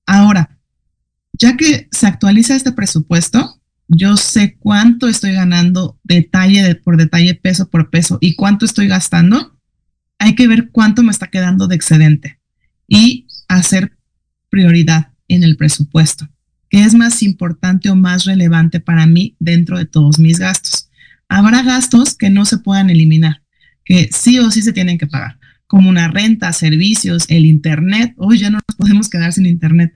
Ahora, 0.05 0.57
ya 1.33 1.57
que 1.57 1.87
se 1.91 2.07
actualiza 2.07 2.55
este 2.55 2.71
presupuesto, 2.71 3.59
yo 3.87 4.17
sé 4.17 4.57
cuánto 4.59 5.07
estoy 5.07 5.33
ganando 5.33 5.97
detalle 6.03 6.75
por 6.75 6.97
detalle, 6.97 7.33
peso 7.33 7.69
por 7.69 7.89
peso 7.89 8.17
y 8.21 8.35
cuánto 8.35 8.65
estoy 8.65 8.87
gastando, 8.87 9.56
hay 10.19 10.35
que 10.35 10.47
ver 10.47 10.69
cuánto 10.71 11.03
me 11.03 11.11
está 11.11 11.27
quedando 11.27 11.67
de 11.67 11.75
excedente 11.75 12.39
y 12.87 13.27
hacer 13.47 13.97
prioridad 14.49 15.13
en 15.27 15.43
el 15.43 15.57
presupuesto. 15.57 16.27
¿Qué 16.69 16.83
es 16.83 16.95
más 16.95 17.23
importante 17.23 17.89
o 17.89 17.95
más 17.95 18.25
relevante 18.25 18.79
para 18.79 19.05
mí 19.05 19.35
dentro 19.39 19.77
de 19.77 19.85
todos 19.85 20.19
mis 20.19 20.39
gastos? 20.39 20.89
Habrá 21.29 21.63
gastos 21.63 22.15
que 22.15 22.29
no 22.29 22.45
se 22.45 22.57
puedan 22.57 22.89
eliminar, 22.89 23.41
que 23.85 24.09
sí 24.11 24.39
o 24.39 24.51
sí 24.51 24.61
se 24.61 24.73
tienen 24.73 24.97
que 24.97 25.07
pagar, 25.07 25.39
como 25.67 25.89
una 25.89 26.07
renta, 26.07 26.51
servicios, 26.53 27.25
el 27.29 27.45
Internet. 27.45 28.13
Hoy 28.17 28.37
ya 28.37 28.49
no 28.49 28.59
nos 28.67 28.77
podemos 28.77 29.09
quedar 29.09 29.33
sin 29.33 29.45
Internet. 29.45 29.93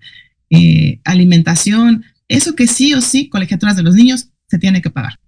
Eh, 0.50 1.00
alimentación, 1.04 2.04
eso 2.28 2.56
que 2.56 2.68
sí 2.68 2.94
o 2.94 3.02
sí, 3.02 3.30
colegiaturas 3.30 3.76
de 3.76 3.84
los 3.84 3.96
niños, 3.96 4.30
se 4.48 4.60
tiene 4.60 4.82
que 4.82 4.90
pagar. 4.90 5.20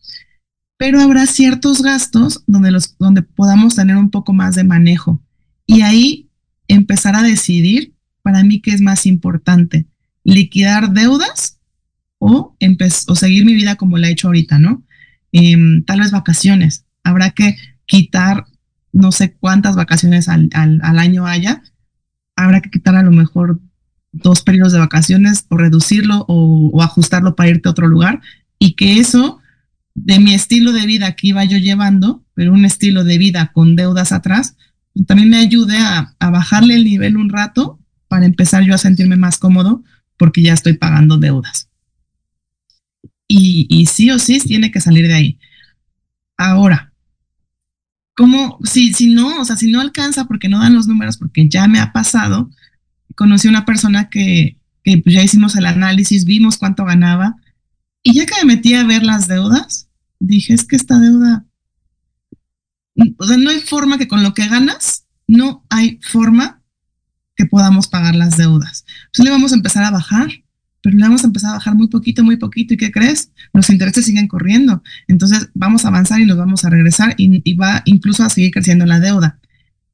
Pero 0.77 1.01
habrá 1.01 1.25
ciertos 1.25 1.81
gastos 1.81 2.43
donde, 2.47 2.71
los, 2.71 2.97
donde 2.97 3.21
podamos 3.21 3.75
tener 3.75 3.95
un 3.95 4.09
poco 4.09 4.33
más 4.33 4.55
de 4.55 4.63
manejo 4.63 5.21
y 5.65 5.81
ahí 5.81 6.29
empezar 6.67 7.15
a 7.15 7.21
decidir 7.21 7.93
para 8.21 8.43
mí 8.43 8.61
qué 8.61 8.71
es 8.71 8.81
más 8.81 9.05
importante 9.05 9.85
liquidar 10.23 10.91
deudas 10.91 11.59
o, 12.17 12.55
o 13.07 13.15
seguir 13.15 13.45
mi 13.45 13.53
vida 13.53 13.75
como 13.75 13.97
la 13.97 14.07
he 14.07 14.11
hecho 14.11 14.27
ahorita, 14.27 14.59
¿no? 14.59 14.83
Em, 15.31 15.83
tal 15.83 15.99
vez 15.99 16.11
vacaciones. 16.11 16.85
Habrá 17.03 17.31
que 17.31 17.57
quitar 17.85 18.45
no 18.93 19.11
sé 19.11 19.33
cuántas 19.33 19.75
vacaciones 19.75 20.29
al, 20.29 20.49
año 20.81 21.25
haya. 21.25 21.63
Habrá 22.35 22.61
que 22.61 22.69
quitar 22.69 22.95
a 22.95 23.03
lo 23.03 23.11
mejor 23.11 23.59
dos 24.11 24.41
periodos 24.41 24.71
de 24.71 24.79
vacaciones 24.79 25.45
o 25.49 25.57
reducirlo 25.57 26.23
o, 26.27 26.69
o, 26.71 26.81
ajustarlo 26.83 27.35
para 27.35 27.49
irte 27.49 27.67
a 27.67 27.71
otro 27.71 27.87
lugar 27.87 28.21
y 28.59 28.73
que 28.73 28.99
eso 28.99 29.39
de 29.95 30.19
mi 30.19 30.33
estilo 30.33 30.71
de 30.71 30.85
vida 30.85 31.15
que 31.15 31.27
iba 31.27 31.43
yo 31.43 31.57
llevando, 31.57 32.23
pero 32.33 32.53
un 32.53 32.65
estilo 32.65 33.03
de 33.03 33.17
vida 33.17 33.51
con 33.53 33.75
deudas 33.75 34.11
atrás, 34.11 34.55
también 35.07 35.29
me 35.29 35.37
ayude 35.37 35.77
a, 35.77 36.15
a 36.19 36.29
bajarle 36.29 36.75
el 36.75 36.83
nivel 36.83 37.17
un 37.17 37.29
rato 37.29 37.79
para 38.07 38.25
empezar 38.25 38.63
yo 38.63 38.75
a 38.75 38.77
sentirme 38.77 39.15
más 39.15 39.39
cómodo 39.39 39.83
porque 40.17 40.41
ya 40.41 40.53
estoy 40.53 40.73
pagando 40.73 41.17
deudas. 41.17 41.69
Y, 43.27 43.85
sí 43.87 44.11
o 44.11 44.19
sí 44.19 44.39
tiene 44.39 44.71
que 44.71 44.79
salir 44.79 45.07
de 45.07 45.15
ahí. 45.15 45.39
Ahora, 46.37 46.93
¿cómo? 48.15 48.59
Si, 48.63 48.93
si 48.93 49.11
no, 49.11 49.41
o 49.41 49.45
sea, 49.45 49.55
si 49.55 49.71
no 49.71 49.81
alcanza 49.81 50.25
porque 50.25 50.49
no 50.49 50.59
dan 50.59 50.75
los 50.75 50.87
números, 50.87 51.17
porque 51.17 51.49
ya 51.49 51.67
me 51.67 51.79
ha 51.79 51.91
pasado, 51.91 52.51
conocí 53.15 53.47
una 53.47 53.65
persona 53.65 54.09
que, 54.09 54.57
que 54.83 55.01
ya 55.05 55.23
hicimos 55.23 55.55
el 55.55 55.65
análisis, 55.65 56.25
vimos 56.25 56.57
cuánto 56.57 56.85
ganaba, 56.85 57.37
y 58.03 58.13
ya 58.13 58.25
que 58.25 58.35
me 58.41 58.55
metí 58.55 58.73
a 58.73 58.83
ver 58.83 59.03
las 59.03 59.27
deudas, 59.27 59.89
dije, 60.19 60.53
es 60.53 60.65
que 60.65 60.75
esta 60.75 60.99
deuda, 60.99 61.45
o 63.17 63.25
sea, 63.25 63.37
no 63.37 63.49
hay 63.49 63.59
forma 63.59 63.97
que 63.97 64.07
con 64.07 64.23
lo 64.23 64.33
que 64.33 64.47
ganas, 64.47 65.05
no 65.27 65.65
hay 65.69 65.99
forma 66.01 66.61
que 67.35 67.45
podamos 67.45 67.87
pagar 67.87 68.15
las 68.15 68.37
deudas. 68.37 68.85
Pues 69.13 69.23
le 69.25 69.31
vamos 69.31 69.51
a 69.51 69.55
empezar 69.55 69.83
a 69.83 69.91
bajar, 69.91 70.29
pero 70.81 70.97
le 70.97 71.03
vamos 71.03 71.23
a 71.23 71.27
empezar 71.27 71.51
a 71.51 71.55
bajar 71.55 71.75
muy 71.75 71.87
poquito, 71.87 72.23
muy 72.23 72.37
poquito. 72.37 72.73
¿Y 72.73 72.77
qué 72.77 72.91
crees? 72.91 73.31
Los 73.53 73.69
intereses 73.69 74.05
siguen 74.05 74.27
corriendo. 74.27 74.83
Entonces 75.07 75.49
vamos 75.53 75.85
a 75.85 75.87
avanzar 75.87 76.19
y 76.19 76.25
nos 76.25 76.37
vamos 76.37 76.65
a 76.65 76.69
regresar 76.69 77.15
y, 77.17 77.53
va 77.55 77.81
incluso 77.85 78.23
a 78.23 78.29
seguir 78.29 78.51
creciendo 78.51 78.85
la 78.85 78.99
deuda. 78.99 79.39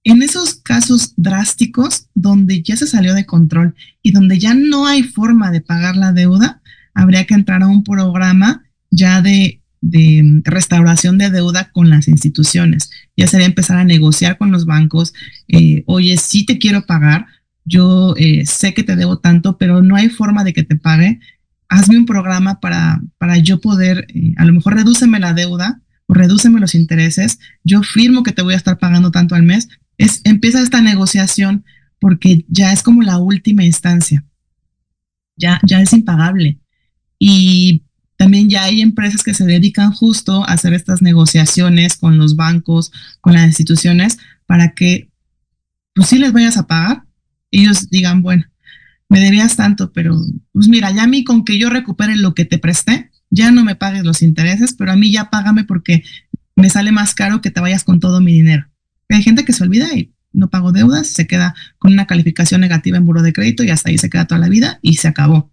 En 0.04 0.24
esos 0.24 0.56
casos 0.56 1.14
drásticos 1.18 2.08
donde 2.16 2.64
ya 2.64 2.76
se 2.76 2.88
salió 2.88 3.14
de 3.14 3.26
control 3.26 3.76
y 4.02 4.12
donde 4.12 4.40
ya 4.40 4.54
no 4.54 4.88
hay 4.88 5.04
forma 5.04 5.52
de 5.52 5.62
pagar 5.62 5.96
la 5.96 6.14
deuda, 6.14 6.59
habría 7.00 7.26
que 7.26 7.34
entrar 7.34 7.64
a 7.64 7.68
un 7.68 7.84
programa 7.84 8.64
ya 8.92 9.22
de, 9.22 9.62
de 9.82 10.42
restauración 10.44 11.18
de 11.18 11.30
deuda 11.30 11.72
con 11.72 11.90
las 11.90 12.08
instituciones. 12.08 12.90
Ya 13.16 13.28
sería 13.28 13.48
empezar 13.48 13.78
a 13.78 13.84
negociar 13.84 14.38
con 14.38 14.52
los 14.52 14.66
bancos, 14.66 15.14
eh, 15.48 15.84
oye, 15.86 16.18
sí 16.18 16.46
te 16.46 16.58
quiero 16.58 16.86
pagar, 16.86 17.28
yo 17.66 18.16
eh, 18.18 18.46
sé 18.46 18.74
que 18.74 18.84
te 18.84 18.96
debo 18.96 19.20
tanto, 19.20 19.58
pero 19.58 19.82
no 19.82 19.96
hay 19.96 20.10
forma 20.10 20.44
de 20.44 20.54
que 20.54 20.64
te 20.64 20.76
pague. 20.76 21.20
Hazme 21.68 21.98
un 21.98 22.06
programa 22.06 22.60
para, 22.60 23.02
para 23.18 23.38
yo 23.38 23.62
poder, 23.62 24.08
eh, 24.14 24.34
a 24.38 24.46
lo 24.46 24.54
mejor 24.54 24.76
redúceme 24.76 25.20
la 25.20 25.34
deuda 25.34 25.82
o 26.08 26.16
redúceme 26.16 26.60
los 26.60 26.74
intereses, 26.74 27.40
yo 27.64 27.84
firmo 27.84 28.24
que 28.24 28.32
te 28.32 28.42
voy 28.42 28.56
a 28.56 28.58
estar 28.58 28.80
pagando 28.80 29.12
tanto 29.12 29.36
al 29.36 29.44
mes. 29.44 29.70
Es, 29.98 30.22
empieza 30.24 30.62
esta 30.62 30.82
negociación 30.82 31.64
porque 32.00 32.46
ya 32.48 32.74
es 32.74 32.82
como 32.82 33.04
la 33.04 33.20
última 33.20 33.64
instancia. 33.64 34.26
Ya, 35.38 35.60
ya 35.64 35.82
es 35.82 35.94
impagable. 35.94 36.59
Y 37.20 37.84
también 38.18 38.50
ya 38.50 38.64
hay 38.64 38.82
empresas 38.82 39.24
que 39.24 39.34
se 39.34 39.46
dedican 39.46 39.92
justo 39.92 40.44
a 40.44 40.54
hacer 40.54 40.74
estas 40.74 41.02
negociaciones 41.02 41.98
con 41.98 42.18
los 42.18 42.36
bancos, 42.36 42.92
con 43.22 43.34
las 43.34 43.46
instituciones, 43.46 44.18
para 44.46 44.74
que 44.74 45.10
pues 45.94 46.10
sí 46.10 46.18
les 46.18 46.34
vayas 46.34 46.58
a 46.58 46.66
pagar, 46.66 47.04
ellos 47.52 47.90
digan, 47.90 48.22
bueno, 48.22 48.46
me 49.10 49.20
debías 49.20 49.56
tanto, 49.56 49.92
pero 49.92 50.18
pues 50.54 50.68
mira, 50.68 50.92
ya 50.92 51.04
a 51.04 51.08
mí 51.08 51.24
con 51.24 51.44
que 51.44 51.60
yo 51.60 51.70
recupere 51.70 52.16
lo 52.16 52.34
que 52.34 52.46
te 52.46 52.58
presté, 52.58 53.12
ya 53.30 53.52
no 53.52 53.64
me 53.64 53.76
pagues 53.76 54.04
los 54.04 54.22
intereses, 54.22 54.74
pero 54.74 54.92
a 54.92 54.96
mí 54.96 55.12
ya 55.12 55.30
págame 55.30 55.64
porque 55.64 56.04
me 56.56 56.70
sale 56.70 56.92
más 56.92 57.14
caro 57.16 57.42
que 57.42 57.52
te 57.52 57.60
vayas 57.60 57.84
con 57.84 58.00
todo 58.00 58.22
mi 58.22 58.34
dinero. 58.34 58.68
Hay 59.10 59.24
gente 59.24 59.46
que 59.46 59.54
se 59.54 59.64
olvida 59.64 59.94
y 59.94 60.14
no 60.32 60.50
pago 60.50 60.72
deudas, 60.72 61.08
se 61.08 61.26
queda 61.26 61.56
con 61.80 61.94
una 61.94 62.06
calificación 62.06 62.62
negativa 62.62 62.98
en 62.98 63.06
buro 63.06 63.22
de 63.22 63.34
crédito 63.34 63.64
y 63.64 63.70
hasta 63.70 63.90
ahí 63.90 63.98
se 63.98 64.10
queda 64.10 64.28
toda 64.28 64.40
la 64.40 64.50
vida 64.50 64.80
y 64.82 64.96
se 64.96 65.08
acabó. 65.08 65.52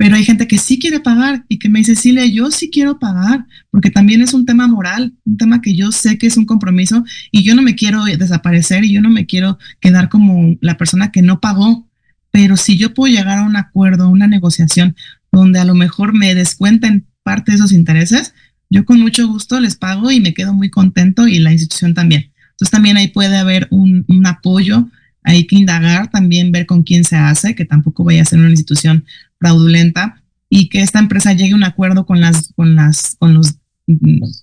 Pero 0.00 0.16
hay 0.16 0.24
gente 0.24 0.48
que 0.48 0.56
sí 0.56 0.78
quiere 0.78 0.98
pagar 0.98 1.44
y 1.46 1.58
que 1.58 1.68
me 1.68 1.80
dice, 1.80 1.94
Silvia, 1.94 2.24
yo 2.24 2.50
sí 2.50 2.70
quiero 2.70 2.98
pagar, 2.98 3.44
porque 3.70 3.90
también 3.90 4.22
es 4.22 4.32
un 4.32 4.46
tema 4.46 4.66
moral, 4.66 5.12
un 5.26 5.36
tema 5.36 5.60
que 5.60 5.74
yo 5.74 5.92
sé 5.92 6.16
que 6.16 6.26
es 6.26 6.38
un 6.38 6.46
compromiso 6.46 7.04
y 7.30 7.42
yo 7.42 7.54
no 7.54 7.60
me 7.60 7.74
quiero 7.74 8.04
desaparecer 8.04 8.82
y 8.82 8.92
yo 8.92 9.02
no 9.02 9.10
me 9.10 9.26
quiero 9.26 9.58
quedar 9.78 10.08
como 10.08 10.56
la 10.62 10.78
persona 10.78 11.12
que 11.12 11.20
no 11.20 11.38
pagó. 11.38 11.86
Pero 12.30 12.56
si 12.56 12.78
yo 12.78 12.94
puedo 12.94 13.14
llegar 13.14 13.40
a 13.40 13.42
un 13.42 13.56
acuerdo, 13.56 14.04
a 14.04 14.08
una 14.08 14.26
negociación 14.26 14.96
donde 15.32 15.58
a 15.58 15.66
lo 15.66 15.74
mejor 15.74 16.14
me 16.14 16.34
descuenten 16.34 17.06
parte 17.22 17.52
de 17.52 17.56
esos 17.56 17.72
intereses, 17.72 18.32
yo 18.70 18.86
con 18.86 19.00
mucho 19.00 19.28
gusto 19.28 19.60
les 19.60 19.76
pago 19.76 20.10
y 20.10 20.20
me 20.20 20.32
quedo 20.32 20.54
muy 20.54 20.70
contento 20.70 21.28
y 21.28 21.40
la 21.40 21.52
institución 21.52 21.92
también. 21.92 22.32
Entonces 22.52 22.70
también 22.70 22.96
ahí 22.96 23.08
puede 23.08 23.36
haber 23.36 23.68
un, 23.70 24.06
un 24.08 24.26
apoyo 24.26 24.88
hay 25.22 25.46
que 25.46 25.56
indagar, 25.56 26.10
también 26.10 26.50
ver 26.50 26.66
con 26.66 26.82
quién 26.82 27.04
se 27.04 27.16
hace, 27.16 27.54
que 27.54 27.64
tampoco 27.64 28.04
vaya 28.04 28.22
a 28.22 28.24
ser 28.24 28.38
una 28.38 28.50
institución 28.50 29.04
fraudulenta 29.40 30.22
y 30.48 30.68
que 30.68 30.82
esta 30.82 30.98
empresa 30.98 31.32
llegue 31.32 31.52
a 31.52 31.56
un 31.56 31.64
acuerdo 31.64 32.06
con 32.06 32.20
las, 32.20 32.52
con 32.54 32.76
las, 32.76 33.16
con 33.18 33.34
los, 33.34 33.54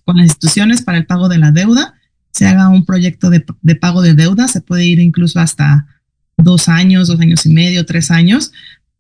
con 0.04 0.18
las 0.18 0.26
instituciones 0.26 0.82
para 0.82 0.98
el 0.98 1.06
pago 1.06 1.30
de 1.30 1.38
la 1.38 1.52
deuda, 1.52 1.94
se 2.32 2.48
haga 2.48 2.70
un 2.70 2.86
proyecto 2.86 3.30
de, 3.30 3.42
pago 3.76 4.02
de 4.02 4.14
deuda, 4.14 4.48
se 4.48 4.62
puede 4.62 4.86
ir 4.86 5.00
incluso 5.00 5.40
hasta 5.40 5.88
dos 6.38 6.70
años, 6.70 7.08
dos 7.08 7.20
años 7.20 7.46
y 7.46 7.50
medio, 7.54 7.86
tres 7.86 8.12
años, 8.12 8.52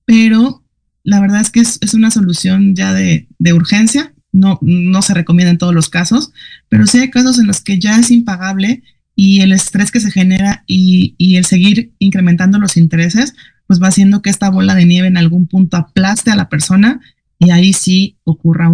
pero 0.05 0.63
la 1.03 1.19
verdad 1.19 1.41
es 1.41 1.49
que 1.49 1.61
es, 1.61 1.93
una 1.93 2.11
solución 2.11 2.75
ya 2.75 2.93
de, 2.93 3.27
de, 3.39 3.53
urgencia, 3.53 4.13
no, 4.31 4.59
no 4.61 5.01
se 5.01 5.13
recomienda 5.13 5.51
en 5.51 5.57
todos 5.57 5.73
los 5.73 5.89
casos, 5.89 6.31
pero 6.67 6.85
sí 6.87 6.99
hay 6.99 7.09
casos 7.09 7.39
en 7.39 7.47
los 7.47 7.61
que 7.61 7.79
ya 7.79 7.97
es 7.97 8.11
impagable 8.11 8.83
y 9.15 9.41
el 9.41 9.53
estrés 9.53 9.91
que 9.91 9.99
se 9.99 10.11
genera 10.11 10.63
y 10.67 11.35
el 11.37 11.45
seguir 11.45 11.93
incrementando 11.99 12.59
los 12.59 12.75
intereses, 12.75 13.33
pues 13.67 13.81
va 13.81 13.89
haciendo 13.89 14.21
que 14.21 14.29
esta 14.29 14.49
bola 14.49 14.73
de 14.75 14.85
nieve 14.85 15.07
en 15.07 15.17
algún 15.17 15.47
punto 15.47 15.77
aplaste 15.77 16.31
a 16.31 16.35
la 16.35 16.49
persona 16.49 17.01
y 17.37 17.51
ahí 17.51 17.73
sí 17.73 18.17
ocurra 18.23 18.71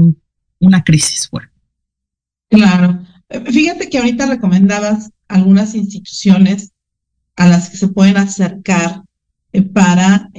una 0.59 0.83
crisis 0.83 1.27
fuerte. 1.27 1.51
Claro. 2.49 3.03
Fíjate 3.51 3.89
que 3.89 3.97
ahorita 3.97 4.27
recomendabas 4.27 5.09
algunas 5.27 5.73
instituciones 5.73 6.71
a 7.35 7.47
las 7.47 7.69
que 7.69 7.77
se 7.77 7.87
pueden 7.87 8.17
acercar 8.17 9.01
para 9.73 10.29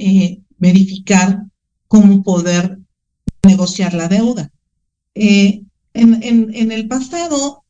verificar 0.57 1.43
cómo 1.87 2.23
poder 2.23 2.79
negociar 3.43 3.93
la 3.93 4.07
deuda. 4.07 4.49
en, 5.13 5.69
en, 5.93 6.71
el 6.71 6.87
pasado, 6.87 7.65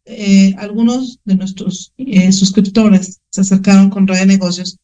algunos 0.57 1.19
de 1.25 1.35
nuestros 1.35 1.93
suscriptores 2.31 3.19
se 3.31 3.41
acercaron 3.41 3.89
con 3.89 4.07
Red 4.07 4.19
de 4.19 4.25
Negocios 4.27 4.77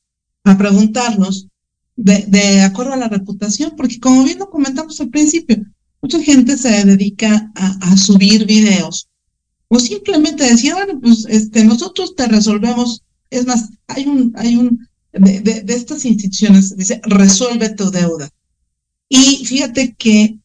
a 0.44 0.58
preguntarnos 0.58 1.48
de, 2.04 2.26
de, 2.28 2.62
acuerdo 2.62 2.94
a 2.94 2.98
la 2.98 3.08
reputación, 3.08 3.74
porque 3.78 4.00
como 4.00 4.24
bien 4.24 4.40
lo 4.40 4.50
comentamos 4.50 5.00
al 5.00 5.10
principio, 5.10 5.58
mucha 6.02 6.22
gente 6.22 6.58
se 6.58 6.86
dedica 6.86 7.52
a, 7.56 7.92
a 7.92 7.98
subir 7.98 8.46
videos 8.46 9.08
o 9.68 9.80
simplemente 9.80 10.44
decir, 10.44 10.74
bueno, 10.74 11.00
pues 11.00 11.26
este, 11.30 11.64
nosotros 11.64 12.16
te 12.16 12.28
resolvemos, 12.28 13.04
es 13.30 13.46
más, 13.46 13.70
hay 13.88 14.06
un, 14.06 14.34
hay 14.36 14.58
un, 14.58 14.88
de, 15.14 15.40
de, 15.40 15.62
de 15.62 15.74
estas 15.74 16.04
instituciones, 16.04 16.76
dice, 16.76 17.00
resuelve 17.06 17.70
tu 17.70 17.90
deuda. 17.90 18.30
Y 19.08 19.46
fíjate 19.46 19.96
que 19.98 20.38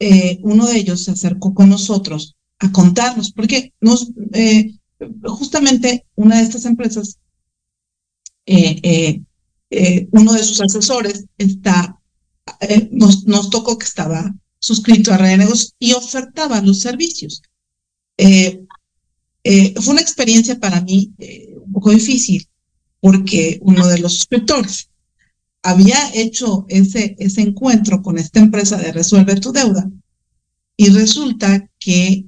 eh, 0.00 0.38
uno 0.42 0.66
de 0.66 0.78
ellos 0.78 1.04
se 1.04 1.12
acercó 1.12 1.54
con 1.54 1.68
nosotros 1.68 2.36
a 2.58 2.72
contarnos, 2.72 3.32
porque 3.32 3.72
nos, 3.80 4.10
eh, 4.32 4.74
justamente 5.24 6.04
una 6.16 6.38
de 6.38 6.42
estas 6.42 6.64
empresas, 6.64 7.18
eh, 8.46 9.22
uno 10.12 10.32
de 10.32 10.42
sus 10.42 10.60
asesores 10.60 11.26
está, 11.36 12.00
nos, 12.90 13.24
nos 13.26 13.50
tocó 13.50 13.76
que 13.76 13.86
estaba 13.86 14.34
suscrito 14.58 15.12
a 15.12 15.16
Renegos 15.18 15.74
y 15.78 15.92
ofertaba 15.92 16.60
los 16.60 16.80
servicios. 16.80 17.42
Eh, 18.16 18.64
eh, 19.44 19.74
fue 19.80 19.92
una 19.92 20.02
experiencia 20.02 20.58
para 20.58 20.80
mí 20.80 21.12
eh, 21.18 21.54
un 21.64 21.72
poco 21.72 21.90
difícil 21.90 22.46
porque 23.00 23.60
uno 23.62 23.86
de 23.86 23.98
los 23.98 24.14
suscriptores 24.14 24.90
había 25.62 25.98
hecho 26.14 26.66
ese, 26.68 27.14
ese 27.18 27.42
encuentro 27.42 28.02
con 28.02 28.18
esta 28.18 28.40
empresa 28.40 28.76
de 28.76 28.92
Resuelve 28.92 29.36
tu 29.36 29.52
deuda 29.52 29.88
y 30.76 30.90
resulta 30.90 31.68
que 31.78 32.26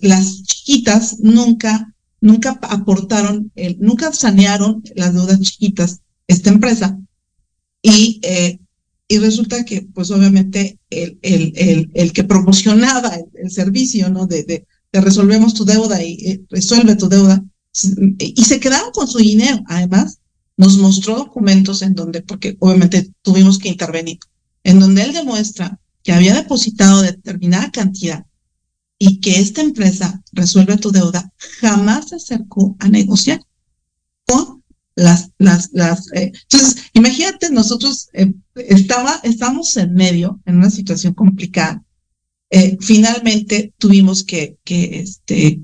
las 0.00 0.42
chiquitas 0.44 1.20
nunca, 1.20 1.94
nunca 2.22 2.58
aportaron, 2.62 3.52
nunca 3.78 4.12
sanearon 4.12 4.82
las 4.94 5.12
deudas 5.12 5.40
chiquitas 5.40 6.00
esta 6.32 6.50
empresa 6.50 6.98
y 7.82 8.20
y 9.12 9.18
resulta 9.18 9.62
que, 9.66 9.82
pues 9.82 10.10
obviamente, 10.10 10.78
el, 10.88 11.18
el, 11.20 11.90
el, 11.92 12.12
que 12.14 12.24
promocionaba 12.24 13.14
el, 13.34 13.50
servicio, 13.50 14.08
¿no? 14.08 14.26
De, 14.26 14.42
de, 14.44 14.66
resolvemos 15.00 15.52
tu 15.52 15.66
deuda 15.66 16.02
y 16.02 16.14
eh, 16.26 16.42
resuelve 16.48 16.96
tu 16.96 17.10
deuda, 17.10 17.44
y 18.18 18.42
se 18.42 18.58
quedaron 18.58 18.90
con 18.92 19.06
su 19.06 19.18
dinero. 19.18 19.62
Además, 19.66 20.20
nos 20.56 20.78
mostró 20.78 21.16
documentos 21.16 21.82
en 21.82 21.94
donde, 21.94 22.22
porque 22.22 22.56
obviamente 22.58 23.12
tuvimos 23.20 23.58
que 23.58 23.68
intervenir, 23.68 24.18
en 24.64 24.80
donde 24.80 25.02
él 25.02 25.12
demuestra 25.12 25.78
que 26.02 26.12
había 26.12 26.34
depositado 26.34 27.02
determinada 27.02 27.70
cantidad 27.70 28.24
y 28.98 29.20
que 29.20 29.40
esta 29.40 29.60
empresa 29.60 30.22
resuelve 30.32 30.78
tu 30.78 30.90
deuda, 30.90 31.30
jamás 31.60 32.08
se 32.08 32.16
acercó 32.16 32.76
a 32.78 32.88
negociar 32.88 33.42
las, 34.94 35.30
las, 35.38 35.70
las, 35.72 36.12
eh, 36.12 36.32
entonces, 36.50 36.84
imagínate, 36.92 37.50
nosotros 37.50 38.08
eh, 38.12 38.32
estaba, 38.54 39.20
estamos 39.22 39.76
en 39.76 39.94
medio, 39.94 40.40
en 40.46 40.56
una 40.56 40.70
situación 40.70 41.14
complicada. 41.14 41.82
Eh, 42.50 42.76
finalmente 42.80 43.72
tuvimos 43.78 44.24
que, 44.24 44.58
que 44.64 45.00
este, 45.00 45.62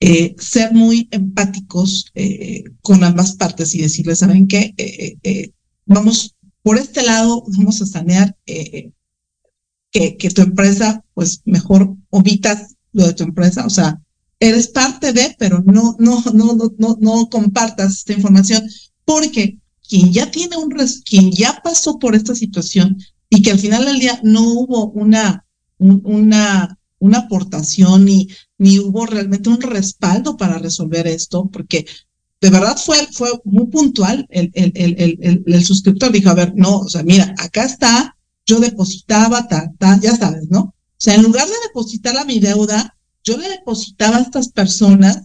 eh, 0.00 0.34
ser 0.38 0.72
muy 0.72 1.08
empáticos 1.10 2.06
eh, 2.14 2.64
con 2.80 3.04
ambas 3.04 3.36
partes 3.36 3.74
y 3.74 3.82
decirles, 3.82 4.20
¿saben 4.20 4.48
qué? 4.48 4.72
Eh, 4.78 5.52
vamos, 5.84 6.36
por 6.62 6.78
este 6.78 7.02
lado, 7.02 7.44
vamos 7.58 7.82
a 7.82 7.86
sanear 7.86 8.34
que, 8.46 8.92
que 9.90 10.30
tu 10.30 10.40
empresa, 10.40 11.04
pues 11.12 11.42
mejor 11.44 11.94
omitas 12.08 12.76
lo 12.92 13.06
de 13.06 13.12
tu 13.12 13.24
empresa, 13.24 13.66
o 13.66 13.70
sea, 13.70 14.00
eres 14.40 14.68
parte 14.68 15.12
de, 15.12 15.36
pero 15.38 15.62
no, 15.64 15.96
no, 15.98 16.22
no, 16.32 16.54
no, 16.54 16.72
no, 16.78 16.96
no 16.98 17.28
compartas 17.28 17.98
esta 17.98 18.14
información, 18.14 18.62
porque 19.04 19.58
quien 19.86 20.12
ya 20.12 20.30
tiene 20.30 20.56
un, 20.56 20.70
quien 21.04 21.30
ya 21.30 21.60
pasó 21.62 21.98
por 21.98 22.14
esta 22.14 22.34
situación 22.34 22.96
y 23.28 23.42
que 23.42 23.50
al 23.52 23.58
final 23.58 23.84
del 23.84 23.98
día 23.98 24.18
no 24.22 24.42
hubo 24.42 24.90
una, 24.90 25.44
una, 25.78 26.78
una 26.98 27.18
aportación 27.18 28.04
ni, 28.04 28.28
ni 28.58 28.78
hubo 28.78 29.06
realmente 29.06 29.50
un 29.50 29.60
respaldo 29.60 30.36
para 30.36 30.58
resolver 30.58 31.06
esto, 31.06 31.48
porque 31.52 31.86
de 32.40 32.50
verdad 32.50 32.78
fue, 32.82 32.96
fue 33.12 33.28
muy 33.44 33.66
puntual 33.66 34.26
el, 34.30 34.50
el, 34.54 34.72
el, 34.74 35.18
el, 35.20 35.44
el 35.46 35.64
suscriptor. 35.64 36.10
Dijo, 36.10 36.30
a 36.30 36.34
ver, 36.34 36.54
no, 36.56 36.78
o 36.78 36.88
sea, 36.88 37.02
mira, 37.02 37.34
acá 37.36 37.64
está, 37.64 38.16
yo 38.46 38.58
depositaba, 38.58 39.46
ta, 39.46 39.70
ta, 39.78 40.00
ya 40.00 40.16
sabes, 40.16 40.48
¿no? 40.48 40.60
O 40.60 40.74
sea, 40.96 41.14
en 41.14 41.22
lugar 41.22 41.46
de 41.46 41.54
depositar 41.66 42.16
a 42.16 42.24
mi 42.24 42.40
deuda, 42.40 42.96
yo 43.24 43.36
le 43.36 43.48
depositaba 43.48 44.16
a 44.16 44.22
estas 44.22 44.48
personas 44.48 45.22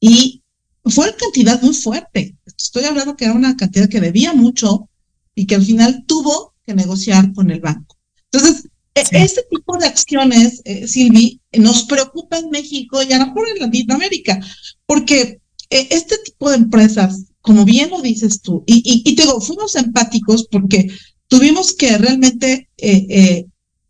y 0.00 0.42
fue 0.84 1.08
una 1.08 1.16
cantidad 1.16 1.60
muy 1.62 1.74
fuerte. 1.74 2.36
Estoy 2.46 2.84
hablando 2.84 3.16
que 3.16 3.24
era 3.24 3.34
una 3.34 3.56
cantidad 3.56 3.88
que 3.88 4.00
debía 4.00 4.32
mucho 4.32 4.88
y 5.34 5.46
que 5.46 5.56
al 5.56 5.64
final 5.64 6.04
tuvo 6.06 6.54
que 6.64 6.74
negociar 6.74 7.32
con 7.32 7.50
el 7.50 7.60
banco. 7.60 7.96
Entonces, 8.30 8.68
e, 8.94 9.04
este 9.10 9.42
tipo 9.50 9.76
de 9.78 9.86
acciones, 9.86 10.62
eh, 10.64 10.86
Silvi, 10.88 11.40
nos 11.52 11.84
preocupa 11.84 12.38
en 12.38 12.50
México 12.50 13.02
y 13.02 13.12
a 13.12 13.18
lo 13.18 13.26
mejor 13.26 13.48
en 13.48 13.58
Latinoamérica, 13.58 14.40
porque 14.86 15.40
eh, 15.70 15.88
este 15.90 16.16
tipo 16.18 16.50
de 16.50 16.56
empresas, 16.56 17.26
como 17.40 17.64
bien 17.64 17.90
lo 17.90 18.00
dices 18.00 18.40
tú, 18.40 18.64
y, 18.66 18.82
y, 19.04 19.14
te 19.14 19.22
digo, 19.22 19.40
fuimos 19.40 19.74
empáticos 19.76 20.48
porque 20.50 20.88
tuvimos 21.28 21.74
que 21.74 21.98
realmente, 21.98 22.70
eh, 22.78 23.46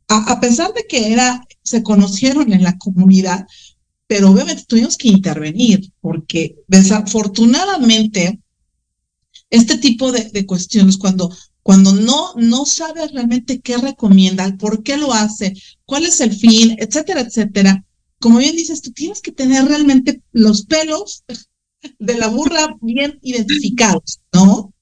a, 0.08 0.32
a 0.32 0.40
pesar 0.40 0.72
de 0.74 0.84
que 0.88 1.12
era 1.12 1.45
se 1.66 1.82
conocieron 1.82 2.52
en 2.52 2.62
la 2.62 2.78
comunidad, 2.78 3.46
pero 4.06 4.30
obviamente 4.30 4.64
tuvimos 4.66 4.96
que 4.96 5.08
intervenir 5.08 5.92
porque 6.00 6.56
desafortunadamente 6.68 8.40
este 9.50 9.78
tipo 9.78 10.12
de, 10.12 10.46
cuestiones, 10.46 10.96
cuando, 10.96 11.34
cuando 11.62 11.92
no, 11.92 12.34
no 12.36 12.64
sabes 12.66 13.12
realmente 13.12 13.60
qué 13.60 13.76
recomienda, 13.78 14.56
por 14.56 14.82
qué 14.82 14.96
lo 14.96 15.12
hace, 15.12 15.54
cuál 15.84 16.06
es 16.06 16.20
el 16.20 16.34
fin, 16.34 16.76
etcétera, 16.78 17.20
etcétera, 17.22 17.84
como 18.20 18.38
bien 18.38 18.56
dices, 18.56 18.80
tú 18.80 18.92
tienes 18.92 19.20
que 19.20 19.32
tener 19.32 19.64
realmente 19.66 20.22
los 20.32 20.66
pelos 20.66 21.24
de 21.98 22.16
la 22.16 22.28
burra 22.28 22.76
bien 22.80 23.18
identificados, 23.22 24.20
¿no? 24.32 24.72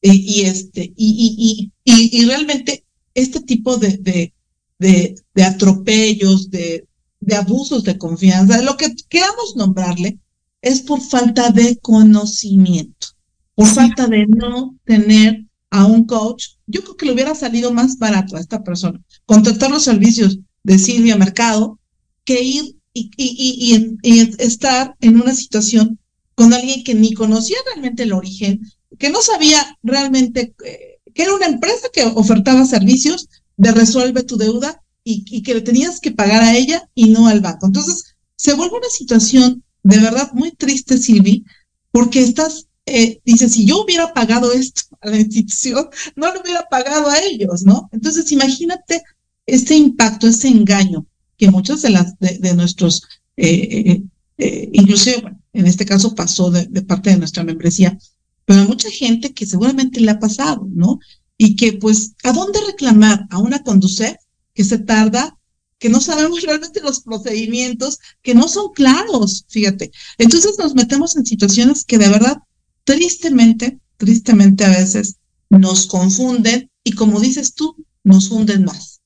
Y, 0.00 0.40
y 0.40 0.40
este, 0.42 0.92
y, 0.96 1.72
y, 1.84 1.92
y, 1.92 2.20
y, 2.20 2.24
realmente 2.24 2.84
este 3.14 3.40
tipo 3.40 3.76
de, 3.76 4.32
de, 4.78 5.14
de 5.40 5.46
atropellos, 5.46 6.50
de, 6.50 6.86
de 7.18 7.34
abusos 7.34 7.82
de 7.82 7.96
confianza, 7.96 8.60
lo 8.60 8.76
que 8.76 8.94
queramos 9.08 9.56
nombrarle, 9.56 10.18
es 10.60 10.82
por 10.82 11.00
falta 11.00 11.48
de 11.48 11.78
conocimiento, 11.78 13.06
por 13.54 13.66
falta 13.66 14.06
de 14.06 14.26
no 14.26 14.76
tener 14.84 15.46
a 15.70 15.86
un 15.86 16.04
coach. 16.04 16.48
Yo 16.66 16.82
creo 16.82 16.96
que 16.98 17.06
le 17.06 17.12
hubiera 17.12 17.34
salido 17.34 17.72
más 17.72 17.96
barato 17.96 18.36
a 18.36 18.40
esta 18.40 18.62
persona 18.62 19.00
contratar 19.24 19.70
los 19.70 19.82
servicios 19.82 20.40
de 20.62 20.78
Silvia 20.78 21.16
Mercado 21.16 21.78
que 22.26 22.42
ir 22.42 22.76
y, 22.92 23.10
y, 23.16 23.56
y, 23.72 23.96
y, 24.02 24.20
estar 24.42 24.94
en 25.00 25.22
una 25.22 25.34
situación 25.34 25.98
con 26.34 26.52
alguien 26.52 26.84
que 26.84 26.94
ni 26.94 27.14
conocía 27.14 27.56
realmente 27.64 28.02
el 28.02 28.12
origen, 28.12 28.60
que 28.98 29.08
no 29.08 29.22
sabía 29.22 29.78
realmente 29.82 30.54
eh, 30.66 30.98
que 31.14 31.22
era 31.22 31.34
una 31.34 31.46
empresa 31.46 31.88
que 31.90 32.04
ofertaba 32.04 32.66
servicios 32.66 33.30
de 33.56 33.72
resuelve 33.72 34.22
tu 34.22 34.36
deuda 34.36 34.82
y, 35.26 35.42
que 35.42 35.54
le 35.54 35.60
tenías 35.60 36.00
que 36.00 36.10
pagar 36.10 36.42
a 36.42 36.56
ella 36.56 36.88
y 36.94 37.10
no 37.10 37.26
al 37.26 37.40
banco. 37.40 37.66
Entonces, 37.66 38.16
se 38.36 38.54
vuelve 38.54 38.78
una 38.78 38.88
situación 38.88 39.62
de 39.82 39.98
verdad 39.98 40.30
muy 40.32 40.52
triste, 40.52 40.98
Silvi, 40.98 41.44
porque 41.90 42.20
estás, 42.22 42.66
eh, 42.86 43.20
dices, 43.24 43.52
si 43.52 43.66
yo 43.66 43.82
hubiera 43.82 44.12
pagado 44.12 44.52
esto 44.52 44.82
a 45.00 45.10
la 45.10 45.18
institución, 45.18 45.88
no 46.16 46.32
lo 46.32 46.40
hubiera 46.40 46.66
pagado 46.70 47.08
a 47.08 47.18
ellos, 47.18 47.62
¿no? 47.64 47.88
Entonces, 47.92 48.30
imagínate 48.32 49.02
este 49.46 49.74
impacto, 49.74 50.26
ese 50.26 50.48
engaño 50.48 51.06
que 51.40 51.50
muchos 51.50 51.80
de 51.80 51.90
las 51.90 52.18
de, 52.18 52.54
nuestros, 52.54 53.02
eh, 53.38 53.48
eh, 53.48 54.02
eh, 54.36 54.70
inclusive, 54.74 55.22
bueno, 55.22 55.40
en 55.54 55.66
este 55.66 55.86
caso 55.86 56.14
pasó 56.14 56.50
de, 56.50 56.66
parte 56.82 57.08
de 57.10 57.16
nuestra 57.16 57.42
membresía, 57.44 57.98
pero 58.44 58.60
a 58.60 58.66
mucha 58.66 58.90
gente 58.90 59.32
que 59.32 59.46
seguramente 59.46 60.00
le 60.00 60.10
ha 60.10 60.18
pasado, 60.18 60.68
¿no? 60.70 60.98
Y 61.38 61.56
que, 61.56 61.72
pues, 61.72 62.12
¿a 62.24 62.32
dónde 62.32 62.60
reclamar? 62.66 63.26
¿A 63.30 63.38
una 63.38 63.62
conducir? 63.62 64.18
Que 64.60 64.64
se 64.64 64.78
tarda, 64.78 65.38
que 65.78 65.88
no 65.88 66.02
sabemos 66.02 66.42
realmente 66.46 66.82
los 66.82 67.00
procedimientos, 67.00 67.98
que 68.20 68.34
no 68.34 68.46
son 68.46 68.74
claros, 68.74 69.46
fíjate. 69.48 69.90
Entonces 70.18 70.56
nos 70.58 70.74
metemos 70.74 71.16
en 71.16 71.24
situaciones 71.24 71.86
que 71.86 71.96
de 71.96 72.10
verdad, 72.10 72.36
tristemente, 72.84 73.78
tristemente 73.96 74.66
a 74.66 74.68
veces 74.68 75.16
nos 75.48 75.86
confunden 75.86 76.70
y 76.84 76.92
como 76.92 77.20
dices 77.20 77.54
tú, 77.54 77.74
nos 78.04 78.30
hunden 78.30 78.64
más. 78.64 79.00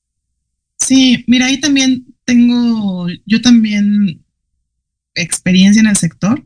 Sí, 0.77 1.23
mira, 1.25 1.45
ahí 1.45 1.61
también 1.61 2.05
tengo, 2.25 3.07
yo 3.25 3.41
también 3.41 4.25
experiencia 5.13 5.79
en 5.79 5.87
el 5.87 5.95
sector 5.95 6.45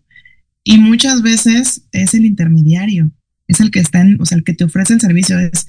y 0.64 0.78
muchas 0.78 1.24
veces 1.24 1.82
es 1.92 2.14
el 2.14 2.26
intermediario 2.26 3.12
es 3.50 3.60
el 3.60 3.72
que 3.72 3.80
está 3.80 4.00
en, 4.02 4.22
o 4.22 4.26
sea, 4.26 4.38
el 4.38 4.44
que 4.44 4.54
te 4.54 4.64
ofrece 4.64 4.94
el 4.94 5.02
servicio, 5.02 5.38
es, 5.40 5.68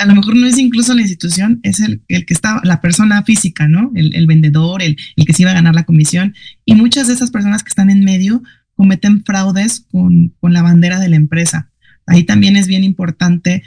a 0.00 0.06
lo 0.06 0.14
mejor 0.14 0.36
no 0.36 0.46
es 0.46 0.58
incluso 0.58 0.94
la 0.94 1.02
institución, 1.02 1.60
es 1.62 1.80
el, 1.80 2.02
el 2.08 2.26
que 2.26 2.34
está, 2.34 2.60
la 2.64 2.80
persona 2.80 3.22
física, 3.22 3.68
¿no? 3.68 3.92
El, 3.94 4.26
vendedor, 4.26 4.82
el, 4.82 4.96
el, 5.16 5.24
que 5.24 5.32
se 5.32 5.42
iba 5.42 5.50
a 5.50 5.54
ganar 5.54 5.74
la 5.74 5.84
comisión. 5.84 6.34
Y 6.64 6.74
muchas 6.74 7.06
de 7.06 7.14
esas 7.14 7.30
personas 7.30 7.62
que 7.62 7.68
están 7.68 7.90
en 7.90 8.04
medio 8.04 8.42
cometen 8.74 9.24
fraudes 9.24 9.86
con, 9.90 10.34
con 10.40 10.52
la 10.52 10.62
bandera 10.62 10.98
de 10.98 11.08
la 11.08 11.16
empresa. 11.16 11.70
Ahí 12.06 12.24
también 12.24 12.56
es 12.56 12.66
bien 12.66 12.82
importante 12.82 13.62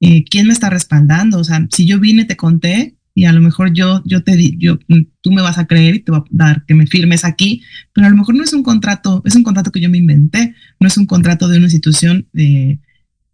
eh, 0.00 0.24
quién 0.24 0.46
me 0.46 0.52
está 0.52 0.70
respaldando. 0.70 1.38
O 1.38 1.44
sea, 1.44 1.66
si 1.70 1.86
yo 1.86 1.98
vine, 1.98 2.24
te 2.24 2.36
conté, 2.36 2.96
y 3.14 3.24
a 3.24 3.32
lo 3.32 3.40
mejor 3.40 3.72
yo, 3.72 4.02
yo 4.04 4.22
te 4.22 4.36
di, 4.36 4.56
yo, 4.58 4.78
tú 5.22 5.32
me 5.32 5.40
vas 5.40 5.56
a 5.56 5.66
creer 5.66 5.94
y 5.94 6.00
te 6.00 6.12
va 6.12 6.18
a 6.18 6.24
dar 6.28 6.66
que 6.66 6.74
me 6.74 6.86
firmes 6.86 7.24
aquí, 7.24 7.62
pero 7.94 8.06
a 8.06 8.10
lo 8.10 8.16
mejor 8.16 8.34
no 8.34 8.44
es 8.44 8.52
un 8.52 8.62
contrato, 8.62 9.22
es 9.24 9.34
un 9.34 9.42
contrato 9.42 9.72
que 9.72 9.80
yo 9.80 9.88
me 9.88 9.96
inventé, 9.96 10.54
no 10.80 10.86
es 10.86 10.98
un 10.98 11.06
contrato 11.06 11.48
de 11.48 11.56
una 11.56 11.64
institución 11.64 12.28
eh, 12.34 12.78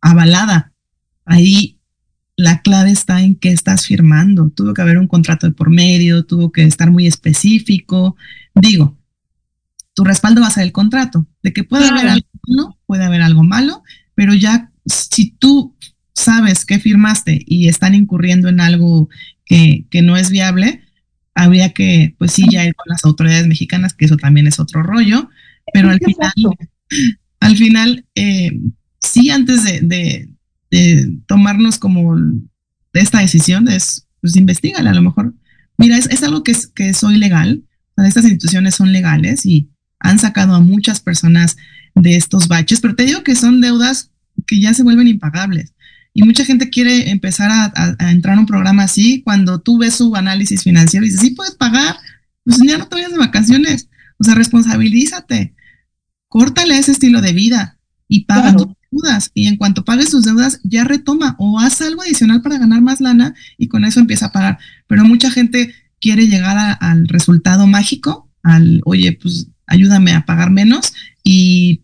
avalada. 0.01 0.73
Ahí 1.25 1.81
la 2.37 2.63
clave 2.63 2.91
está 2.91 3.23
en 3.23 3.35
qué 3.37 3.51
estás 3.51 3.87
firmando. 3.87 4.51
Tuvo 4.51 4.75
que 4.75 4.83
haber 4.83 4.99
un 4.99 5.09
contrato 5.09 5.47
de 5.47 5.53
por 5.53 5.71
medio, 5.71 6.25
tuvo 6.25 6.53
que 6.53 6.65
estar 6.65 6.91
muy 6.91 7.07
específico. 7.07 8.17
Digo, 8.55 8.99
tu 9.95 10.05
respaldo 10.05 10.41
va 10.41 10.49
a 10.49 10.53
ser 10.53 10.65
el 10.65 10.73
contrato, 10.73 11.27
de 11.43 11.53
que 11.53 11.65
puede 11.65 11.89
haber 11.89 12.09
algo 12.09 12.27
malo, 12.47 12.79
puede 12.87 13.05
haber 13.05 13.23
algo 13.23 13.43
malo, 13.43 13.83
pero 14.15 14.35
ya 14.35 14.71
si 14.87 15.31
tú 15.33 15.77
sabes 16.15 16.65
que 16.65 16.79
firmaste 16.79 17.43
y 17.47 17.69
están 17.69 17.95
incurriendo 17.95 18.49
en 18.49 18.61
algo 18.61 19.09
que, 19.45 19.87
que 19.91 20.03
no 20.03 20.17
es 20.17 20.31
viable, 20.31 20.83
habría 21.35 21.73
que, 21.73 22.15
pues 22.19 22.33
sí, 22.33 22.45
ya 22.51 22.65
ir 22.65 22.75
con 22.75 22.87
las 22.89 23.05
autoridades 23.05 23.47
mexicanas, 23.47 23.95
que 23.95 24.05
eso 24.05 24.17
también 24.17 24.47
es 24.47 24.59
otro 24.61 24.83
rollo, 24.83 25.31
pero 25.73 25.91
al 25.91 25.99
final, 25.99 26.33
al 27.41 27.57
final, 27.57 28.07
eh, 28.15 28.51
sí, 29.01 29.31
antes 29.31 29.65
de, 29.65 29.81
de, 29.83 30.29
de, 30.73 31.19
tomarnos 31.27 31.79
como 31.79 32.17
esta 32.93 33.21
decisión, 33.21 33.69
es, 33.69 34.09
pues 34.21 34.37
investigale 34.37 34.89
a 34.89 34.95
lo 34.95 35.03
mejor. 35.03 35.35
Mira, 35.79 35.97
es, 35.97 36.07
es 36.07 36.23
algo 36.25 36.43
que, 36.43 36.53
es, 36.53 36.67
que 36.67 36.93
soy 36.95 37.19
legal, 37.19 37.63
estas 37.97 38.25
instituciones 38.25 38.75
son 38.75 38.93
legales 38.93 39.47
y 39.47 39.69
han 40.01 40.19
sacado 40.19 40.55
a 40.55 40.61
muchas 40.61 41.01
personas 41.01 41.57
de 41.95 42.17
estos 42.17 42.49
baches, 42.49 42.81
pero 42.81 42.95
te 42.95 43.05
digo 43.05 43.23
que 43.23 43.35
son 43.35 43.61
deudas 43.61 44.11
que 44.47 44.61
ya 44.61 44.75
se 44.75 44.83
vuelven 44.83 45.09
impagables. 45.09 45.75
Y 46.15 46.25
mucha 46.25 46.45
gente 46.45 46.69
quiere 46.69 47.11
empezar 47.11 47.51
a, 47.51 47.97
entrar 48.11 48.37
a 48.37 48.41
un 48.41 48.47
programa 48.47 48.85
así 48.85 49.23
cuando 49.23 49.61
tú 49.61 49.79
ves 49.79 49.95
su 49.95 50.15
análisis 50.15 50.63
financiero 50.63 51.07
y 51.07 51.09
dices, 51.09 51.23
sí 51.23 51.31
puedes 51.31 51.55
pagar, 51.55 51.97
pues 52.45 52.59
ya 52.67 52.77
no 52.77 52.87
te 52.87 52.97
vayas 52.97 53.13
de 53.13 53.19
vacaciones. 53.19 53.89
O 54.19 54.25
sea, 54.25 54.35
responsabilízate, 54.35 55.55
córtale 56.29 56.77
ese 56.79 56.93
estilo 56.93 57.23
de 57.23 57.33
vida 57.33 57.79
y 58.09 58.25
paga 58.25 58.55
deudas. 58.93 59.31
Y 59.35 59.47
en 59.47 59.57
cuanto 59.57 59.85
pagues 59.85 60.11
tus 60.11 60.25
deudas, 60.25 60.61
ya 60.63 60.85
retoma 60.85 61.35
o 61.39 61.59
haz 61.59 61.81
algo 61.83 62.03
adicional 62.03 62.43
para 62.43 62.59
ganar 62.59 62.81
más 62.83 63.01
lana 63.01 63.35
y 63.59 63.67
con 63.69 63.85
eso 63.85 63.99
empieza 63.99 64.27
a 64.27 64.33
pagar. 64.33 64.59
Pero 64.87 65.05
mucha 65.05 65.31
gente 65.31 65.75
quiere 66.01 66.29
llegar 66.29 66.79
al 66.81 67.09
resultado 67.09 67.67
mágico, 67.67 68.29
al, 68.43 68.83
oye, 68.85 69.19
pues 69.21 69.49
ayúdame 69.67 70.13
a 70.13 70.27
pagar 70.27 70.51
menos 70.51 70.93
y 71.25 71.83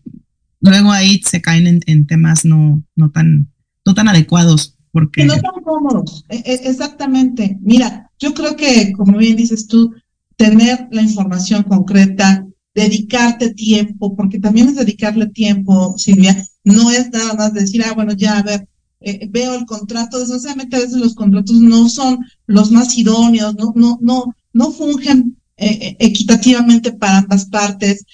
luego 0.61 0.93
ahí 0.93 1.21
se 1.25 1.41
caen 1.41 1.81
en, 1.87 2.07
temas 2.07 2.45
no, 2.45 2.85
no 2.95 3.11
tan 3.11 3.51
no 3.85 3.95
tan 3.95 4.09
adecuados. 4.09 4.75
Porque... 4.91 5.25
no 5.25 5.35
tan 5.35 5.63
cómodos, 5.65 6.25
e, 6.29 6.37
e, 6.45 6.69
exactamente. 6.69 7.59
Mira, 7.61 8.11
yo 8.19 8.35
creo 8.35 8.57
que, 8.57 8.93
como 8.93 9.19
bien 9.19 9.37
dices 9.37 9.67
tú, 9.67 9.95
tener 10.37 10.89
la 10.91 11.03
información 11.03 11.63
concreta, 11.65 12.48
dedicarte 12.79 13.55
tiempo, 13.55 14.14
porque 14.14 14.39
también 14.39 14.68
es 14.68 14.76
dedicarle 14.76 15.26
tiempo, 15.26 15.97
Silvia, 15.99 16.45
no 16.64 16.91
es 16.91 17.11
nada 17.11 17.35
más 17.35 17.53
decir, 17.53 17.83
ah, 17.85 17.93
bueno, 17.95 18.12
ya, 18.12 18.39
a 18.39 18.43
ver, 18.43 18.68
eh, 19.01 19.26
veo 19.31 19.55
el 19.55 19.66
contrato, 19.66 20.18
desgraciadamente 20.18 20.76
a 20.76 20.81
veces 20.81 20.97
los 20.97 21.14
contratos 21.14 21.57
no 21.57 21.89
son 21.89 22.18
los 22.47 22.70
más 22.70 22.97
idóneos, 22.97 23.55
no, 23.57 23.72
no, 23.74 23.99
no, 24.01 24.35
no 24.53 24.72
fungen 24.72 25.37
eh, 25.57 25.79
eh, 25.81 25.97
equitativamente 26.01 26.93
para 26.93 27.18
ambas 27.18 27.47
partes. 27.47 28.05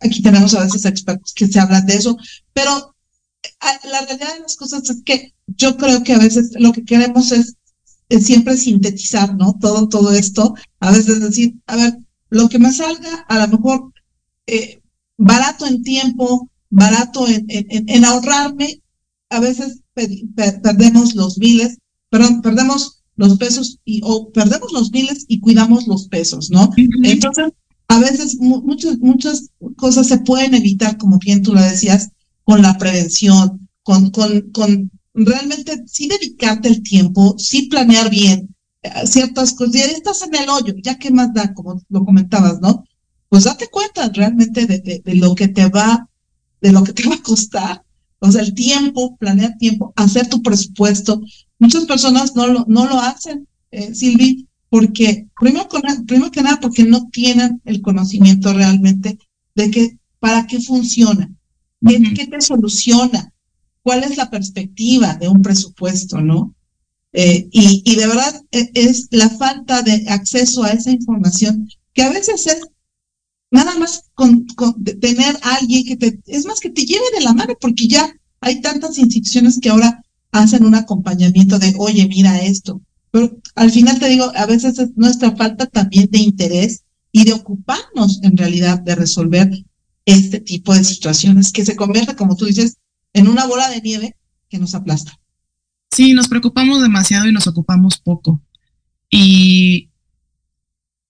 aquí 0.00 0.20
tenemos 0.22 0.54
a 0.54 0.64
veces 0.64 0.84
expertos 0.84 1.32
que 1.32 1.46
se 1.46 1.60
hablan 1.60 1.86
de 1.86 1.94
eso, 1.94 2.16
pero 2.52 2.94
la 3.62 4.00
realidad 4.06 4.34
de 4.34 4.40
las 4.40 4.56
cosas 4.56 4.88
es 4.90 5.02
que 5.04 5.34
yo 5.46 5.76
creo 5.76 6.02
que 6.02 6.14
a 6.14 6.18
veces 6.18 6.50
lo 6.58 6.72
que 6.72 6.84
queremos 6.84 7.32
es, 7.32 7.54
siempre 8.20 8.58
sintetizar, 8.58 9.34
¿no? 9.36 9.56
Todo, 9.58 9.88
todo 9.88 10.12
esto, 10.12 10.54
a 10.80 10.90
veces 10.90 11.20
decir, 11.20 11.54
a 11.66 11.76
ver, 11.76 11.98
lo 12.32 12.48
que 12.48 12.58
me 12.58 12.72
salga, 12.72 13.26
a 13.28 13.46
lo 13.46 13.58
mejor 13.58 13.92
eh, 14.46 14.80
barato 15.18 15.66
en 15.66 15.82
tiempo, 15.82 16.48
barato 16.70 17.28
en, 17.28 17.44
en, 17.48 18.04
ahorrarme, 18.06 18.80
a 19.28 19.38
veces 19.38 19.80
perdemos 20.62 21.14
los 21.14 21.36
miles, 21.36 21.76
perdón, 22.08 22.40
perdemos 22.40 23.02
los 23.16 23.36
pesos 23.36 23.80
y, 23.84 24.00
o 24.02 24.30
perdemos 24.32 24.72
los 24.72 24.90
miles 24.90 25.26
y 25.28 25.40
cuidamos 25.40 25.86
los 25.86 26.08
pesos, 26.08 26.50
¿no? 26.50 26.70
Entonces, 27.02 27.52
a 27.88 27.98
veces 27.98 28.38
muchas, 28.40 28.98
muchas 29.00 29.50
cosas 29.76 30.06
se 30.06 30.16
pueden 30.16 30.54
evitar, 30.54 30.96
como 30.96 31.18
bien 31.18 31.42
tú 31.42 31.52
lo 31.52 31.60
decías, 31.60 32.08
con 32.44 32.62
la 32.62 32.78
prevención, 32.78 33.68
con, 33.82 34.10
con, 34.10 34.40
con 34.52 34.90
realmente 35.12 35.82
sí 35.86 36.08
dedicarte 36.08 36.70
el 36.70 36.82
tiempo, 36.82 37.34
sí 37.38 37.68
planear 37.68 38.08
bien 38.08 38.54
ciertas 39.04 39.52
cosas. 39.54 39.74
Y 39.74 39.78
estás 39.80 40.22
en 40.22 40.34
el 40.34 40.48
hoyo, 40.48 40.74
ya 40.82 40.98
que 40.98 41.10
más 41.10 41.32
da, 41.32 41.54
como 41.54 41.80
lo 41.88 42.04
comentabas, 42.04 42.60
¿no? 42.60 42.84
Pues 43.28 43.44
date 43.44 43.68
cuenta 43.68 44.10
realmente 44.10 44.66
de, 44.66 45.02
de, 45.04 45.14
lo 45.14 45.34
que 45.34 45.48
te 45.48 45.66
va, 45.68 46.08
de 46.60 46.72
lo 46.72 46.84
que 46.84 46.92
te 46.92 47.06
va 47.08 47.14
a 47.14 47.22
costar. 47.22 47.84
O 48.18 48.30
sea, 48.30 48.42
el 48.42 48.54
tiempo, 48.54 49.16
planear 49.16 49.56
tiempo, 49.58 49.92
hacer 49.96 50.28
tu 50.28 50.42
presupuesto. 50.42 51.20
Muchas 51.58 51.86
personas 51.86 52.36
no 52.36 52.46
lo, 52.46 52.64
no 52.68 52.86
lo 52.86 53.00
hacen, 53.00 53.48
eh, 53.70 53.94
Silvi, 53.94 54.46
porque 54.68 55.28
primero, 55.38 55.68
primero 56.06 56.30
que 56.30 56.42
nada, 56.42 56.60
porque 56.60 56.84
no 56.84 57.08
tienen 57.10 57.60
el 57.64 57.82
conocimiento 57.82 58.52
realmente 58.52 59.18
de 59.54 59.70
que 59.70 59.98
para 60.18 60.46
qué 60.46 60.60
funciona. 60.60 61.30
¿Qué, 61.84 62.26
te 62.26 62.40
soluciona? 62.40 63.32
¿Cuál 63.82 64.04
es 64.04 64.16
la 64.16 64.30
perspectiva 64.30 65.14
de 65.14 65.28
un 65.28 65.42
presupuesto, 65.42 66.20
no? 66.20 66.54
Eh, 67.12 67.48
y, 67.50 67.82
y, 67.84 67.96
de 67.96 68.06
verdad 68.06 68.42
e, 68.52 68.70
es 68.74 69.08
la 69.10 69.28
falta 69.28 69.82
de 69.82 70.06
acceso 70.08 70.64
a 70.64 70.70
esa 70.70 70.90
información 70.90 71.68
que 71.92 72.02
a 72.02 72.08
veces 72.08 72.46
es 72.46 72.62
nada 73.52 73.78
más 73.78 74.10
con, 74.14 74.46
tener 75.00 75.36
a 75.42 75.56
alguien 75.56 75.84
que 75.84 75.96
te, 75.96 76.20
es 76.26 76.46
más 76.46 76.58
que 76.58 76.70
te 76.70 76.84
lleve 76.84 77.04
de 77.14 77.22
la 77.22 77.34
mano, 77.34 77.54
porque 77.60 77.86
ya 77.86 78.12
hay 78.40 78.60
tantas 78.60 78.98
instituciones 78.98 79.60
que 79.60 79.68
ahora 79.68 80.02
hacen 80.32 80.64
un 80.64 80.74
acompañamiento 80.74 81.58
de, 81.58 81.74
oye, 81.78 82.08
mira 82.08 82.40
esto. 82.40 82.80
Pero 83.10 83.38
al 83.54 83.70
final 83.70 84.00
te 84.00 84.08
digo, 84.08 84.32
a 84.34 84.46
veces 84.46 84.78
es 84.78 84.96
nuestra 84.96 85.36
falta 85.36 85.66
también 85.66 86.08
de 86.10 86.18
interés 86.18 86.82
y 87.12 87.24
de 87.24 87.34
ocuparnos 87.34 88.20
en 88.22 88.38
realidad 88.38 88.80
de 88.80 88.94
resolver 88.94 89.50
este 90.06 90.40
tipo 90.40 90.74
de 90.74 90.82
situaciones 90.82 91.52
que 91.52 91.64
se 91.64 91.76
convierte, 91.76 92.16
como 92.16 92.36
tú 92.36 92.46
dices, 92.46 92.78
en 93.12 93.28
una 93.28 93.46
bola 93.46 93.68
de 93.68 93.82
nieve 93.82 94.16
que 94.48 94.58
nos 94.58 94.74
aplasta. 94.74 95.20
Sí, 95.92 96.14
nos 96.14 96.28
preocupamos 96.28 96.80
demasiado 96.80 97.28
y 97.28 97.32
nos 97.32 97.46
ocupamos 97.46 97.98
poco. 97.98 98.40
Y 99.10 99.90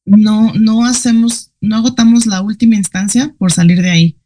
no, 0.04 0.52
no 0.54 0.84
hacemos, 0.84 1.52
no 1.60 1.76
agotamos 1.76 2.26
la 2.26 2.42
última 2.42 2.74
instancia 2.74 3.32
por 3.38 3.52
salir 3.52 3.80
de 3.80 3.90
ahí. 3.90 4.18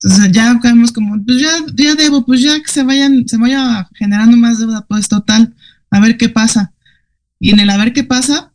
Entonces 0.00 0.30
ya 0.30 0.60
caemos 0.60 0.92
como, 0.92 1.20
pues 1.24 1.40
ya, 1.40 1.50
ya 1.74 1.96
debo, 1.96 2.24
pues 2.24 2.40
ya 2.40 2.60
que 2.60 2.70
se 2.70 2.84
vayan, 2.84 3.26
se 3.26 3.36
vaya 3.36 3.88
generando 3.94 4.36
más 4.36 4.60
deuda, 4.60 4.86
pues 4.86 5.08
total, 5.08 5.54
a 5.90 5.98
ver 5.98 6.16
qué 6.18 6.28
pasa. 6.28 6.72
Y 7.40 7.50
en 7.50 7.58
el 7.58 7.70
a 7.70 7.76
ver 7.76 7.92
qué 7.92 8.04
pasa, 8.04 8.52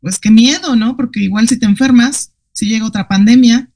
pues 0.00 0.18
qué 0.18 0.30
miedo, 0.30 0.76
¿no? 0.76 0.96
Porque 0.96 1.20
igual 1.20 1.48
si 1.48 1.58
te 1.58 1.64
enfermas, 1.64 2.32
si 2.52 2.66
llega 2.66 2.84
otra 2.84 3.08
pandemia, 3.08 3.70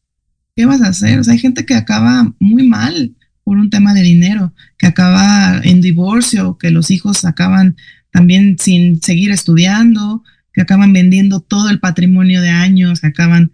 ¿qué 0.55 0.67
vas 0.67 0.83
a 0.83 0.89
hacer? 0.89 1.21
O 1.21 1.25
sea, 1.25 1.33
hay 1.33 1.39
gente 1.39 1.65
que 1.65 1.75
acaba 1.75 2.35
muy 2.39 2.67
mal 2.69 3.15
por 3.51 3.59
un 3.59 3.69
tema 3.69 3.95
de 3.95 4.03
dinero, 4.03 4.55
que 4.79 4.87
acaba 4.87 5.61
en 5.65 5.81
divorcio, 5.81 6.57
que 6.57 6.71
los 6.71 6.93
hijos 6.93 7.25
acaban 7.25 7.77
también 8.13 8.57
sin 8.61 9.03
seguir 9.03 9.33
estudiando, 9.33 10.23
que 10.53 10.61
acaban 10.61 10.93
vendiendo 10.93 11.41
todo 11.41 11.69
el 11.69 11.81
patrimonio 11.81 12.43
de 12.43 12.51
años, 12.51 13.01
que 13.01 13.09
acaban 13.09 13.51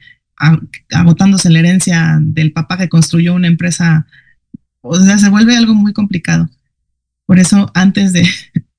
agotándose 0.90 1.48
la 1.48 1.60
herencia 1.60 2.18
del 2.20 2.52
papá 2.52 2.76
que 2.76 2.90
construyó 2.90 3.32
una 3.32 3.46
empresa. 3.46 4.06
O 4.82 5.00
sea, 5.00 5.16
se 5.16 5.30
vuelve 5.30 5.56
algo 5.56 5.72
muy 5.72 5.94
complicado. 5.94 6.50
Por 7.24 7.38
eso, 7.38 7.70
antes 7.72 8.12
de, 8.12 8.28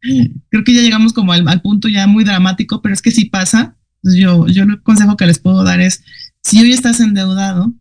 creo 0.51 0.63
que 0.63 0.75
ya 0.75 0.83
llegamos 0.83 1.13
como 1.13 1.33
al, 1.33 1.61
punto 1.63 1.87
ya 1.87 2.05
muy 2.05 2.25
dramático, 2.25 2.83
pero 2.83 2.93
es 2.93 3.01
que 3.01 3.09
si 3.09 3.25
pasa, 3.25 3.75
yo, 4.03 4.45
yo 4.45 4.65
el 4.65 4.83
consejo 4.83 5.17
que 5.17 5.25
les 5.25 5.39
puedo 5.39 5.63
dar 5.63 5.81
es, 5.81 6.03
si 6.43 6.61
hoy 6.61 6.73
estás 6.73 6.99
endeudado, 6.99 7.73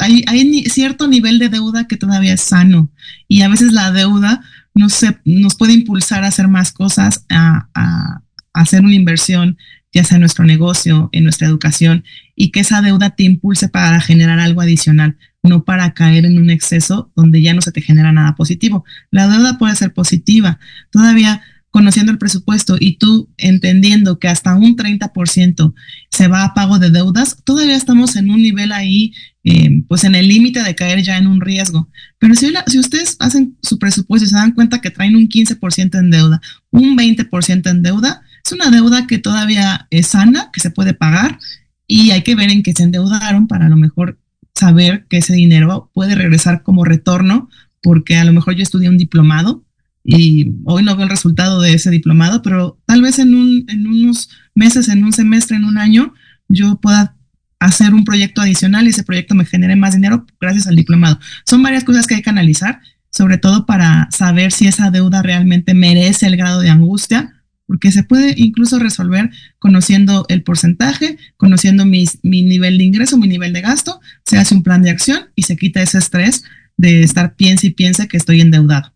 hay, 0.00 0.64
cierto 0.64 1.08
nivel 1.08 1.38
de 1.38 1.48
deuda 1.48 1.86
que 1.86 1.96
todavía 1.96 2.34
es 2.34 2.42
sano 2.42 2.90
y 3.28 3.42
a 3.42 3.48
veces 3.48 3.72
la 3.72 3.90
deuda 3.92 4.42
nos, 4.74 5.04
nos 5.24 5.54
puede 5.54 5.72
impulsar 5.72 6.24
a 6.24 6.28
hacer 6.28 6.48
más 6.48 6.72
cosas, 6.72 7.24
a, 7.30 8.20
hacer 8.52 8.84
una 8.84 8.94
inversión, 8.94 9.58
ya 9.92 10.04
sea 10.04 10.16
en 10.16 10.20
nuestro 10.20 10.44
negocio, 10.44 11.08
en 11.12 11.24
nuestra 11.24 11.48
educación, 11.48 12.04
y 12.36 12.50
que 12.50 12.60
esa 12.60 12.82
deuda 12.82 13.10
te 13.10 13.24
impulse 13.24 13.68
para 13.68 14.00
generar 14.00 14.38
algo 14.38 14.60
adicional. 14.60 15.16
no 15.42 15.64
para 15.64 15.92
caer 15.92 16.24
en 16.24 16.38
un 16.38 16.50
exceso 16.50 17.10
donde 17.14 17.42
ya 17.42 17.52
no 17.52 17.60
se 17.60 17.72
te 17.72 17.82
genera 17.82 18.12
nada 18.12 18.34
positivo. 18.34 18.84
La 19.10 19.28
deuda 19.28 19.58
puede 19.58 19.76
ser 19.76 19.92
positiva. 19.92 20.58
Todavía 20.90 21.42
conociendo 21.74 22.12
el 22.12 22.18
presupuesto 22.18 22.76
y 22.78 22.98
tú 22.98 23.28
entendiendo 23.36 24.20
que 24.20 24.28
hasta 24.28 24.54
un 24.54 24.76
30% 24.76 25.74
se 26.08 26.28
va 26.28 26.44
a 26.44 26.54
pago 26.54 26.78
de 26.78 26.90
deudas, 26.90 27.38
todavía 27.42 27.74
estamos 27.74 28.14
en 28.14 28.30
un 28.30 28.40
nivel 28.40 28.70
ahí, 28.70 29.12
eh, 29.42 29.82
pues 29.88 30.04
en 30.04 30.14
el 30.14 30.28
límite 30.28 30.62
de 30.62 30.76
caer 30.76 31.02
ya 31.02 31.18
en 31.18 31.26
un 31.26 31.40
riesgo. 31.40 31.90
Pero 32.20 32.36
si, 32.36 32.52
si 32.68 32.78
ustedes 32.78 33.16
hacen 33.18 33.58
su 33.60 33.80
presupuesto 33.80 34.24
y 34.24 34.28
se 34.28 34.36
dan 34.36 34.52
cuenta 34.52 34.80
que 34.80 34.92
traen 34.92 35.16
un 35.16 35.28
15% 35.28 35.98
en 35.98 36.12
deuda, 36.12 36.40
un 36.70 36.96
20% 36.96 37.68
en 37.68 37.82
deuda, 37.82 38.22
es 38.46 38.52
una 38.52 38.70
deuda 38.70 39.08
que 39.08 39.18
todavía 39.18 39.88
es 39.90 40.06
sana, 40.06 40.50
que 40.52 40.60
se 40.60 40.70
puede 40.70 40.94
pagar 40.94 41.40
y 41.88 42.12
hay 42.12 42.22
que 42.22 42.36
ver 42.36 42.50
en 42.52 42.62
qué 42.62 42.72
se 42.72 42.84
endeudaron 42.84 43.48
para 43.48 43.66
a 43.66 43.68
lo 43.68 43.76
mejor 43.76 44.20
saber 44.54 45.06
que 45.08 45.16
ese 45.16 45.32
dinero 45.32 45.90
puede 45.92 46.14
regresar 46.14 46.62
como 46.62 46.84
retorno, 46.84 47.48
porque 47.82 48.16
a 48.16 48.24
lo 48.24 48.32
mejor 48.32 48.54
yo 48.54 48.62
estudié 48.62 48.88
un 48.90 48.96
diplomado 48.96 49.63
y 50.04 50.52
hoy 50.66 50.82
no 50.84 50.94
veo 50.94 51.04
el 51.04 51.10
resultado 51.10 51.62
de 51.62 51.72
ese 51.72 51.90
diplomado, 51.90 52.42
pero 52.42 52.78
tal 52.84 53.00
vez 53.00 53.18
en, 53.18 53.34
un, 53.34 53.64
en 53.68 53.86
unos 53.86 54.28
meses, 54.54 54.88
en 54.88 55.02
un 55.02 55.12
semestre, 55.12 55.56
en 55.56 55.64
un 55.64 55.78
año, 55.78 56.12
yo 56.48 56.76
pueda 56.76 57.16
hacer 57.58 57.94
un 57.94 58.04
proyecto 58.04 58.42
adicional 58.42 58.86
y 58.86 58.90
ese 58.90 59.02
proyecto 59.02 59.34
me 59.34 59.46
genere 59.46 59.76
más 59.76 59.94
dinero 59.94 60.26
gracias 60.38 60.66
al 60.66 60.76
diplomado. 60.76 61.18
Son 61.46 61.62
varias 61.62 61.84
cosas 61.84 62.06
que 62.06 62.16
hay 62.16 62.22
que 62.22 62.28
analizar, 62.28 62.82
sobre 63.10 63.38
todo 63.38 63.64
para 63.64 64.08
saber 64.12 64.52
si 64.52 64.66
esa 64.66 64.90
deuda 64.90 65.22
realmente 65.22 65.72
merece 65.72 66.26
el 66.26 66.36
grado 66.36 66.60
de 66.60 66.68
angustia, 66.68 67.42
porque 67.66 67.90
se 67.90 68.02
puede 68.02 68.34
incluso 68.36 68.78
resolver 68.78 69.30
conociendo 69.58 70.26
el 70.28 70.42
porcentaje, 70.42 71.16
conociendo 71.38 71.86
mi 71.86 72.06
nivel 72.22 72.76
de 72.76 72.84
ingreso, 72.84 73.16
mi 73.16 73.26
nivel 73.26 73.54
de 73.54 73.62
gasto, 73.62 74.00
se 74.26 74.36
hace 74.36 74.54
un 74.54 74.62
plan 74.62 74.82
de 74.82 74.90
acción 74.90 75.30
y 75.34 75.44
se 75.44 75.56
quita 75.56 75.80
ese 75.80 75.96
estrés 75.96 76.44
de 76.76 77.02
estar 77.02 77.36
piensa 77.36 77.66
y 77.66 77.70
piensa 77.70 78.06
que 78.06 78.18
estoy 78.18 78.42
endeudado. 78.42 78.93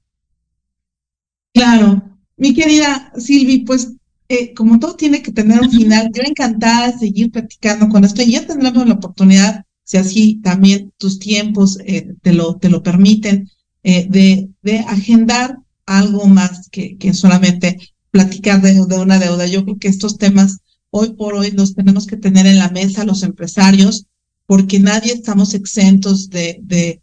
Claro, 1.59 2.03
mi 2.37 2.55
querida 2.55 3.13
Silvi, 3.19 3.65
pues 3.65 3.93
eh, 4.29 4.55
como 4.55 4.79
todo 4.79 4.95
tiene 4.95 5.23
que 5.23 5.33
tener 5.33 5.61
un 5.61 5.71
final, 5.71 6.09
yo 6.15 6.23
encantada 6.25 6.93
de 6.93 6.99
seguir 6.99 7.33
platicando 7.33 7.89
con 7.89 8.05
esto 8.05 8.23
y 8.23 8.31
ya 8.31 8.47
tendremos 8.47 8.87
la 8.87 8.95
oportunidad, 8.95 9.65
si 9.83 9.97
así 9.97 10.41
también 10.41 10.93
tus 10.99 11.19
tiempos 11.19 11.79
eh, 11.85 12.15
te, 12.23 12.33
lo, 12.33 12.57
te 12.59 12.69
lo 12.69 12.85
permiten, 12.85 13.51
eh, 13.83 14.07
de, 14.09 14.51
de 14.63 14.79
agendar 14.81 15.59
algo 15.85 16.27
más 16.27 16.69
que, 16.69 16.97
que 16.97 17.13
solamente 17.13 17.79
platicar 18.13 18.63
de, 18.63 18.75
de, 18.75 18.99
una 18.99 19.19
deuda. 19.19 19.47
Yo 19.47 19.65
creo 19.65 19.79
que 19.79 19.89
estos 19.89 20.17
temas 20.17 20.59
hoy 20.91 21.15
por 21.15 21.35
hoy 21.35 21.51
los 21.51 21.75
tenemos 21.75 22.07
que 22.07 22.17
tener 22.17 22.47
en 22.47 22.59
la 22.59 22.71
mesa 22.71 23.05
los 23.05 23.25
empresarios, 23.25 24.07
porque 24.47 24.79
nadie 24.79 25.13
estamos 25.13 25.55
exentos 25.55 26.31
de, 26.31 26.61
de 26.63 27.03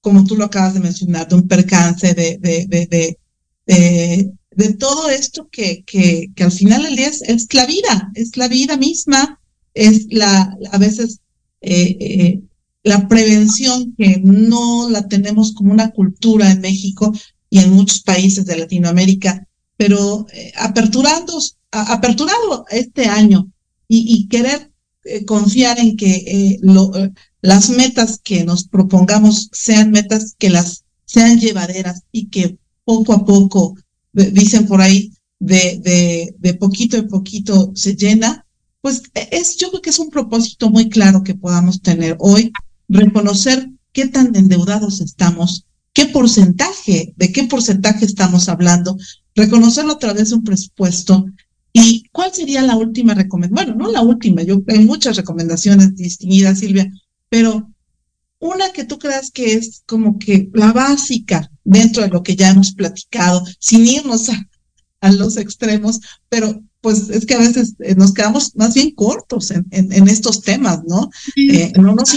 como 0.00 0.24
tú 0.24 0.34
lo 0.34 0.46
acabas 0.46 0.74
de 0.74 0.80
mencionar, 0.80 1.28
de 1.28 1.36
un 1.36 1.46
percance, 1.46 2.14
de, 2.14 2.38
de, 2.38 3.18
de 3.68 4.32
de, 4.58 4.72
todo 4.74 5.08
esto 5.08 5.48
que, 5.50 5.84
que, 5.84 6.32
que, 6.34 6.42
al 6.42 6.50
final 6.50 6.82
del 6.82 6.96
día 6.96 7.08
es, 7.08 7.54
la 7.54 7.64
vida, 7.64 8.10
es 8.14 8.36
la 8.36 8.48
vida 8.48 8.76
misma, 8.76 9.40
es 9.72 10.06
la, 10.10 10.56
a 10.72 10.78
veces 10.78 11.20
eh, 11.60 11.96
eh, 12.00 12.42
la 12.82 13.06
prevención 13.06 13.94
que 13.96 14.20
no 14.24 14.90
la 14.90 15.06
tenemos 15.06 15.52
como 15.52 15.72
una 15.72 15.90
cultura 15.90 16.50
en 16.50 16.60
México 16.60 17.12
y 17.50 17.60
en 17.60 17.72
muchos 17.72 18.02
países 18.02 18.46
de 18.46 18.56
Latinoamérica, 18.56 19.46
pero 19.76 20.26
eh, 20.32 20.52
aperturando, 20.56 21.38
aperturado 21.70 22.64
este 22.70 23.06
año 23.06 23.52
y, 23.86 24.12
y 24.12 24.28
querer 24.28 24.72
confiar 25.24 25.78
en 25.78 25.96
que 25.96 26.58
lo, 26.60 26.90
las 27.40 27.70
metas 27.70 28.20
que 28.22 28.44
nos 28.44 28.64
propongamos 28.68 29.48
sean 29.52 29.90
metas 29.90 30.34
que 30.36 30.50
las 30.50 30.84
sean 31.06 31.40
llevaderas 31.40 32.02
y 32.12 32.26
que 32.26 32.58
poco 32.88 33.12
a 33.12 33.22
poco, 33.22 33.76
dicen 34.14 34.66
por 34.66 34.80
ahí, 34.80 35.12
de, 35.38 35.78
de, 35.84 36.34
de 36.38 36.54
poquito 36.54 36.96
en 36.96 37.06
poquito 37.06 37.70
se 37.74 37.94
llena, 37.94 38.46
pues 38.80 39.02
e, 39.12 39.28
es, 39.30 39.58
yo 39.58 39.68
creo 39.68 39.82
que 39.82 39.90
es 39.90 39.98
un 39.98 40.08
propósito 40.08 40.70
muy 40.70 40.88
claro 40.88 41.22
que 41.22 41.34
podamos 41.34 41.82
tener 41.82 42.16
hoy, 42.18 42.50
reconocer 42.88 43.68
qué 43.92 44.06
tan 44.06 44.34
endeudados 44.34 45.02
estamos, 45.02 45.66
qué 45.92 46.06
porcentaje, 46.06 47.12
de 47.14 47.30
qué 47.30 47.44
porcentaje 47.44 48.06
estamos 48.06 48.48
hablando, 48.48 48.96
reconocerlo 49.34 49.92
a 49.92 49.98
través 49.98 50.30
de 50.30 50.36
un 50.36 50.44
presupuesto 50.44 51.26
y 51.74 52.04
cuál 52.10 52.32
sería 52.32 52.62
la 52.62 52.76
última 52.76 53.12
recomendación. 53.12 53.66
Bueno, 53.66 53.84
no 53.84 53.92
la 53.92 54.00
última, 54.00 54.42
yo 54.44 54.62
hay 54.66 54.78
muchas 54.78 55.18
recomendaciones 55.18 55.94
distinguidas, 55.94 56.60
Silvia, 56.60 56.90
pero 57.28 57.70
una 58.40 58.72
que 58.72 58.84
tú 58.84 58.98
creas 58.98 59.30
que 59.30 59.54
es 59.54 59.82
como 59.86 60.18
que 60.18 60.48
la 60.54 60.72
básica 60.72 61.50
dentro 61.64 62.02
de 62.02 62.08
lo 62.08 62.22
que 62.22 62.36
ya 62.36 62.50
hemos 62.50 62.72
platicado, 62.72 63.44
sin 63.58 63.86
irnos 63.86 64.28
a, 64.30 65.12
los 65.12 65.36
extremos, 65.36 66.00
pero 66.28 66.60
pues 66.80 67.08
es 67.10 67.24
que 67.24 67.34
a 67.34 67.38
veces 67.38 67.74
eh, 67.80 67.94
nos 67.94 68.12
quedamos 68.12 68.56
más 68.56 68.74
bien 68.74 68.92
cortos 68.92 69.52
en, 69.52 69.66
en, 69.70 70.08
estos 70.08 70.42
temas, 70.42 70.80
¿no? 70.88 71.08
Eh, 71.36 71.72
no, 71.76 71.94
nos 71.94 72.12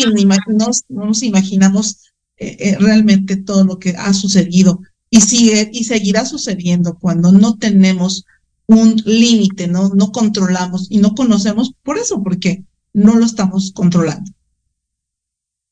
no 0.89 1.05
nos 1.05 1.23
imaginamos 1.23 1.97
eh, 2.37 2.75
realmente 2.79 3.37
todo 3.37 3.63
lo 3.65 3.77
que 3.77 3.91
ha 3.91 4.13
sucedido 4.13 4.81
y 5.11 5.21
sigue 5.21 5.69
y 5.71 5.83
seguirá 5.83 6.25
sucediendo 6.25 6.97
cuando 6.99 7.31
no 7.31 7.57
tenemos 7.57 8.25
un 8.65 8.95
límite, 9.05 9.67
¿no? 9.67 9.89
No 9.89 10.11
controlamos 10.11 10.87
y 10.89 10.97
no 10.97 11.13
conocemos 11.13 11.73
por 11.83 11.99
eso, 11.99 12.23
porque 12.23 12.63
no 12.93 13.15
lo 13.15 13.25
estamos 13.25 13.71
controlando. 13.73 14.31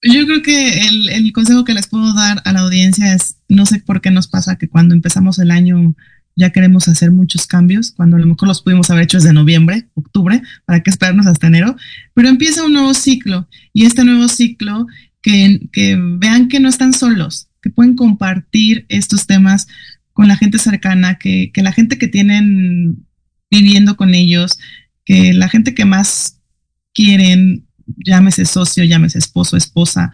Yo 0.02 0.26
creo 0.26 0.42
que 0.42 0.80
el, 0.88 1.34
consejo 1.34 1.66
que 1.66 1.74
les 1.74 1.88
puedo 1.88 2.14
dar 2.14 2.42
a 2.46 2.54
la 2.54 2.62
audiencia 2.62 3.14
es, 3.14 3.36
no 3.50 3.66
sé 3.66 3.80
por 3.80 4.00
qué 4.00 4.12
nos 4.12 4.28
pasa 4.28 4.58
que 4.58 4.70
cuando 4.70 4.96
empezamos 4.96 5.40
el 5.40 5.52
año 5.52 5.96
ya 6.38 6.52
queremos 6.52 6.88
hacer 6.88 7.12
muchos 7.12 7.48
cambios, 7.48 7.92
cuando 7.92 8.16
a 8.16 8.20
lo 8.20 8.26
mejor 8.26 8.48
los 8.48 8.62
pudimos 8.62 8.90
haber 8.90 9.04
hecho 9.04 9.18
desde 9.18 9.34
noviembre, 9.34 9.90
octubre, 9.96 10.42
para 10.64 10.82
que 10.82 10.90
esperarnos 10.90 11.28
hasta 11.28 11.48
enero, 11.48 11.76
pero 12.14 12.30
empieza 12.30 12.64
un 12.64 12.74
nuevo 12.74 12.94
ciclo 12.94 13.50
y 13.74 13.86
este 13.86 14.06
nuevo 14.06 14.30
ciclo 14.30 14.88
que, 15.22 15.68
que 15.74 15.98
vean 16.00 16.48
que 16.48 16.62
no 16.62 16.70
están 16.70 16.94
solos, 16.94 17.50
que 17.62 17.70
pueden 17.70 17.98
compartir 17.98 18.86
estos 18.88 19.28
temas 19.28 19.68
con 20.14 20.30
la 20.30 20.38
gente 20.38 20.60
cercana, 20.60 21.16
que, 21.16 21.52
que 21.54 21.62
la 21.62 21.74
gente 21.74 21.98
que 21.98 22.08
tienen 22.08 23.06
viviendo 23.52 23.98
con 23.98 24.16
ellos, 24.16 24.60
que 25.04 25.34
la 25.34 25.50
gente 25.50 25.74
que 25.74 25.84
más 25.84 26.40
quieren 26.94 27.66
llámese 27.98 28.46
socio, 28.46 28.84
llámese 28.84 29.20
esposo, 29.20 29.58
esposa, 29.58 30.12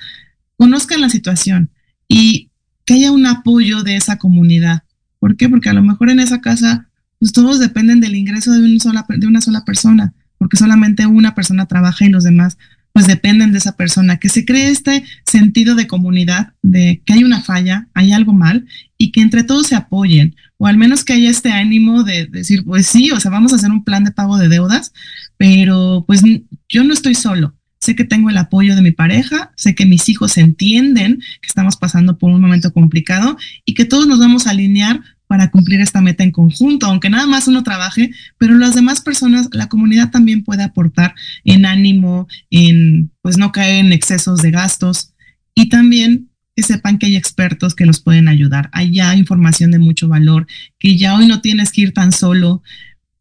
conozcan 0.58 1.02
la 1.02 1.10
situación 1.10 1.70
y 2.08 2.50
que 2.86 2.96
haya 2.96 3.12
un 3.12 3.26
apoyo 3.26 3.84
de 3.84 3.96
esa 3.96 4.18
comunidad. 4.18 4.84
¿Por 5.20 5.38
qué? 5.38 5.50
Porque 5.50 5.70
a 5.70 5.74
lo 5.74 5.84
mejor 5.84 6.10
en 6.10 6.20
esa 6.20 6.42
casa, 6.42 6.90
pues 7.20 7.34
todos 7.34 7.60
dependen 7.60 8.00
del 8.00 8.16
ingreso 8.16 8.52
de, 8.52 8.60
un 8.60 8.80
sola, 8.80 9.06
de 9.08 9.28
una 9.28 9.42
sola 9.42 9.66
persona, 9.66 10.14
porque 10.38 10.58
solamente 10.58 11.06
una 11.06 11.34
persona 11.36 11.66
trabaja 11.66 12.06
y 12.06 12.10
los 12.10 12.24
demás 12.24 12.58
pues 12.96 13.08
dependen 13.08 13.52
de 13.52 13.58
esa 13.58 13.76
persona, 13.76 14.20
que 14.20 14.30
se 14.30 14.46
cree 14.46 14.70
este 14.70 15.04
sentido 15.26 15.76
de 15.76 15.86
comunidad, 15.86 16.54
de 16.62 17.02
que 17.06 17.12
hay 17.12 17.26
una 17.26 17.42
falla, 17.42 17.90
hay 17.94 18.14
algo 18.14 18.32
mal 18.32 18.68
y 18.98 19.12
que 19.12 19.20
entre 19.20 19.44
todos 19.44 19.68
se 19.68 19.76
apoyen, 19.76 20.38
o 20.58 20.66
al 20.66 20.78
menos 20.78 21.04
que 21.04 21.12
haya 21.12 21.30
este 21.30 21.52
ánimo 21.52 22.04
de, 22.04 22.28
decir, 22.28 22.64
pues 22.64 22.88
sí, 22.88 23.12
o 23.12 23.20
sea, 23.20 23.32
vamos 23.32 23.52
a 23.52 23.58
hacer 23.58 23.70
un 23.70 23.84
plan 23.84 24.06
de 24.06 24.12
pago 24.12 24.38
de 24.38 24.48
deudas, 24.48 24.94
pero 25.36 26.06
pues 26.08 26.22
yo 26.70 26.86
no 26.86 26.94
estoy 26.94 27.16
solo, 27.16 27.54
sé 27.80 27.96
que 27.96 28.06
tengo 28.06 28.30
el 28.30 28.38
apoyo 28.38 28.76
de 28.76 28.82
mi 28.82 28.92
pareja, 28.92 29.52
sé 29.56 29.76
que 29.76 29.86
mis 29.86 30.10
hijos 30.10 30.38
entienden 30.38 31.20
que 31.42 31.48
estamos 31.48 31.78
pasando 31.78 32.18
por 32.18 32.32
un 32.32 32.42
momento 32.42 32.74
complicado 32.74 33.38
y 33.64 33.74
que 33.74 33.86
todos 33.86 34.08
nos 34.08 34.20
vamos 34.20 34.48
a 34.48 34.52
alinear 34.52 35.02
para 35.28 35.50
cumplir 35.50 35.82
esta 35.82 36.02
meta 36.02 36.24
en 36.24 36.32
conjunto, 36.32 36.86
aunque 36.86 37.10
nada 37.10 37.26
más 37.26 37.48
uno 37.48 37.64
trabaje, 37.64 38.12
pero 38.38 38.56
las 38.56 38.76
demás 38.76 39.02
personas, 39.02 39.50
la 39.52 39.68
comunidad 39.68 40.12
también 40.12 40.44
puede 40.44 40.64
aportar 40.64 41.16
en 41.44 41.66
ánimo, 41.66 42.28
en 42.52 43.12
pues 43.22 43.38
no 43.38 43.52
caer 43.52 43.86
en 43.86 43.92
excesos 43.92 44.42
de 44.42 44.52
gastos 44.52 45.14
y 45.56 45.70
también 45.70 46.30
que 46.56 46.64
sepan 46.64 46.98
que 46.98 47.08
hay 47.08 47.16
expertos 47.16 47.76
que 47.76 47.86
los 47.86 48.00
pueden 48.00 48.28
ayudar. 48.28 48.70
Hay 48.72 48.94
ya 48.94 49.16
información 49.16 49.72
de 49.72 49.80
mucho 49.80 50.08
valor, 50.08 50.48
que 50.80 50.98
ya 50.98 51.16
hoy 51.16 51.28
no 51.28 51.42
tienes 51.42 51.72
que 51.72 51.82
ir 51.82 51.94
tan 51.94 52.12
solo, 52.12 52.62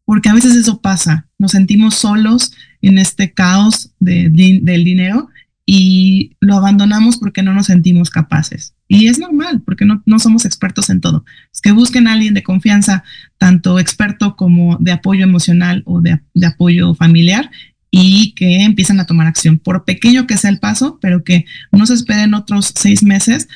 porque 0.05 0.29
a 0.29 0.33
veces 0.33 0.55
eso 0.55 0.81
pasa, 0.81 1.27
nos 1.37 1.51
sentimos 1.51 1.95
solos 1.95 2.53
en 2.87 2.97
este 2.97 3.31
caos 3.31 3.91
del 3.99 4.83
dinero 4.83 5.29
y 5.65 6.35
lo 6.39 6.55
abandonamos 6.55 7.17
porque 7.17 7.41
no 7.41 7.53
nos 7.53 7.65
sentimos 7.67 8.09
capaces. 8.09 8.75
Y 8.87 9.07
es 9.07 9.17
normal, 9.17 9.63
porque 9.65 9.85
no, 9.85 10.03
no 10.05 10.19
somos 10.19 10.45
expertos 10.45 10.91
en 10.91 11.01
todo. 11.01 11.25
Es 11.51 11.59
que 11.59 11.71
busquen 11.71 12.07
a 12.07 12.13
alguien 12.13 12.35
de 12.35 12.43
confianza, 12.43 13.03
tanto 13.39 13.79
experto 13.79 14.35
como 14.35 14.77
de 14.79 14.91
apoyo 14.91 15.23
emocional 15.23 15.81
o 15.85 16.01
de, 16.01 16.21
de 16.35 16.45
apoyo 16.45 16.93
familiar, 16.93 17.49
y 17.89 18.33
que 18.33 18.61
empiecen 18.61 18.99
a 18.99 19.05
tomar 19.05 19.25
acción, 19.25 19.57
por 19.57 19.85
pequeño 19.85 20.27
que 20.27 20.37
sea 20.37 20.51
el 20.51 20.59
paso, 20.59 20.99
pero 21.01 21.23
que 21.23 21.45
no 21.71 21.85
se 21.85 21.93
esperen 21.93 22.33
otros 22.33 22.73
seis 22.75 23.01
meses 23.03 23.47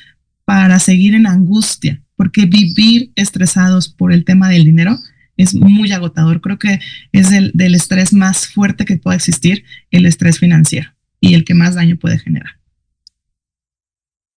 para 0.45 0.79
seguir 0.79 1.13
en 1.13 1.27
angustia, 1.27 2.01
porque 2.15 2.45
vivir 2.45 3.11
estresados 3.15 3.89
por 3.89 4.13
el 4.13 4.23
tema 4.23 4.49
del 4.49 4.65
dinero 4.65 4.97
es 5.39 5.55
muy 5.55 5.91
agotador. 5.93 6.41
Creo 6.41 6.59
que 6.59 6.79
es 7.13 7.31
el, 7.31 7.51
del 7.53 7.73
estrés 7.73 8.11
más 8.13 8.47
fuerte 8.47 8.83
que 8.83 8.97
pueda 8.97 9.15
existir, 9.15 9.63
el 9.89 10.05
estrés 10.05 10.37
financiero 10.37 10.89
y 11.21 11.33
el 11.33 11.45
que 11.45 11.53
más 11.53 11.75
daño 11.75 11.97
puede 11.97 12.19
generar. 12.19 12.59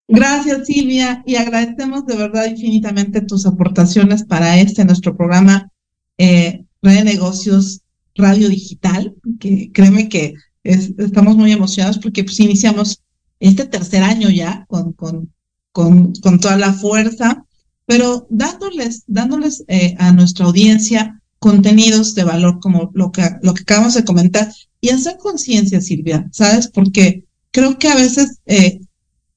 Gracias, 0.07 0.67
Silvia, 0.67 1.21
y 1.25 1.35
agradecemos 1.35 2.05
de 2.05 2.15
verdad 2.15 2.45
infinitamente 2.45 3.21
tus 3.21 3.45
aportaciones 3.45 4.23
para 4.23 4.59
este 4.59 4.85
nuestro 4.85 5.15
programa 5.17 5.69
eh, 6.17 6.63
de 6.81 7.03
Negocios 7.03 7.81
Radio 8.15 8.47
Digital, 8.47 9.13
que 9.39 9.71
créeme 9.73 10.07
que 10.07 10.35
estamos 10.63 11.35
muy 11.35 11.51
emocionados 11.51 11.99
porque 11.99 12.23
pues, 12.23 12.39
iniciamos 12.39 13.01
este 13.41 13.65
tercer 13.65 14.03
año 14.03 14.29
ya 14.29 14.65
con, 14.69 14.93
con, 14.93 15.33
con, 15.73 16.13
con 16.13 16.39
toda 16.39 16.57
la 16.57 16.71
fuerza, 16.71 17.45
pero 17.85 18.27
dándoles, 18.29 19.03
dándoles 19.07 19.63
eh, 19.67 19.95
a 19.99 20.11
nuestra 20.11 20.45
audiencia 20.45 21.21
contenidos 21.39 22.15
de 22.15 22.23
valor 22.23 22.59
como 22.59 22.89
lo 22.93 23.11
que, 23.11 23.29
lo 23.41 23.53
que 23.53 23.63
acabamos 23.63 23.95
de 23.95 24.05
comentar 24.05 24.49
y 24.79 24.89
hacer 24.89 25.17
conciencia, 25.17 25.81
Silvia, 25.81 26.29
¿sabes? 26.31 26.69
Porque 26.69 27.25
creo 27.51 27.77
que 27.77 27.89
a 27.89 27.95
veces, 27.95 28.39
eh, 28.45 28.79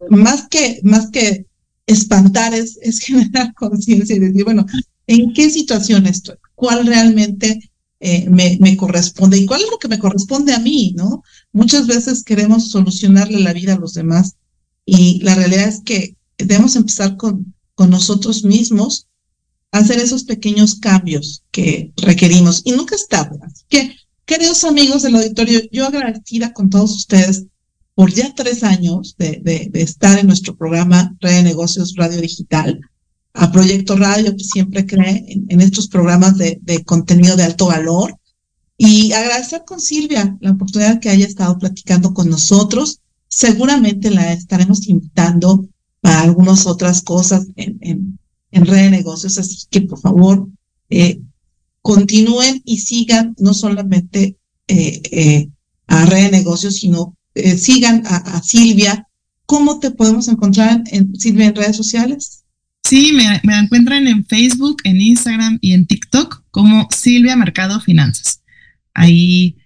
más, 0.09 0.47
que, 0.49 0.81
más 0.85 1.11
que 1.11 1.47
espantar, 1.87 2.55
es, 2.55 2.79
es 2.81 3.01
generar 3.07 3.53
conciencia 3.55 4.15
y 4.15 4.21
decir, 4.21 4.45
bueno, 4.45 4.67
¿en 5.09 5.33
qué 5.33 5.51
situación 5.51 6.07
estoy? 6.07 6.37
¿Cuál 6.55 6.87
realmente 6.87 7.71
eh, 7.99 8.29
me, 8.31 8.57
me, 8.61 8.77
corresponde 8.77 9.39
y 9.39 9.47
cuál 9.47 9.63
es 9.63 9.71
lo 9.71 9.79
que 9.79 9.89
me 9.89 9.99
corresponde 9.99 10.55
a 10.55 10.61
mí, 10.61 10.95
¿no? 10.97 11.25
Muchas 11.53 11.87
veces 11.87 12.23
queremos 12.23 12.71
solucionarle 12.71 13.41
la 13.41 13.53
vida 13.53 13.75
a 13.75 13.79
los 13.79 13.95
demás 13.95 14.37
y 14.85 15.21
la 15.23 15.35
realidad 15.35 15.67
es 15.67 15.81
que 15.81 16.15
debemos 16.39 16.77
empezar 16.77 17.17
con, 17.17 17.56
con 17.77 17.91
nosotros 17.91 18.43
mismos, 18.43 19.07
hacer 19.71 20.01
esos 20.01 20.25
pequeños 20.25 20.75
cambios 20.75 21.45
que 21.53 21.93
requerimos 21.97 22.63
y 22.65 22.73
nunca 22.73 22.97
es 22.97 23.07
tarde. 23.07 23.39
Así 23.43 23.63
que, 23.69 23.95
queridos 24.25 24.65
amigos 24.65 25.03
del 25.03 25.15
auditorio, 25.15 25.61
yo 25.71 25.87
agradecida 25.87 26.53
con 26.53 26.69
todos 26.69 26.93
ustedes 26.93 27.45
por 27.95 28.13
ya 28.13 28.35
tres 28.35 28.65
años 28.65 29.15
de, 29.17 29.41
de, 29.45 29.69
de 29.71 29.83
estar 29.83 30.19
en 30.19 30.27
nuestro 30.27 30.57
programa 30.57 31.15
Red 31.21 31.37
de 31.37 31.43
Negocios 31.45 31.95
Radio 31.95 32.21
Digital 32.21 32.81
a 33.37 33.53
Proyecto 33.53 33.97
Radio, 33.97 34.37
que 34.37 34.45
siempre 34.45 34.87
cree 34.87 35.25
en, 35.49 35.61
estos 35.61 35.89
programas 35.89 36.37
de, 36.39 36.85
contenido 36.85 37.37
de 37.37 37.45
alto 37.45 37.67
valor. 37.67 38.19
Y 38.79 39.13
agradecer 39.13 39.63
con 39.67 39.81
Silvia 39.81 40.37
la 40.41 40.53
oportunidad 40.53 41.01
que 41.01 41.11
haya 41.11 41.27
estado 41.27 41.59
platicando 41.59 42.13
con 42.13 42.29
nosotros. 42.29 43.01
Seguramente 43.29 44.11
la 44.11 44.33
estaremos 44.33 44.89
invitando 44.89 45.67
para 46.07 46.21
algunas 46.21 46.69
otras 46.69 47.03
cosas 47.03 47.49
en, 47.57 47.79
en, 47.81 48.19
en 48.53 48.65
Red 48.65 48.77
de 48.77 48.91
Negocios. 48.91 49.39
Así 49.39 49.67
que, 49.69 49.81
por 49.81 49.99
favor, 49.99 50.49
eh, 50.89 51.21
continúen 51.83 52.63
y 52.65 52.79
sigan 52.79 53.35
no 53.41 53.53
solamente 53.53 54.37
eh, 54.69 55.03
eh, 55.11 55.49
a 55.89 56.07
Red 56.07 56.27
de 56.27 56.31
Negocios, 56.31 56.77
sino 56.77 57.17
sigan 57.59 58.05
a, 58.07 58.41
Silvia. 58.41 59.09
¿Cómo 59.47 59.81
te 59.81 59.91
podemos 59.91 60.29
encontrar 60.29 60.85
en 60.93 61.13
Silvia 61.19 61.47
en 61.47 61.57
redes 61.57 61.77
sociales? 61.77 62.45
Sí, 62.85 63.13
me, 63.13 63.59
encuentran 63.59 64.07
en 64.07 64.25
Facebook, 64.27 64.77
en 64.85 65.01
Instagram 65.01 65.59
y 65.61 65.73
en 65.73 65.89
TikTok 65.89 66.45
como 66.53 66.87
Silvia 66.97 67.35
Mercado 67.35 67.81
Finanzas. 67.81 68.43
Ahí 68.95 69.57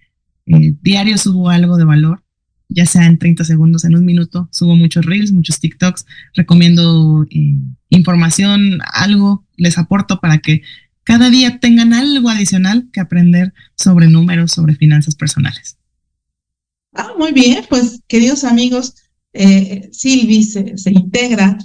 diario 0.45 1.19
subo 1.19 1.49
algo 1.49 1.77
de 1.77 1.85
valor, 1.85 2.23
ya 2.73 2.85
sea 2.85 3.05
en 3.05 3.17
30 3.17 3.43
segundos, 3.43 3.85
en 3.85 3.95
un 3.95 4.05
minuto. 4.05 4.47
Subo 4.51 4.75
muchos 4.75 5.05
reels, 5.05 5.31
muchos 5.31 5.59
TikToks. 5.59 6.05
Recomiendo 6.33 7.25
eh, 7.29 7.55
información, 7.89 8.79
algo 8.93 9.45
les 9.57 9.77
aporto 9.77 10.19
para 10.19 10.39
que 10.39 10.61
cada 11.03 11.29
día 11.29 11.59
tengan 11.59 11.93
algo 11.93 12.29
adicional 12.29 12.89
que 12.93 12.99
aprender 12.99 13.53
sobre 13.75 14.07
números, 14.07 14.51
sobre 14.51 14.75
finanzas 14.75 15.15
personales. 15.15 15.77
Ah, 16.93 17.13
muy 17.17 17.31
bien, 17.31 17.65
pues 17.69 18.01
queridos 18.07 18.43
amigos, 18.43 18.95
eh, 19.33 19.89
Silvi 19.91 20.43
se, 20.43 20.77
se 20.77 20.91
integra 20.91 21.57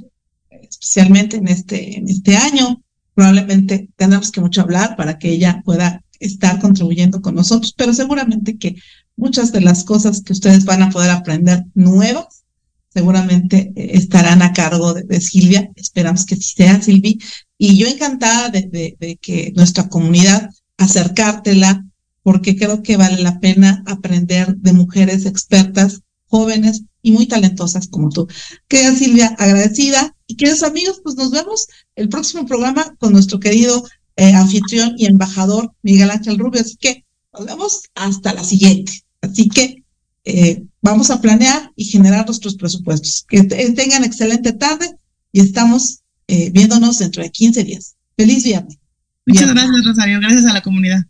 especialmente 0.68 1.36
en 1.36 1.48
este, 1.48 1.98
en 1.98 2.08
este 2.08 2.36
año. 2.36 2.82
Probablemente 3.14 3.88
tendremos 3.96 4.30
que 4.30 4.40
mucho 4.40 4.60
hablar 4.60 4.96
para 4.96 5.18
que 5.18 5.30
ella 5.30 5.62
pueda 5.64 6.04
estar 6.20 6.60
contribuyendo 6.60 7.20
con 7.20 7.34
nosotros, 7.34 7.74
pero 7.76 7.92
seguramente 7.92 8.58
que 8.58 8.76
muchas 9.16 9.52
de 9.52 9.60
las 9.60 9.84
cosas 9.84 10.22
que 10.22 10.32
ustedes 10.32 10.64
van 10.64 10.82
a 10.82 10.90
poder 10.90 11.10
aprender 11.10 11.64
nuevas, 11.74 12.44
seguramente 12.92 13.72
eh, 13.76 13.90
estarán 13.94 14.42
a 14.42 14.52
cargo 14.52 14.94
de, 14.94 15.20
Silvia. 15.20 15.70
Esperamos 15.76 16.24
que 16.24 16.36
sí 16.36 16.54
sea, 16.56 16.80
Silvi. 16.80 17.18
Y 17.58 17.76
yo 17.76 17.86
encantada 17.88 18.50
de, 18.50 19.18
que 19.20 19.52
nuestra 19.54 19.88
comunidad 19.88 20.50
acercártela, 20.78 21.84
porque 22.22 22.56
creo 22.56 22.82
que 22.82 22.96
vale 22.96 23.22
la 23.22 23.38
pena 23.40 23.82
aprender 23.86 24.56
de 24.56 24.72
mujeres 24.72 25.26
expertas, 25.26 26.00
jóvenes, 26.26 26.82
y 27.02 27.12
muy 27.12 27.26
talentosas 27.26 27.86
como 27.86 28.08
tú. 28.10 28.26
Querida 28.66 28.96
Silvia, 28.96 29.36
agradecida. 29.38 30.16
Y 30.26 30.36
queridos 30.36 30.64
amigos, 30.64 31.00
pues 31.04 31.14
nos 31.14 31.30
vemos 31.30 31.68
el 31.94 32.08
próximo 32.08 32.46
programa 32.46 32.96
con 32.98 33.12
nuestro 33.12 33.38
querido 33.38 33.86
eh, 34.16 34.32
anfitrión 34.32 34.94
y 34.96 35.06
embajador 35.06 35.72
Miguel 35.82 36.10
Ángel 36.10 36.36
Rubio. 36.36 36.62
Así 36.62 36.76
que 36.76 37.04
nos 37.32 37.46
vemos 37.46 37.82
hasta 37.94 38.34
la 38.34 38.42
siguiente. 38.42 39.05
Así 39.26 39.48
que 39.48 39.84
eh, 40.24 40.64
vamos 40.82 41.10
a 41.10 41.20
planear 41.20 41.72
y 41.76 41.84
generar 41.84 42.26
nuestros 42.26 42.56
presupuestos. 42.56 43.24
Que 43.28 43.44
tengan 43.44 44.04
excelente 44.04 44.52
tarde 44.52 44.90
y 45.32 45.40
estamos 45.40 46.00
eh, 46.28 46.50
viéndonos 46.50 46.98
dentro 46.98 47.22
de 47.22 47.30
15 47.30 47.64
días. 47.64 47.96
Feliz 48.16 48.44
viernes. 48.44 48.78
Muchas 49.26 49.52
gracias, 49.52 49.84
Rosario. 49.84 50.20
Gracias 50.20 50.46
a 50.46 50.52
la 50.52 50.62
comunidad. 50.62 51.04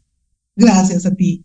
Gracias 0.57 1.07
a 1.07 1.15
ti. 1.15 1.45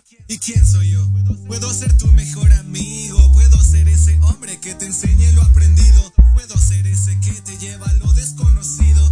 ¿Y 0.31 0.39
quién 0.39 0.65
soy 0.65 0.91
yo? 0.91 1.05
Puedo 1.45 1.73
ser 1.73 1.91
tu 1.97 2.07
mejor 2.13 2.53
amigo, 2.53 3.33
puedo 3.33 3.61
ser 3.61 3.89
ese 3.89 4.17
hombre 4.21 4.57
que 4.61 4.73
te 4.73 4.85
enseñe 4.85 5.29
lo 5.33 5.41
aprendido, 5.41 6.13
puedo 6.33 6.57
ser 6.57 6.87
ese 6.87 7.19
que 7.19 7.33
te 7.33 7.57
lleva 7.57 7.85
a 7.85 7.93
lo 7.95 8.13
desconocido. 8.13 9.11